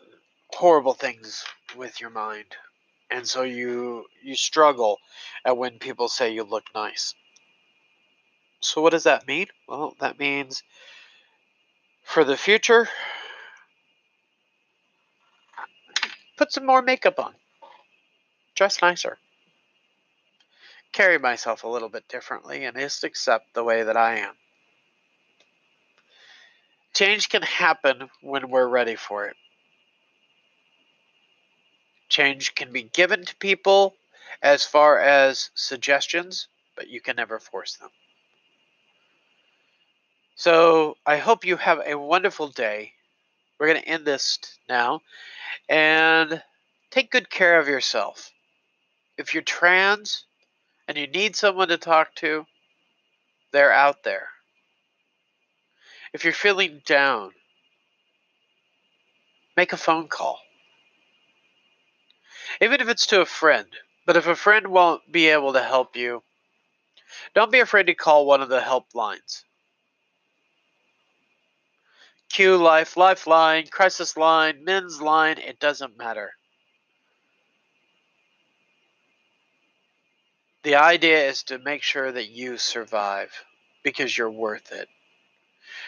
horrible 0.49 0.95
things 0.95 1.45
with 1.75 2.01
your 2.01 2.09
mind. 2.09 2.55
And 3.11 3.27
so 3.27 3.43
you 3.43 4.05
you 4.23 4.35
struggle 4.35 4.97
at 5.45 5.57
when 5.57 5.79
people 5.79 6.07
say 6.07 6.33
you 6.33 6.43
look 6.43 6.65
nice. 6.73 7.13
So 8.61 8.81
what 8.81 8.91
does 8.91 9.03
that 9.03 9.27
mean? 9.27 9.47
Well, 9.67 9.95
that 9.99 10.19
means 10.19 10.63
for 12.03 12.23
the 12.23 12.37
future 12.37 12.87
put 16.37 16.51
some 16.51 16.65
more 16.65 16.81
makeup 16.81 17.19
on 17.19 17.33
dress 18.55 18.81
nicer, 18.81 19.17
carry 20.91 21.17
myself 21.17 21.63
a 21.63 21.67
little 21.67 21.89
bit 21.89 22.07
differently, 22.07 22.65
and 22.65 22.77
just 22.77 23.03
accept 23.03 23.53
the 23.53 23.63
way 23.63 23.83
that 23.83 23.97
I 23.97 24.19
am. 24.19 24.33
Change 26.93 27.29
can 27.29 27.41
happen 27.41 28.09
when 28.21 28.49
we're 28.49 28.67
ready 28.67 28.95
for 28.95 29.25
it. 29.25 29.35
Change 32.09 32.53
can 32.55 32.71
be 32.71 32.83
given 32.83 33.23
to 33.25 33.35
people 33.37 33.95
as 34.41 34.65
far 34.65 34.99
as 34.99 35.49
suggestions, 35.55 36.47
but 36.75 36.89
you 36.89 36.99
can 36.99 37.15
never 37.15 37.39
force 37.39 37.77
them. 37.77 37.89
So 40.41 40.97
I 41.05 41.17
hope 41.17 41.45
you 41.45 41.55
have 41.57 41.81
a 41.85 41.93
wonderful 41.93 42.47
day. 42.47 42.93
We're 43.59 43.67
going 43.67 43.83
to 43.83 43.87
end 43.87 44.05
this 44.05 44.39
now. 44.67 45.01
And 45.69 46.41
take 46.89 47.11
good 47.11 47.29
care 47.29 47.59
of 47.59 47.67
yourself 47.67 48.31
if 49.19 49.35
you're 49.35 49.43
trans 49.43 50.25
and 50.87 50.97
you 50.97 51.05
need 51.05 51.35
someone 51.35 51.67
to 51.67 51.77
talk 51.77 52.15
to, 52.15 52.47
they're 53.53 53.71
out 53.71 54.03
there. 54.03 54.29
If 56.11 56.23
you're 56.23 56.33
feeling 56.33 56.81
down, 56.87 57.33
make 59.55 59.73
a 59.73 59.77
phone 59.77 60.07
call. 60.07 60.39
Even 62.59 62.81
if 62.81 62.89
it's 62.89 63.05
to 63.05 63.21
a 63.21 63.25
friend. 63.25 63.67
But 64.07 64.17
if 64.17 64.25
a 64.25 64.35
friend 64.35 64.69
won't 64.69 65.03
be 65.11 65.27
able 65.27 65.53
to 65.53 65.61
help 65.61 65.95
you, 65.95 66.23
don't 67.35 67.51
be 67.51 67.59
afraid 67.59 67.85
to 67.85 67.93
call 67.93 68.25
one 68.25 68.41
of 68.41 68.49
the 68.49 68.61
helplines. 68.61 69.43
Q 72.31 72.57
Life, 72.57 72.97
Lifeline, 72.97 73.67
Crisis 73.67 74.15
Line, 74.15 74.63
Men's 74.63 75.01
Line, 75.01 75.37
it 75.37 75.59
doesn't 75.59 75.97
matter. 75.97 76.31
The 80.63 80.75
idea 80.75 81.27
is 81.27 81.43
to 81.43 81.57
make 81.57 81.81
sure 81.81 82.11
that 82.11 82.29
you 82.29 82.57
survive 82.57 83.31
because 83.83 84.15
you're 84.15 84.31
worth 84.31 84.71
it. 84.71 84.87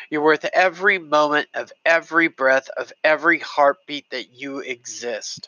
You're 0.09 0.23
worth 0.23 0.45
every 0.45 0.97
moment 0.97 1.47
of 1.53 1.71
every 1.85 2.27
breath 2.27 2.69
of 2.75 2.91
every 3.03 3.39
heartbeat 3.39 4.09
that 4.09 4.33
you 4.33 4.59
exist. 4.59 5.47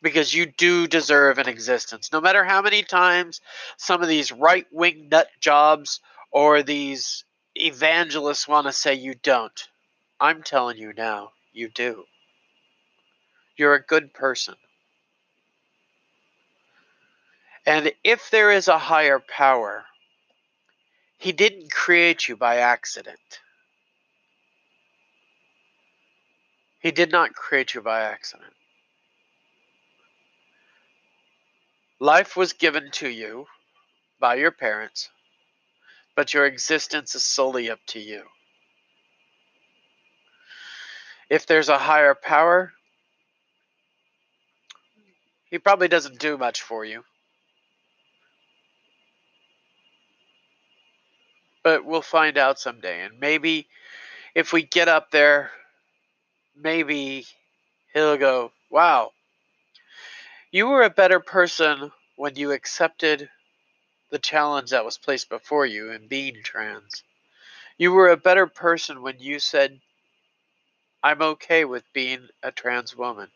Because 0.00 0.34
you 0.34 0.46
do 0.46 0.86
deserve 0.86 1.38
an 1.38 1.48
existence. 1.48 2.10
No 2.12 2.20
matter 2.20 2.44
how 2.44 2.62
many 2.62 2.82
times 2.82 3.40
some 3.76 4.02
of 4.02 4.08
these 4.08 4.32
right 4.32 4.66
wing 4.72 5.08
nut 5.10 5.28
jobs 5.40 6.00
or 6.30 6.62
these 6.62 7.24
evangelists 7.54 8.48
want 8.48 8.66
to 8.66 8.72
say 8.72 8.94
you 8.94 9.14
don't, 9.14 9.68
I'm 10.20 10.42
telling 10.42 10.78
you 10.78 10.92
now, 10.96 11.32
you 11.52 11.68
do. 11.68 12.04
You're 13.56 13.74
a 13.74 13.82
good 13.82 14.14
person. 14.14 14.54
And 17.66 17.92
if 18.02 18.30
there 18.30 18.50
is 18.50 18.68
a 18.68 18.78
higher 18.78 19.20
power, 19.20 19.84
he 21.18 21.32
didn't 21.32 21.70
create 21.70 22.28
you 22.28 22.36
by 22.36 22.56
accident. 22.56 23.40
He 26.80 26.90
did 26.90 27.12
not 27.12 27.34
create 27.34 27.74
you 27.74 27.80
by 27.80 28.00
accident. 28.00 28.52
Life 32.00 32.36
was 32.36 32.52
given 32.54 32.90
to 32.92 33.08
you 33.08 33.46
by 34.18 34.34
your 34.34 34.50
parents, 34.50 35.08
but 36.14 36.34
your 36.34 36.46
existence 36.46 37.14
is 37.14 37.22
solely 37.22 37.70
up 37.70 37.80
to 37.86 38.00
you. 38.00 38.24
If 41.30 41.46
there's 41.46 41.68
a 41.68 41.78
higher 41.78 42.14
power, 42.14 42.72
he 45.50 45.58
probably 45.58 45.88
doesn't 45.88 46.18
do 46.18 46.36
much 46.36 46.62
for 46.62 46.84
you. 46.84 47.04
but 51.62 51.84
we'll 51.84 52.02
find 52.02 52.38
out 52.38 52.58
someday. 52.58 53.02
And 53.02 53.18
maybe 53.20 53.68
if 54.34 54.52
we 54.52 54.62
get 54.62 54.88
up 54.88 55.10
there, 55.10 55.50
maybe 56.56 57.26
he'll 57.94 58.16
go, 58.16 58.52
Wow, 58.70 59.12
you 60.50 60.66
were 60.66 60.82
a 60.82 60.90
better 60.90 61.20
person 61.20 61.90
when 62.16 62.36
you 62.36 62.52
accepted 62.52 63.28
the 64.12 64.20
challenge 64.20 64.70
that 64.70 64.84
was 64.84 64.98
placed 64.98 65.30
before 65.30 65.66
you 65.66 65.90
in 65.92 66.06
being 66.06 66.36
trans. 66.44 67.02
You 67.78 67.92
were 67.92 68.10
a 68.10 68.16
better 68.18 68.46
person 68.46 69.02
when 69.02 69.18
you 69.18 69.40
said, 69.40 69.80
I'm 71.02 71.22
okay 71.22 71.64
with 71.64 71.84
being 71.94 72.28
a 72.42 72.52
trans 72.52 72.96
woman. 72.96 73.28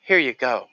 Here 0.00 0.18
you 0.18 0.34
go. 0.34 0.66